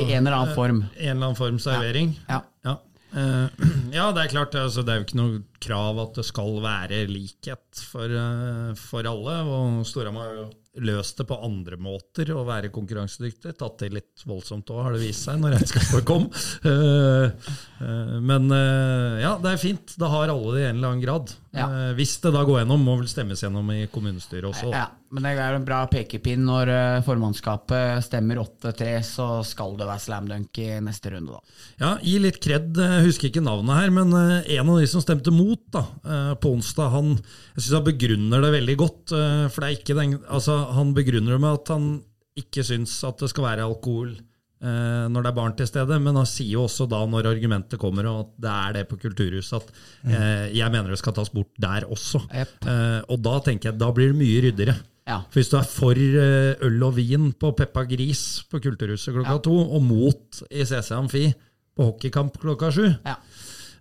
[0.00, 0.78] I en eller annen form.
[0.96, 2.14] En eller annen form servering.
[2.28, 2.38] Ja.
[2.64, 2.74] Ja.
[2.78, 2.93] Eh,
[3.94, 4.56] ja, det er klart.
[4.58, 9.06] Altså, det er jo ikke noe krav at det skal være likhet for, eh, for
[9.10, 9.38] alle.
[9.46, 10.50] Og Storhamar har jo
[10.82, 13.54] løst det på andre måter å være konkurransedyktig.
[13.60, 16.26] Tatt det litt voldsomt òg, har det vist seg, når regnskapet kom.
[16.66, 17.54] Eh,
[17.84, 19.96] eh, men eh, ja, det er fint.
[20.00, 21.34] Da har alle det i en eller annen grad.
[21.54, 21.68] Ja.
[21.70, 24.72] Eh, hvis det da går gjennom, må vel stemmes gjennom i kommunestyret også.
[24.74, 29.86] Ja, men det er en bra pekepinn når eh, formannskapet stemmer 8-3, så skal det
[29.86, 31.54] være slam dunk i neste runde, da.
[31.80, 32.74] Ja, Gi litt kred.
[32.76, 36.34] Jeg husker ikke navnet her, men eh, en av de som stemte mot da, eh,
[36.42, 37.14] på onsdag, han,
[37.54, 39.14] jeg synes han begrunner det veldig godt.
[39.14, 41.88] eh, For det er ikke den, altså, Han begrunner det med at han
[42.34, 44.22] ikke syns at det skal være alkohol eh,
[44.64, 48.06] når det er barn til stede, men han sier jo også da, når argumentet kommer,
[48.08, 49.70] og at det er det på Kulturhuset, at
[50.08, 52.22] eh, jeg mener det skal tas bort der også.
[52.32, 52.54] Yep.
[52.72, 54.76] Eh, og da tenker jeg, da blir det mye ryddigere.
[55.04, 55.18] Ja.
[55.28, 59.36] For Hvis du er for eh, øl og vin på Peppa Gris på Kulturhuset klokka
[59.44, 61.26] to, og mot i CC Amfi
[61.74, 63.18] på hockeykamp klokka sju, Ja.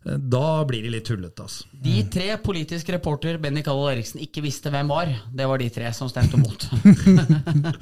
[0.05, 1.45] Eh, da blir de litt tullete.
[1.45, 1.67] Altså.
[1.83, 5.91] De tre politiske reporter Benny Kallo Eriksen ikke visste hvem var, det var de tre
[5.95, 6.67] som stemte mot.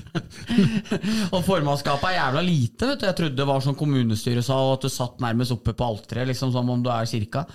[1.36, 2.89] og formannskapet er jævla lite.
[2.91, 5.76] vet du Jeg trodde det var som kommunestyret sa, og at du satt nærmest oppe
[5.78, 7.45] på alteret, liksom, som om du er kirka.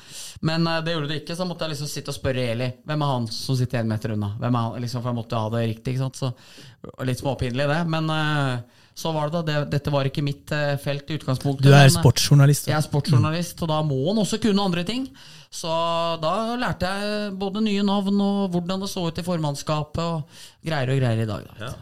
[0.46, 2.70] Men uh, det gjorde du ikke, så måtte jeg liksom sitte og spørre Eli.
[2.86, 4.34] Hvem er han som sitter en meter unna?
[4.40, 4.80] Hvem er han?
[4.84, 5.96] Liksom, for jeg måtte ha det riktig.
[5.96, 6.20] ikke sant?
[6.20, 6.34] Så
[7.06, 7.80] Litt småpinlig, det.
[7.90, 9.42] Men eh, så var det da.
[9.44, 11.66] Det, dette var ikke mitt eh, felt i utgangspunktet.
[11.66, 12.70] Du er men, eh, sportsjournalist.
[12.70, 15.04] jeg er sportsjournalist, og da må han også kunne andre ting.
[15.52, 15.68] Så
[16.22, 20.94] da lærte jeg både nye navn og hvordan det så ut i formannskapet, og greier
[20.94, 21.44] og greier i dag.
[21.50, 21.68] Da.
[21.68, 21.76] Ja.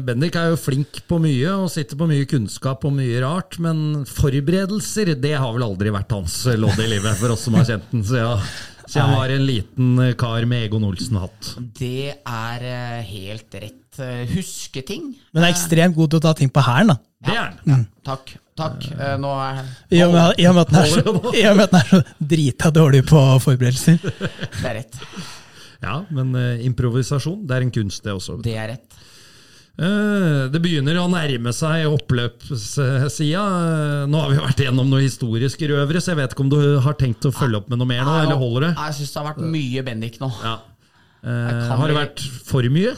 [0.00, 4.06] Bendik er jo flink på mye og sitter på mye kunnskap og mye rart, men
[4.08, 7.90] forberedelser det har vel aldri vært hans lodd i livet, for oss som har kjent
[7.92, 8.46] den siden,
[8.88, 11.52] siden han var en liten eh, kar med Egon Olsen-hatt.
[11.78, 14.00] Det er eh, helt rett.
[14.00, 15.10] Eh, Huske ting.
[15.34, 16.98] Men er ekstremt god til å ta ting på hælen, da.
[17.28, 17.86] Det er han.
[18.06, 18.32] Takk.
[18.58, 18.86] takk.
[18.94, 19.60] Eh, Nå er
[19.92, 22.02] I og med, i og med at den er så, er så
[22.34, 23.98] drita dårlig på forberedelser.
[24.02, 25.02] Det er rett.
[25.82, 26.32] Ja, men
[26.66, 28.40] improvisasjon, det er en kunst, det også.
[28.42, 28.98] Det er rett.
[29.78, 33.42] Eh, Det begynner å nærme seg oppløpssida.
[33.44, 36.60] Eh, Nå har vi vært gjennom noe historiske røvere, så jeg vet ikke om du
[36.82, 38.72] har tenkt å følge opp med noe mer nå, eller holder det?
[38.80, 40.32] Jeg syns det har vært mye Bendik nå.
[40.42, 40.56] Ja.
[41.22, 42.96] Eh, har det vært for mye?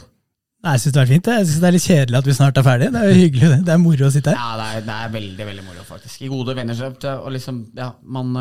[0.61, 1.25] Nei, Jeg syns det har vært fint.
[1.25, 1.45] jeg.
[1.47, 2.91] Synes det er litt kjedelig at vi snart er ferdige.
[2.93, 3.61] Det er jo hyggelig, det.
[3.65, 4.37] Det er moro å sitte her.
[4.41, 6.21] Ja, det er, det er veldig veldig moro, faktisk.
[6.21, 6.83] I gode venner.
[7.17, 8.35] Og liksom, ja, man,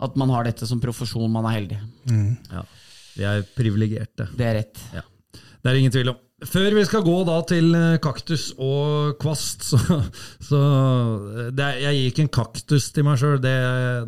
[0.00, 1.78] at man har dette som profesjon, man er heldig.
[2.50, 2.64] Ja.
[3.14, 4.26] Vi er privilegerte.
[4.34, 4.82] Det er rett.
[4.94, 5.02] Ja.
[5.62, 6.18] Det er ingen tvil om.
[6.40, 9.78] Før vi skal gå da til eh, kaktus og kvast, så,
[10.40, 13.56] så eh, det Jeg gir ikke en kaktus til meg sjøl, det,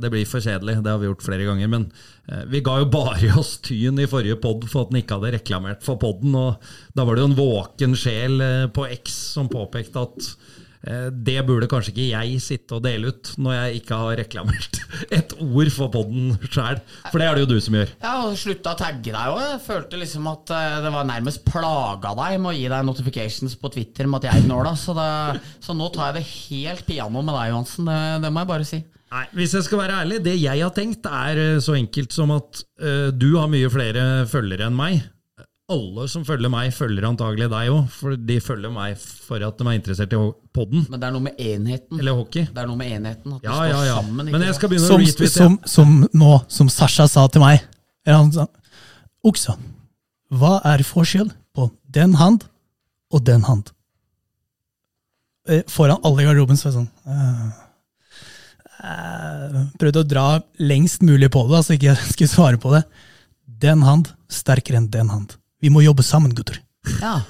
[0.01, 0.79] det blir for kjedelig.
[0.81, 1.69] Det har vi gjort flere ganger.
[1.75, 1.85] Men
[2.31, 5.35] eh, vi ga jo bare oss Tyn i forrige pod for at den ikke hadde
[5.37, 6.33] reklamert for podden.
[6.39, 8.41] Og da var det jo en våken sjel
[8.73, 10.33] på X som påpekte at
[10.83, 14.79] Det burde kanskje ikke jeg sitte og dele ut, når jeg ikke har reklamert
[15.19, 16.81] et ord for podden sjæl.
[17.13, 17.93] For det er det jo du som gjør.
[18.03, 19.45] Ja, og slutta å tagge deg òg.
[19.63, 23.71] Følte liksom at eh, det var nærmest plaga deg med å gi deg notifications på
[23.77, 24.75] Twitter med at jeg gnåla.
[24.79, 27.87] Så, det- så nå tar jeg det helt piano med deg, Johansen.
[27.93, 28.83] Det, det må jeg bare si.
[29.13, 32.31] Nei, Hvis jeg skal være ærlig, det jeg har tenkt er eh, så enkelt som
[32.33, 35.03] at uh, du har mye flere følgere enn meg.
[35.71, 39.67] Alle som følger meg, følger antagelig deg òg, for de følger meg for at de
[39.71, 40.19] er interessert i
[40.53, 40.83] podden.
[40.91, 42.01] Men det er noe med enheten.
[42.03, 42.49] Eller hockey.
[42.51, 43.37] Det er noe med enheten.
[43.39, 43.95] At Ja, vi står ja, ja.
[44.03, 44.31] sammen.
[44.35, 45.33] Men jeg skal begynne Som, å retweete.
[45.37, 47.63] som, som nå, som Sasha sa til meg.
[48.11, 48.49] Han sa
[49.23, 49.55] Oksa,
[50.35, 52.49] hva er forskjell på den hand
[53.15, 53.71] og den hand?
[55.47, 57.47] Eh, Foran alle i garderoben så er det sånn eh,
[58.83, 60.25] eh, Prøvde å dra
[60.59, 62.83] lengst mulig på det, så ikke jeg skulle svare på det.
[63.63, 65.37] Den hand sterkere enn den hand.
[65.63, 66.59] Vi må jobbe sammen, gutter.
[66.99, 67.21] Ja.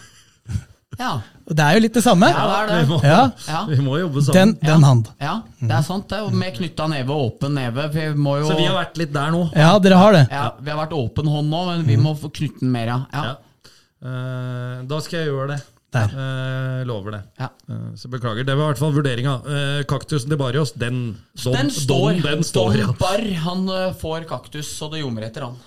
[0.99, 1.13] ja.
[1.43, 2.31] Og det er jo litt det samme.
[2.33, 3.19] Ja, det er Vi må, Ja.
[3.49, 3.63] Ja.
[3.69, 4.59] vi må jobbe Den, sammen.
[4.65, 5.11] den hand.
[5.21, 6.21] ja, det er sant, det.
[6.41, 7.89] Med knytta neve og åpen neve.
[7.93, 9.43] Vi må jo Så vi har vært litt der nå.
[9.59, 10.25] Ja, dere har det.
[10.31, 13.37] ja, Vi har vært åpen hånd nå, men vi må få knytte den mer, ja.
[14.03, 15.61] Eh, da skal jeg gjøre det.
[15.93, 16.09] Der.
[16.09, 17.21] Uh, lover det.
[17.37, 17.51] ja.
[17.69, 18.47] Uh, så beklager.
[18.49, 19.35] Det var i hvert fall vurderinga.
[19.45, 22.15] Uh, kaktusen til Barrios, den, don, Den står.
[22.17, 22.87] Don, den står ja.
[22.97, 23.69] Bar, han
[24.01, 25.59] får kaktus, så det ljomer etter han.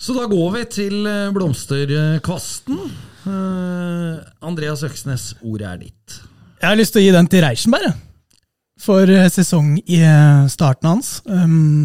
[0.00, 2.76] Så da går vi til eh, blomsterkvasten.
[3.20, 6.14] Uh, Andreas Øksnes, ordet er ditt.
[6.62, 7.98] Jeg har lyst til å gi den til Reichenberg,
[8.80, 9.98] for eh, sesong i
[10.48, 11.10] starten hans.
[11.28, 11.84] Um,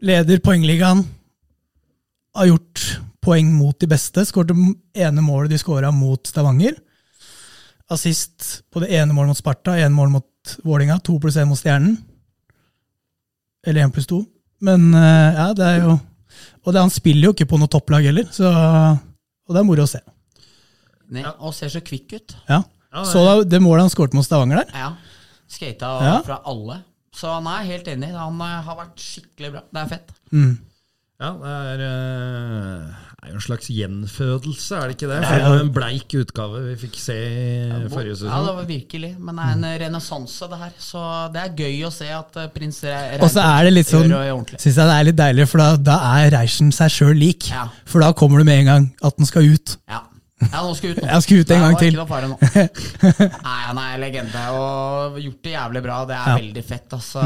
[0.00, 1.02] leder poengligaen.
[2.32, 2.86] Har gjort
[3.20, 4.24] poeng mot de beste.
[4.24, 4.56] Skåret
[4.96, 6.78] ene målet de skåra mot Stavanger.
[7.92, 11.60] Assist på det ene målet mot Sparta, ene mål mot Vålinga, to pluss én mot
[11.60, 11.98] Stjernen.
[13.68, 14.22] Eller én pluss to.
[14.64, 15.98] Men uh, ja, det er jo
[16.62, 19.82] Og det, han spiller jo ikke på noe topplag heller, så, og det er moro
[19.86, 19.98] å se.
[21.12, 22.36] Nei, Og ser så kvikk ut.
[22.48, 22.62] Ja.
[22.92, 24.72] Ja, Så da, det målet han skåret mot Stavanger der?
[24.76, 24.90] Ja.
[25.48, 26.14] Skata Ja.
[26.24, 26.82] fra alle.
[27.12, 28.12] Så han er helt enig.
[28.16, 29.62] Han eh, har vært skikkelig bra.
[29.72, 30.12] Det er fett.
[30.32, 30.52] Mm.
[31.20, 35.18] Ja, det er, eh, er jo en slags gjenfødelse, er det ikke det?
[35.24, 39.12] For det var en bleik utgave vi fikk se i forrige Ja, det var virkelig.
[39.18, 40.72] Men det er en renessanse, det her.
[40.82, 43.90] Så det er gøy å se at eh, prins Re- Og så er det litt
[43.90, 44.10] sånn,
[44.58, 47.50] syns jeg det er litt deilig, for da, da er Reichen seg sjøl lik.
[47.52, 47.68] Ja.
[47.86, 49.76] For da kommer det med en gang at den skal ut.
[49.90, 50.00] Ja.
[50.42, 51.06] ja, nå skal ut nå.
[51.12, 51.94] Jeg skal ut en Det gang til.
[53.46, 56.00] Nei, han er legende og gjort det jævlig bra.
[56.10, 56.34] Det er Ja.
[56.40, 56.88] veldig fett.
[56.98, 57.22] Altså.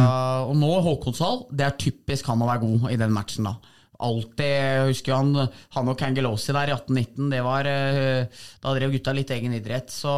[0.51, 1.47] Og nå Håkonshall.
[1.57, 3.49] det er typisk han å være god i den matchen.
[3.49, 3.57] da
[4.03, 7.31] Alltid, husker jo han, han og Kangelosi der i 1819.
[7.33, 9.93] Det var, eh, Da drev gutta litt egen idrett.
[9.93, 10.13] Så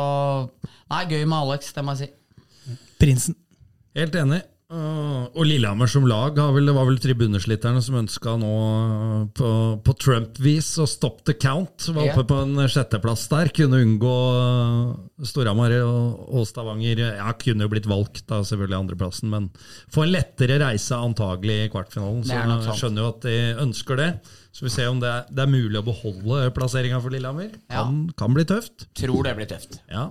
[0.90, 2.78] nei, gøy med Alex, det må jeg si.
[2.98, 3.36] Prinsen.
[3.94, 4.42] Helt enig.
[4.68, 8.52] Og og Lillehammer som lag har vel, det var vel tribunesliterne som ønska nå
[9.36, 9.50] på,
[9.84, 11.88] på Trump-vis å stop the count.
[11.94, 13.52] Var oppe på en sjetteplass der.
[13.54, 14.14] Kunne unngå
[15.28, 17.04] Storhamar og, og Stavanger.
[17.20, 19.48] Ja, kunne jo blitt valgt, da selvfølgelig andreplassen, men
[19.94, 22.26] få en lettere reise antagelig i kvartfinalen.
[22.26, 23.38] Så jeg skjønner jo at de
[23.68, 24.10] ønsker det.
[24.50, 27.52] Så vi ser om det er, det er mulig å beholde plasseringa for Lillehammer.
[27.68, 27.84] Ja.
[27.84, 28.88] Kan, kan bli tøft.
[28.98, 29.78] Tror det blir tøft.
[29.92, 30.08] Ja.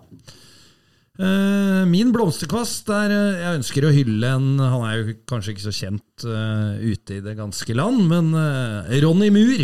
[1.18, 5.64] Eh, min blomsterkvast er eh, Jeg ønsker å hylle en Han er jo kanskje ikke
[5.64, 8.30] så kjent eh, ute i det ganske land, men
[9.02, 9.64] Ronny Mur.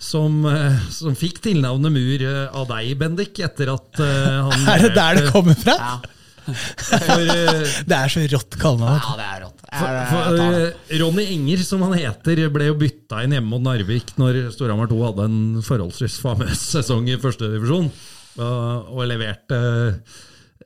[0.00, 0.46] Som,
[0.94, 2.22] som fikk tilnavnet Mur
[2.56, 5.74] av deg, Bendik, etter at han Er det der det kommer fra?
[5.76, 6.54] Ja,
[6.86, 7.26] For,
[7.90, 8.96] Det er så rått kallenavn.
[8.96, 9.66] ja det er rått.
[9.74, 14.46] For, for, Ronny Enger, som han heter, ble jo bytta inn hjemme mot Narvik når
[14.54, 17.92] Storhamar 2 hadde en forholdsvis famøs sesong i førstedivisjon,
[18.40, 20.18] og, og leverte eh,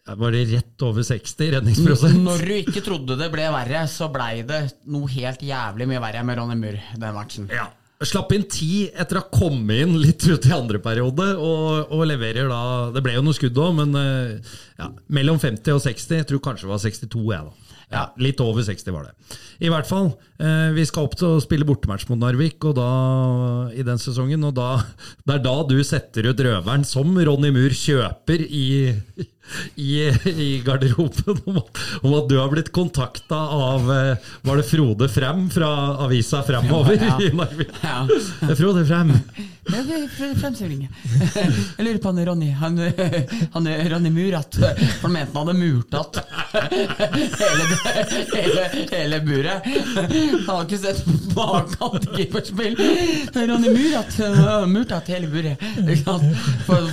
[0.04, 2.18] var det rett over 60 redningsprosent?
[2.26, 4.60] Når du ikke trodde det ble verre, så blei det
[4.92, 7.48] noe helt jævlig mye verre med Ronny Murr den matchen.
[7.52, 7.70] Ja.
[8.04, 12.02] Slapp inn ti etter å ha kommet inn litt ut i andre periode, og, og
[12.10, 16.18] leverer da Det ble jo noe skudd òg, men eh, ja, mellom 50 og 60.
[16.20, 17.78] Jeg tror kanskje det var 62, jeg, da.
[17.94, 19.38] Ja, litt over 60 var det.
[19.62, 20.10] I hvert fall.
[20.34, 22.88] Eh, vi skal opp til å spille bortematch mot Narvik og da,
[23.70, 24.80] i den sesongen, og da,
[25.22, 28.66] det er da du setter ut røveren som Ronny Mur kjøper i,
[29.78, 29.92] i,
[30.34, 35.08] i garderoben om at, om at du har blitt kontakta av eh, Var det Frode
[35.12, 35.70] Frem fra
[36.02, 37.14] avisa Fremover Ja.
[37.22, 37.70] i Narvik?
[37.84, 38.02] Ja.
[38.58, 39.14] Frode Frem.
[39.64, 40.82] Fremstilling.
[41.24, 42.76] Jeg lurer på han Ronny Han,
[43.54, 44.58] han Ronny Murat.
[44.58, 46.24] For han mente han hadde murt igjen
[47.38, 47.78] hele,
[48.34, 49.68] hele, hele buret.
[50.32, 51.04] Han har ikke sett
[51.36, 52.78] maken til keeperspill.
[53.34, 55.56] Ronny Murat har murt igjen hele buret.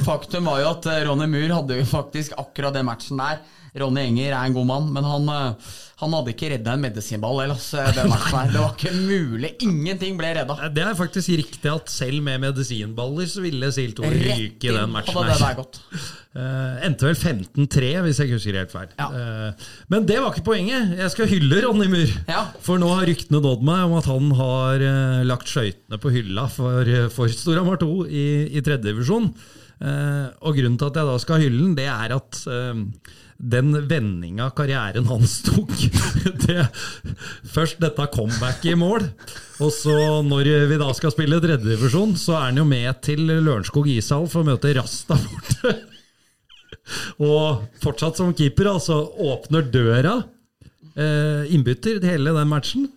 [0.05, 3.41] Faktum var jo at Ronny Mur hadde jo faktisk akkurat den matchen der
[3.77, 7.43] Ronny Enger er en god mann, men han, eh, han hadde ikke redda en medisinball
[7.45, 7.69] ellers.
[7.73, 7.91] eh.
[7.95, 9.53] Det var ikke mulig.
[9.63, 10.57] Ingenting ble redda.
[10.73, 15.21] Det er faktisk riktig at selv med medisinballer så ville Siltore ryke i den matchen.
[15.29, 15.79] det der godt.
[16.35, 18.91] Uh, endte vel 15-3, hvis jeg ikke husker helt feil.
[18.99, 19.07] Ja.
[19.07, 20.97] Uh, men det var ikke poenget.
[20.99, 22.11] Jeg skal hylle Ronny Mur.
[22.27, 22.43] Ja.
[22.65, 26.47] For nå har ryktene nådd meg om at han har uh, lagt skøytene på hylla
[26.51, 29.31] for, eh, for Storhamar 2 i, i tredjedivisjon.
[29.81, 32.43] Uh, og grunnen til at jeg da skal hylle den, det er at
[33.41, 35.71] den vendinga karrieren hans tok
[36.45, 36.65] det,
[37.49, 39.07] Først dette comebacket i mål,
[39.61, 39.95] og så
[40.25, 44.43] når vi da skal spille tredjedivisjon, så er han jo med til Lørenskog ishall for
[44.43, 45.77] å møte Rasta borte.
[47.21, 50.15] Og fortsatt som keeper, altså åpner døra.
[50.95, 52.87] Eh, innbytter hele den matchen.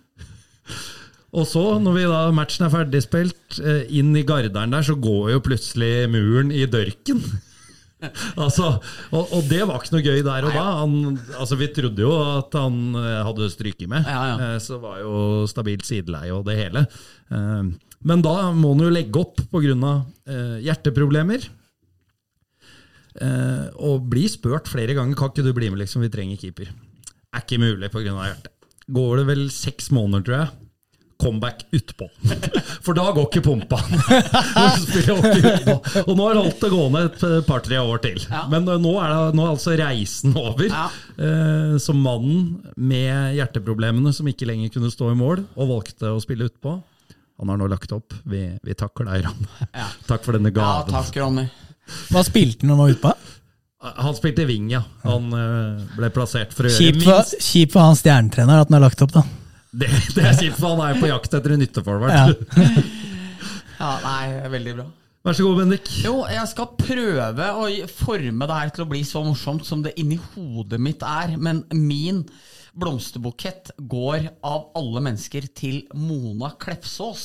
[1.35, 5.35] Og så, når vi da matchen er ferdigspilt, eh, inn i garderen der, så går
[5.35, 7.23] jo plutselig muren i dørken.
[8.45, 8.71] altså,
[9.11, 10.65] og, og det var ikke noe gøy der og da.
[10.83, 14.37] Han, altså, vi trodde jo at han eh, hadde stryket med, Ja, ja.
[14.49, 16.87] Eh, så var jo stabilt sideleie og det hele.
[17.31, 17.69] Eh,
[18.05, 19.93] men da må han jo legge opp pga.
[20.65, 21.47] Hjerteproblemer.
[23.87, 26.69] Og bli spurt flere ganger kan ikke du bli med, liksom, vi trenger keeper.
[27.33, 28.13] Er ikke mulig pga.
[28.13, 28.53] hjertet.
[28.93, 30.64] Går det vel seks måneder, tror jeg.
[31.21, 32.09] Comeback utpå.
[32.85, 33.79] For da går ikke pumpa.
[36.05, 38.19] Og nå har det holdt det gående et par-tre år til.
[38.31, 38.45] Ja.
[38.53, 40.67] Men eh, nå er, det, nå er altså reisen over.
[40.69, 40.87] Ja.
[41.17, 46.21] Eh, som mannen med hjerteproblemene som ikke lenger kunne stå i mål, og valgte å
[46.23, 46.77] spille utpå.
[47.41, 48.15] Han har nå lagt opp.
[48.31, 49.49] Vi, vi takker deg, Ron.
[49.75, 49.89] Ja.
[50.11, 50.95] Takk for denne Ja, gaven.
[50.99, 51.47] takk, Ronny.
[52.11, 53.15] Hva spilte han da han var utpå?
[53.85, 54.81] Han spilte i wing, ja.
[55.05, 58.87] Han eh, ble plassert for å gjøre minst kjipt for han stjernetrener at han har
[58.87, 59.25] lagt opp, da.
[59.81, 62.15] Det, det er kjipt, for han er jo på jakt etter en nytteforward.
[62.15, 62.65] Ja.
[63.75, 64.85] Ja, nei, veldig bra.
[65.25, 65.89] Vær så god, Bendik.
[66.05, 69.95] Jo, jeg skal prøve å forme det her til å bli så morsomt som det
[70.01, 72.23] inni hodet mitt er, men min
[72.79, 77.25] blomsterbukett går av alle mennesker til Mona Klefsås.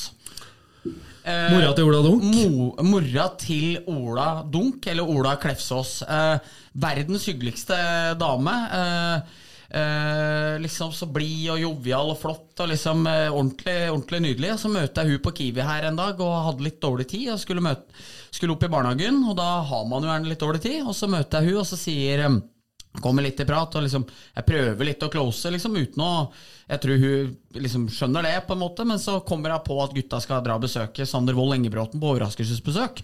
[1.28, 2.24] Eh, Mora til Ola Dunk.
[2.24, 6.00] Mo, mora til Ola Dunk, eller Ola Klefsås.
[6.08, 7.78] Eh, verdens hyggeligste
[8.22, 8.56] dame.
[8.80, 14.54] Eh, eh, liksom så blid og jovial og flott og liksom eh, ordentlig, ordentlig nydelig.
[14.56, 17.28] Og så møter jeg hun på Kiwi her en dag og hadde litt dårlig tid.
[17.34, 18.00] Og skulle, møte,
[18.34, 20.80] skulle opp i barnehagen, og da har man jo gjerne litt dårlig tid.
[20.86, 22.40] Og så møter jeg hun, og så sier eh,
[23.00, 26.14] Kommer litt i prat, og liksom jeg prøver litt å close, liksom, uten å
[26.72, 29.94] Jeg tror hun liksom skjønner det, på en måte, men så kommer jeg på at
[29.94, 33.04] gutta skal dra og besøke Sander Wold Engebråten på overraskelsesbesøk.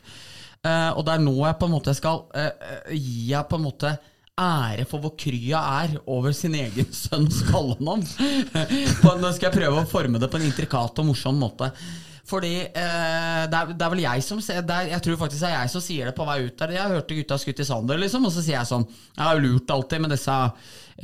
[0.66, 3.60] Uh, og det er nå jeg på en måte skal uh, uh, gi jeg på
[3.60, 3.94] en måte
[4.36, 8.04] ære for hvor kry jeg er over sin egen sønns kallenavn.
[8.04, 11.72] Nå skal jeg prøve å forme det på en intrikat og morsom måte.
[12.26, 15.44] Fordi eh, det, er, det er vel jeg som ser det er, Jeg tror faktisk
[15.44, 16.74] det er jeg som sier det på vei ut der.
[16.74, 19.74] Jeg hørte gutta skutt i Sander, liksom, og så sier jeg sånn Jeg har lurt
[19.76, 20.38] alltid med disse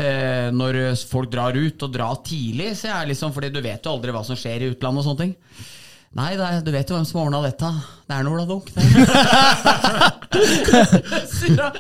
[0.02, 0.80] eh, Når
[1.12, 4.26] folk drar ut, og drar tidlig, sier jeg liksom Fordi du vet jo aldri hva
[4.26, 5.38] som skjer i utlandet og sånne ting.
[6.12, 7.68] Nei, er, du vet jo hvem som ordna dette.
[8.04, 8.84] Det er Ola Dunk, det.
[11.32, 11.72] Sier han.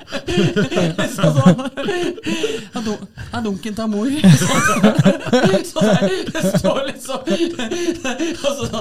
[1.17, 1.59] Sånn.
[2.71, 4.07] Ja, dunken til mor.
[5.67, 8.79] Så det, står liksom og, så,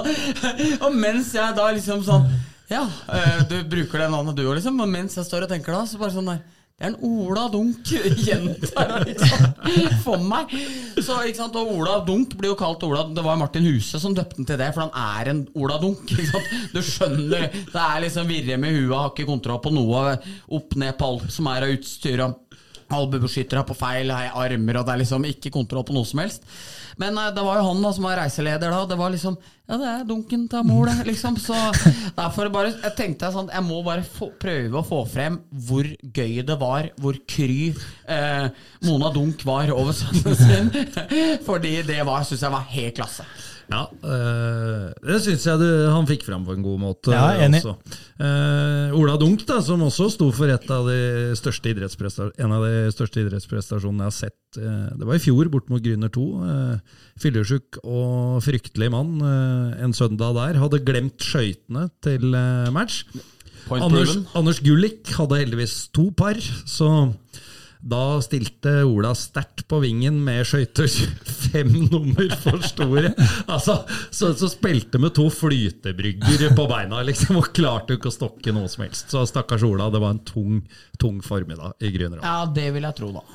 [0.85, 2.25] og mens jeg da liksom sånn
[2.71, 4.79] Ja, eh, du bruker det navnet du òg, liksom.
[4.79, 6.39] Og mens jeg står og tenker da, så bare sånn der
[6.81, 7.89] det er en Ola Dunk
[8.25, 10.49] gjentar liksom for meg.
[10.97, 11.19] Så?
[11.45, 14.57] Og Ola Dunk blir jo kalt Ola Det var Martin Huse som døpte den til
[14.57, 16.09] det, for han er en Ola Dunk.
[16.73, 17.51] Du skjønner.
[17.53, 20.15] Det er liksom virre med huet, har ikke kontroll på noe.
[20.57, 22.25] Opp ned på alt som er av utstyr.
[22.97, 26.45] Albuebeskyttere på feil har armer, og det er liksom ikke kontroll på noe som helst.
[27.01, 28.81] Men eh, det var jo han da som var reiseleder da.
[28.83, 29.37] og Det var liksom
[29.71, 31.37] Ja, det er dunken til mor, det, liksom.
[31.39, 31.55] Så
[32.17, 35.87] derfor bare Jeg tenkte jeg sånn Jeg må bare få, prøve å få frem hvor
[35.87, 38.49] gøy det var, hvor kry eh,
[38.87, 40.71] Mona Dunk var over sønnen sin.
[41.47, 43.25] Fordi det var, syns jeg var helt klasse.
[43.71, 47.13] Ja, eh, det syns jeg du, han fikk fram på en god måte.
[47.15, 47.61] Ja, enig.
[47.61, 47.77] Altså.
[48.19, 51.31] Eh, Ola Dunk, da, som også sto for et av de
[52.43, 54.59] en av de største idrettsprestasjonene jeg har sett.
[54.59, 56.27] eh, det var i fjor, bort mot Grüner 2.
[56.41, 60.59] Uh, Fyllesyk og fryktelig mann en søndag der.
[60.59, 62.35] Hadde glemt skøytene til
[62.75, 63.05] match.
[63.71, 64.17] Anders.
[64.35, 67.11] Anders Gullik hadde heldigvis to par, så
[67.81, 70.89] da stilte Ola sterkt på vingen med skøyter
[71.51, 73.09] fem nummer for store.
[73.49, 73.79] Altså,
[74.13, 78.69] så, så spilte med to flytebrygger på beina liksom, og klarte ikke å stokke noe
[78.71, 79.09] som helst.
[79.13, 80.61] Så stakkars Ola, det var en tung,
[81.01, 82.27] tung formiddag i Grünerhallen.
[82.27, 83.25] Ja, det vil jeg tro, da.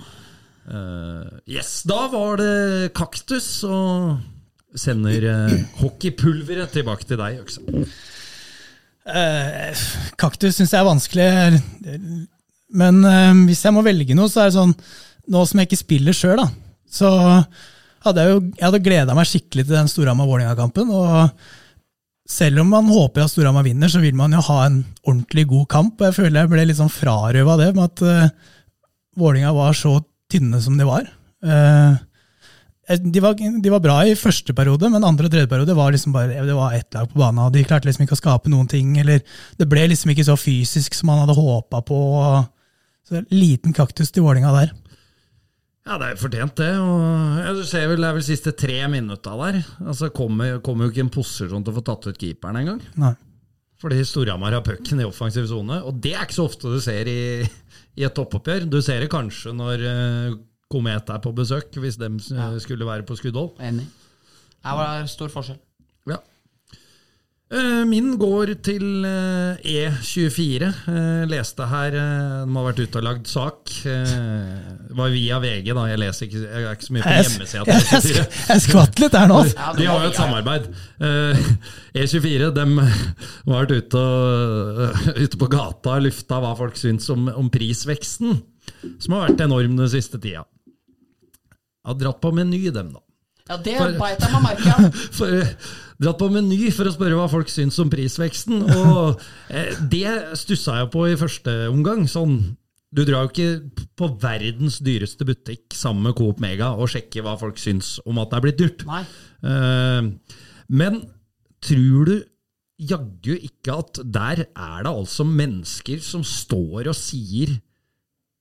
[0.66, 7.66] Uh, yes, da var det kaktus, og sender uh, hockeypulveret tilbake til deg, Økse.
[9.06, 9.85] Uh,
[10.18, 11.28] kaktus syns jeg er vanskelig.
[12.77, 14.77] Men eh, hvis jeg må velge noe, så er det sånn
[15.32, 16.47] nå som jeg ikke spiller sjøl, da,
[16.86, 17.09] så
[18.07, 20.93] hadde jeg jo jeg hadde gleda meg skikkelig til den Storhamar-Vålerenga-kampen.
[20.94, 21.32] og
[22.27, 25.66] selv om man håper at Storhamar vinner, så vil man jo ha en ordentlig god
[25.70, 26.01] kamp.
[26.01, 28.57] og Jeg føler jeg ble litt sånn frarøva det, med at uh,
[29.19, 29.97] Vålerenga var så
[30.31, 31.07] tynne som de var.
[31.47, 31.94] Uh,
[32.86, 36.12] de var, de var bra i første periode, men andre og tredje periode var liksom
[36.15, 37.44] bare det var ett lag på banen.
[37.47, 38.94] og De klarte liksom ikke å skape noen ting.
[39.03, 39.23] eller
[39.59, 42.01] Det ble liksom ikke så fysisk som man hadde håpa på.
[43.06, 44.72] Så Liten kaktus til Vålinga der.
[45.86, 46.72] Ja, det er fortjent, det.
[46.82, 49.60] og ja, Du ser vel, Det er vel siste tre minutta der.
[49.86, 52.80] Altså, Kommer kom jo ikke en posisjon til å få tatt ut keeperen engang.
[52.98, 53.12] Nei.
[53.78, 57.06] Fordi Storhamar har pucken i offensiv sone, og det er ikke så ofte du ser
[57.12, 57.44] i,
[58.00, 58.64] i et toppoppgjør.
[58.72, 60.36] Du ser det kanskje når uh,
[60.72, 62.48] Komet er på besøk, hvis de Ja.
[62.58, 63.52] skulle være på skuddhold.
[63.62, 63.84] Enig.
[64.66, 65.60] Det var stor forskjell.
[67.47, 70.66] Eh, Min går til eh, E24.
[70.90, 73.70] Eh, Leste her De har vært ute og lagd sak.
[73.85, 75.85] Det var via VG, da.
[75.93, 78.27] Jeg leser ikke, jeg er ikke så mye på Jeg, hjemmesida jeg, til E24.
[78.51, 79.39] jeg skvatt litt her nå.
[79.78, 80.68] De har jo et samarbeid.
[80.98, 81.47] Eh,
[82.02, 87.31] E24 de har vært ute, og, ute på gata og lufta hva folk syns om,
[87.31, 88.40] om prisveksten,
[88.98, 90.43] som har vært enorm den siste tida.
[91.86, 93.02] Har dratt på Meny, dem, da.
[93.47, 95.52] Ja, det beit jeg meg merke i.
[96.02, 98.62] Dratt på Meny for å spørre hva folk syns om prisveksten.
[98.68, 99.23] Og
[99.55, 102.05] eh, det stussa jeg på i første omgang.
[102.10, 102.39] Sånn,
[102.93, 107.36] du drar jo ikke på verdens dyreste butikk sammen med Coop Mega og sjekker hva
[107.40, 108.86] folk syns om at det er blitt dyrt.
[108.89, 109.02] Nei.
[109.47, 110.10] Eh,
[110.77, 111.02] men
[111.64, 112.16] tror du
[112.77, 117.55] jaggu ikke at der er det altså mennesker som står og sier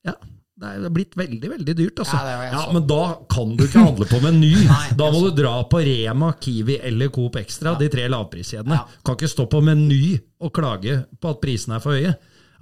[0.05, 0.13] Ja,
[0.55, 2.15] det er blitt veldig, veldig dyrt, altså.
[2.15, 2.99] Ja, Ja, men da
[3.31, 4.53] kan du ikke handle på Meny.
[4.99, 8.77] Da må du dra på Rema, Kiwi eller Coop Extra, de tre lavpriskjedene.
[8.77, 9.01] Ja.
[9.03, 12.13] Kan ikke stå på Meny og klage på at prisene er for høye.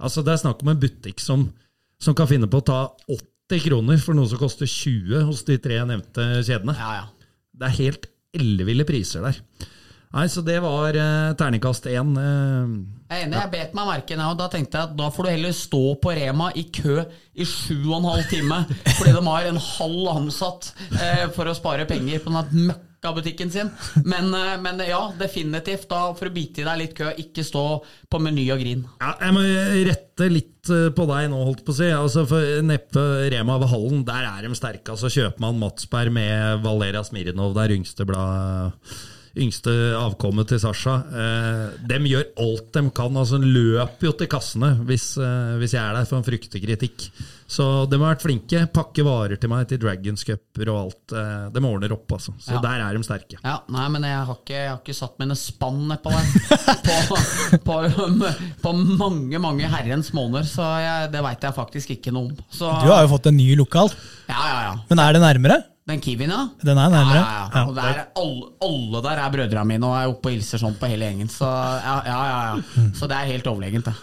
[0.02, 1.46] Altså, det er snakk om en butikk som,
[2.02, 5.60] som kan finne på å ta 80 kroner for noe som koster 20 hos de
[5.62, 6.74] tre nevnte kjedene.
[6.74, 7.38] Ja, ja.
[7.54, 9.38] Det er helt elleville priser der.
[10.14, 12.12] Nei, så det var eh, terningkast én.
[12.14, 12.74] Eh,
[13.10, 15.26] Jeg er enig, jeg bet meg merke det, og da tenkte jeg at da får
[15.26, 17.00] du heller stå på Rema i kø
[17.34, 18.60] i sju og en halv time,
[18.94, 20.70] fordi de har en halv ansatt
[21.00, 23.72] eh, for å spare penger på den møkkabutikken sin.
[24.06, 27.64] Men, eh, men ja, definitivt, da for å bite i deg litt kø, ikke stå
[28.10, 28.84] på Meny og grin.
[29.02, 29.42] ja, jeg må
[29.90, 31.90] rette litt eh, på deg nå, holdt på å si.
[31.90, 33.04] Altså, for Neppe
[33.34, 34.94] Rema ved Hallen, der er de sterke.
[34.94, 38.78] Altså, Kjøpmann Matsberg med Valeria Smirnov, det er yngste blad
[39.34, 40.92] Yngste avkommet til Sasha.
[41.10, 43.16] Eh, de gjør alt de kan.
[43.18, 47.08] altså de Løper jo til kassene hvis, eh, hvis jeg er der for en fryktekritikk.
[47.50, 48.60] Så de har vært flinke.
[48.72, 51.12] Pakke varer til meg til Dragons Cuper og alt.
[51.18, 52.32] Eh, de ordner opp, altså.
[52.38, 52.60] Så Ja.
[52.62, 53.36] der er de sterke.
[53.42, 56.24] Ja, nei, men jeg har ikke, jeg har ikke satt mine spann nedpå der
[56.86, 56.96] på,
[57.66, 57.76] på,
[58.62, 62.36] på mange, mange herrens måneder, så jeg, det veit jeg faktisk ikke noe om.
[62.54, 63.90] Så, Du har jo fått en ny lokal,
[64.30, 64.74] Ja, ja, ja.
[64.88, 65.62] men er det nærmere?
[65.84, 66.46] Den Kiwien, ja.
[66.64, 67.20] Den er Ja, nærmere.
[67.20, 67.62] ja, ja.
[67.68, 70.88] Og der, alle, alle der er brødrene mine, og er oppe og hilser sånn på
[70.88, 71.28] hele gjengen.
[71.28, 72.84] Så ja, ja, ja, ja.
[72.96, 73.94] Så det er helt overlegent, det.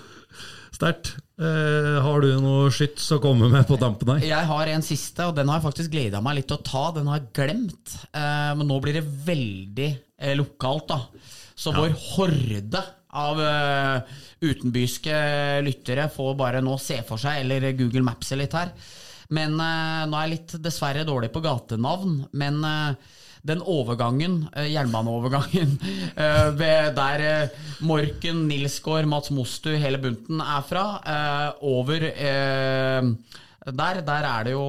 [0.77, 1.15] Sterkt.
[1.41, 4.21] Eh, har du noe skyts å komme med på tampen her?
[4.29, 6.83] Jeg har en siste, og den har jeg faktisk gleda meg litt til å ta.
[6.99, 7.97] Den har jeg glemt.
[8.13, 9.89] Eh, men nå blir det veldig
[10.21, 11.01] eh, lokalt, da.
[11.57, 12.81] Så vår horde
[13.17, 15.17] av eh, utenbyske
[15.65, 18.69] lyttere får bare nå se for seg, eller Google Maps litt her.
[19.35, 22.21] Men eh, nå er jeg litt dessverre dårlig på gatenavn.
[22.37, 23.17] Men eh,
[23.47, 25.75] den overgangen, eh, jernbaneovergangen,
[27.01, 27.25] der
[27.87, 30.85] Morken, Nilsgaard, Mats Mostu, hele bunten er fra,
[31.65, 32.05] over
[33.61, 34.65] der, der er det jo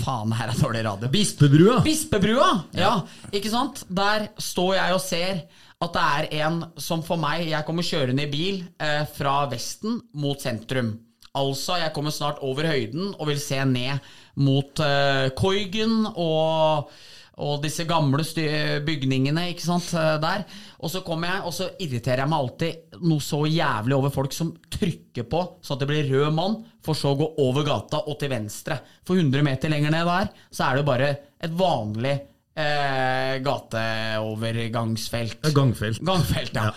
[0.00, 1.08] Faen, her er dårlig radio.
[1.12, 1.80] Bispebrua!
[1.84, 2.50] Bispebrua!
[2.76, 2.94] Ja,
[3.32, 3.84] ikke sant?
[3.88, 5.42] Der står jeg og ser
[5.80, 10.00] at det er en som for meg Jeg kommer kjørende i bil eh, fra Vesten
[10.20, 10.92] mot sentrum.
[11.38, 14.02] Altså, jeg kommer snart over høyden og vil se ned
[14.42, 16.90] mot uh, Koigen og
[17.40, 18.24] og disse gamle
[18.84, 20.42] bygningene ikke sant, eh, der.
[20.80, 24.34] Og så kommer jeg, og så irriterer jeg meg alltid noe så jævlig over folk
[24.36, 28.02] som trykker på sånn at det blir rød mann, for så å gå over gata
[28.04, 28.80] og til venstre.
[29.06, 32.16] For 100 meter lenger ned der, så er det jo bare et vanlig
[32.58, 35.42] eh, gateovergangsfelt.
[35.54, 36.00] Gangfelt.
[36.06, 36.72] Gangfelt, ja.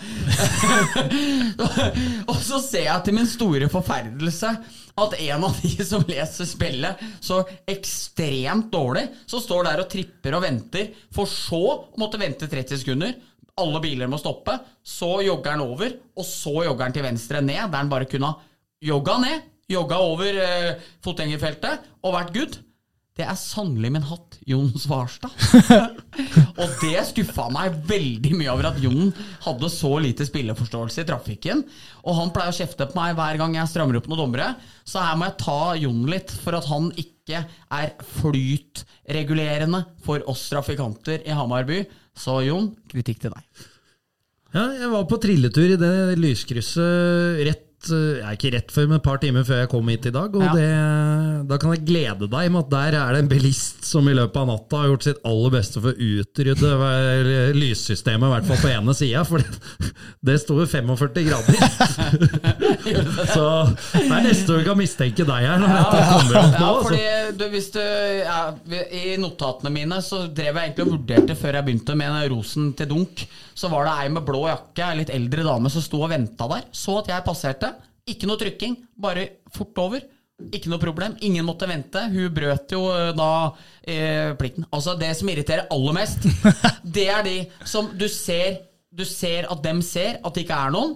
[2.30, 4.50] og så ser jeg til min store forferdelse
[4.94, 7.40] at en av de som leser spillet så
[7.70, 12.78] ekstremt dårlig, så står der og tripper og venter, for så å måtte vente 30
[12.84, 13.12] sekunder.
[13.58, 14.58] Alle biler må stoppe.
[14.82, 18.32] Så jogger han over, og så jogger han til venstre ned, der han bare kunne
[18.32, 18.38] ha
[18.84, 19.50] jogga ned.
[19.70, 22.58] Jogga over eh, fotgjengerfeltet og vært good.
[23.14, 25.30] Det er sannelig min hatt Jon Svarstad.
[26.60, 29.12] og det skuffa meg veldig mye over at Jon
[29.44, 31.62] hadde så lite spilleforståelse i trafikken.
[32.02, 34.48] Og han pleier å kjefte på meg hver gang jeg strammer opp noen dommere.
[34.82, 37.44] Så her må jeg ta Jon litt, for at han ikke
[37.78, 41.84] er flytregulerende for oss trafikanter i Hamar by.
[42.18, 43.68] Så Jon, kritikk til deg.
[44.54, 48.96] Ja, jeg var på trilletur i det lyskrysset rett eh, er ikke rett før, men
[49.00, 50.34] et par timer før jeg kom hit i dag.
[50.36, 50.52] Og Ja.
[50.54, 54.14] det, da kan jeg glede deg med at der er det en bilist som i
[54.16, 56.72] løpet av natta har gjort sitt aller beste for å utrydde
[57.58, 59.24] lyssystemet, i hvert fall på ene sida.
[59.28, 59.92] For det,
[60.30, 62.53] det sto jo 45 grader.
[62.84, 63.44] Så
[63.94, 66.68] det er neste vi kan mistenke deg her når dette kommer opp nå.
[66.68, 67.04] Ja, fordi
[67.40, 68.38] du, hvis du, ja,
[69.00, 72.72] I notatene mine så drev jeg egentlig og vurderte før jeg begynte med den rosen
[72.78, 73.24] til dunk.
[73.56, 76.48] Så var det ei med blå jakke, ei litt eldre dame, som sto og venta
[76.50, 76.66] der.
[76.74, 77.72] Så at jeg passerte.
[78.10, 80.02] Ikke noe trykking, bare fort over.
[80.52, 81.14] Ikke noe problem.
[81.24, 82.02] Ingen måtte vente.
[82.10, 83.30] Hun brøt jo eh, da
[83.86, 84.66] eh, plikten.
[84.74, 86.26] Altså, det som irriterer aller mest,
[86.96, 88.62] det er de som du ser
[88.94, 90.92] Du ser at dem ser at det ikke er noen.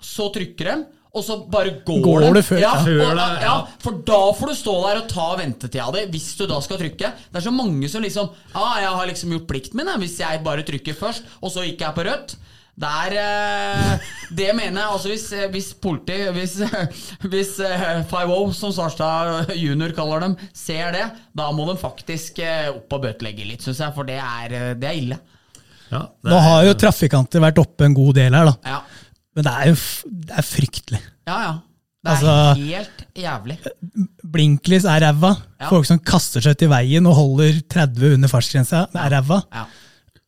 [0.00, 0.76] Så trykker de,
[1.14, 2.30] og så bare går, Går de.
[2.34, 2.72] det før, ja.
[2.82, 3.54] Før og, det, ja,
[3.84, 7.12] For da får du stå der og ta ventetida di hvis du da skal trykke.
[7.30, 10.42] Det er så mange som liksom Ja, jeg har liksom gjort plikten min hvis jeg
[10.46, 12.34] bare trykker først, og så gikk jeg på rødt.
[12.74, 16.56] Der, eh, det mener jeg altså Hvis, eh, hvis politi Hvis,
[17.30, 21.04] hvis eh, 5-0, som Sarstad junior kaller dem, ser det,
[21.38, 23.94] da må de faktisk eh, opp og bøtelegge litt, syns jeg.
[23.94, 25.20] For det er, det er ille.
[25.92, 28.56] Ja, det Nå er- har jo trafikanter vært oppe en god del her, da.
[28.66, 28.80] Ja,
[29.34, 29.76] Men det er jo
[30.30, 31.00] det er fryktelig.
[31.28, 31.38] ja.
[31.48, 31.54] ja.
[32.04, 33.54] Det er Altså- helt jævlig.
[34.34, 35.30] Blinklys er ræva.
[35.60, 35.70] Ja.
[35.70, 39.38] Folk som kaster seg ut i veien og holder 30 under fartsgrensa, det er ræva.
[39.54, 39.62] Ja.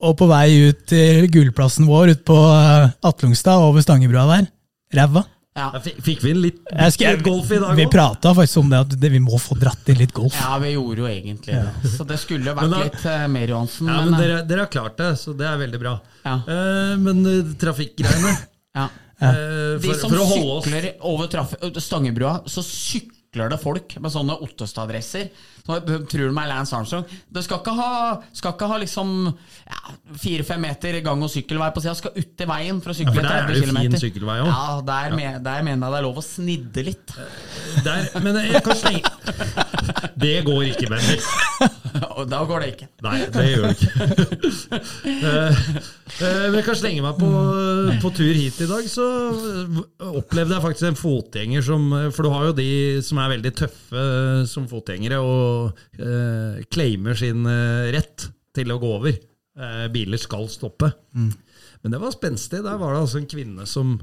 [0.09, 4.49] Og på vei ut til gullplassen vår ute på eh, Atlungstad over Stangebrua der,
[4.97, 5.25] ræva.
[5.57, 5.71] Ja.
[5.73, 7.93] Ja, fikk- vi inn litt, litt, skal- litt golf i dag Vi òg?
[7.93, 10.35] prata faktisk om det, at det, vi må få dratt inn litt golf.
[10.37, 11.93] ja, vi gjorde jo egentlig det.
[11.95, 13.87] Så det skulle vært da- litt uh, mer Johansen.
[13.89, 15.95] Ja, men, men eh, dere, dere har klart det, så det er veldig bra.
[16.25, 16.35] Ja.
[16.45, 18.37] Eh, men uh, trafikkgreiene
[18.77, 18.87] ja.
[19.19, 19.35] eh,
[19.81, 23.97] De for, som for å holde oss sykler over traf- Stangebrua, så sykler det folk
[24.01, 25.27] med sånne Ottestad-dresser.
[25.67, 27.03] Så tror du meg Lance Armstrong.
[27.29, 27.89] Det skal ikke ha,
[28.33, 29.11] skal ikke ha liksom
[30.23, 31.95] fire-fem meter gang- og sykkelvei på sida.
[31.99, 34.37] Skal ut i veien for å Ja, sykle for der er det jo fin sykkelvei
[34.45, 34.53] òg.
[34.53, 37.17] Ja, der, me- der mener jeg det er lov å snidde litt.
[37.85, 39.03] Der, men jeg kan slenge
[40.23, 41.27] Det går ikke, Bendik.
[42.19, 42.89] Og da går det ikke.
[43.07, 43.93] Nei, det gjør det ikke.
[45.07, 45.59] Eh,
[46.21, 47.29] eh, men jeg kan slenge meg på,
[48.03, 49.05] på tur hit i dag, så
[50.05, 52.69] opplevde jeg faktisk en fotgjenger som For du har jo de
[53.07, 54.05] som er veldig tøffe
[54.51, 59.17] som fotgjengere og eh, claimer sin eh, rett til å gå over.
[59.57, 60.91] Eh, biler skal stoppe.
[61.17, 62.63] Men det var spenstig.
[62.67, 63.97] Der var det altså en kvinne som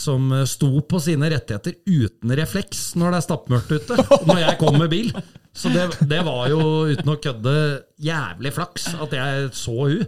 [0.00, 3.98] som eh, sto på sine rettigheter uten refleks når det er stappmørkt ute.
[4.28, 5.12] Når jeg kom med bil.
[5.56, 6.60] Så det, det var jo,
[6.92, 7.54] uten å kødde,
[8.06, 10.04] jævlig flaks at jeg så hun.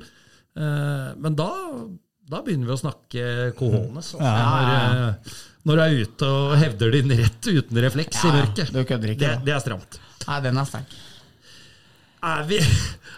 [0.56, 1.50] Eh, Men da,
[2.30, 3.28] da begynner vi å snakke
[3.58, 4.14] cojones.
[4.16, 4.32] Altså,
[5.66, 8.74] når, eh, du er ute og hevder din rett uten refleks i mørket.
[8.74, 9.98] Det, det er stramt.
[10.28, 10.98] Nei, den er sterk.
[12.22, 12.60] Er vi,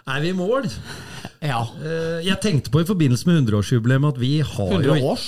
[0.08, 0.64] er vi i mål?
[1.44, 1.58] Ja.
[2.24, 5.26] Jeg tenkte på i forbindelse med 100-årsjubileet at vi har 100 jo års?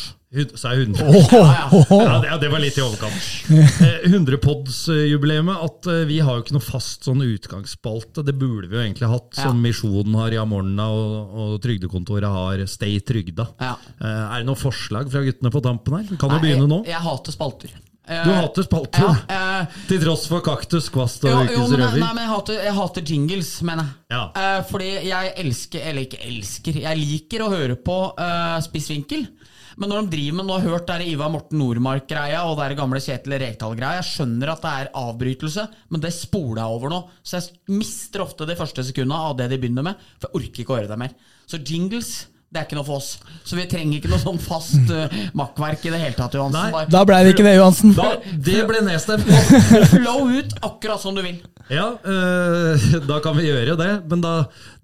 [0.59, 1.07] Sa jeg 100?
[1.31, 3.27] Ja, det, det var litt i overkant.
[3.47, 8.25] Eh, 100-pods-jubileet, at eh, vi har jo ikke noe fast sånn utgangsspalte.
[8.27, 9.47] Det burde vi jo egentlig hatt, Ja.
[9.47, 13.47] som Misjonen har i Amorna og, og Trygdekontoret har Stay Trygda.
[13.63, 13.77] Ja.
[14.01, 16.17] Eh, Er det noen forslag fra guttene på tampen her?
[16.19, 16.83] Kan jo begynne nå.
[16.85, 17.79] Jeg, jeg hater spalter.
[18.07, 22.03] Eh, Du hater spalter, Ja, eh, til tross for kaktus, kvast og ukens røver.
[22.03, 24.19] nei, men jeg hater, jeg hater jingles, mener jeg.
[24.19, 24.25] Ja.
[24.43, 29.29] Eh, fordi jeg elsker, eller ikke elsker, jeg liker å høre på uh, Spissvinkel.
[29.77, 32.69] Men når de driver med, nå har hørt der er Ivar Morten Nordmark-greia og det
[32.69, 36.93] er gamle Kjetil Rekdal-greia, jeg skjønner at det er avbrytelse, men det spoler jeg over
[36.95, 37.01] nå.
[37.21, 40.65] Så jeg mister ofte de første sekundene av det de begynner med, for jeg orker
[40.65, 41.13] ikke å høre det mer.
[41.47, 42.15] Så jingles,
[42.49, 43.11] det er ikke noe for oss.
[43.45, 46.73] Så vi trenger ikke noe sånn fast uh, makkverk i det hele tatt, Johansen.
[46.73, 46.87] Nei.
[46.95, 47.93] Da blei det ikke det, Johansen.
[47.99, 48.09] Da,
[48.49, 49.29] det ble nedstemt.
[49.93, 51.43] flow ut akkurat som du vil.
[51.69, 53.93] Ja, øh, da kan vi gjøre det.
[54.09, 54.35] Men da,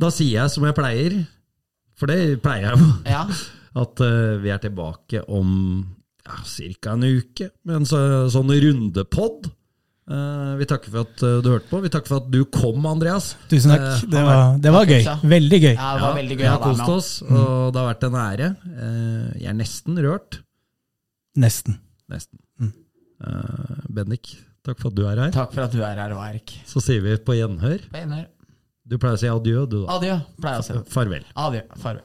[0.03, 1.19] da sier jeg som jeg pleier,
[1.97, 3.25] for det pleier jeg jo, Ja.
[3.79, 5.51] At øh, vi er tilbake om
[6.27, 6.95] ja, ca.
[6.95, 8.01] en uke med en så,
[8.33, 9.49] sånn rundepod.
[10.13, 11.81] Eh, vi takker for at øh, du hørte på.
[11.85, 13.33] Vi takker for at du kom, Andreas.
[13.51, 14.11] Tusen Eh, takk.
[14.13, 15.09] Det var, det var gøy.
[15.35, 15.75] Veldig gøy.
[15.75, 18.21] ja, det var veldig gøy vi å har kost oss, og det har vært en
[18.27, 18.53] ære.
[18.73, 20.41] Eh, jeg er nesten rørt.
[21.39, 21.79] Nesten.
[22.13, 22.39] Nesten.
[23.23, 24.35] Eh, Bendik,
[24.67, 25.35] takk for at du er her.
[25.35, 26.57] Takk for at du er her, Erik.
[26.69, 27.87] Så sier vi på gjenhør.
[27.93, 28.27] På gjenhør.
[28.83, 29.99] Du pleier å si adjø, du da.
[30.01, 30.81] Adjø, pleier å si.
[30.91, 31.23] Farvel.
[31.39, 31.63] Adjø.
[31.79, 32.03] Farvel.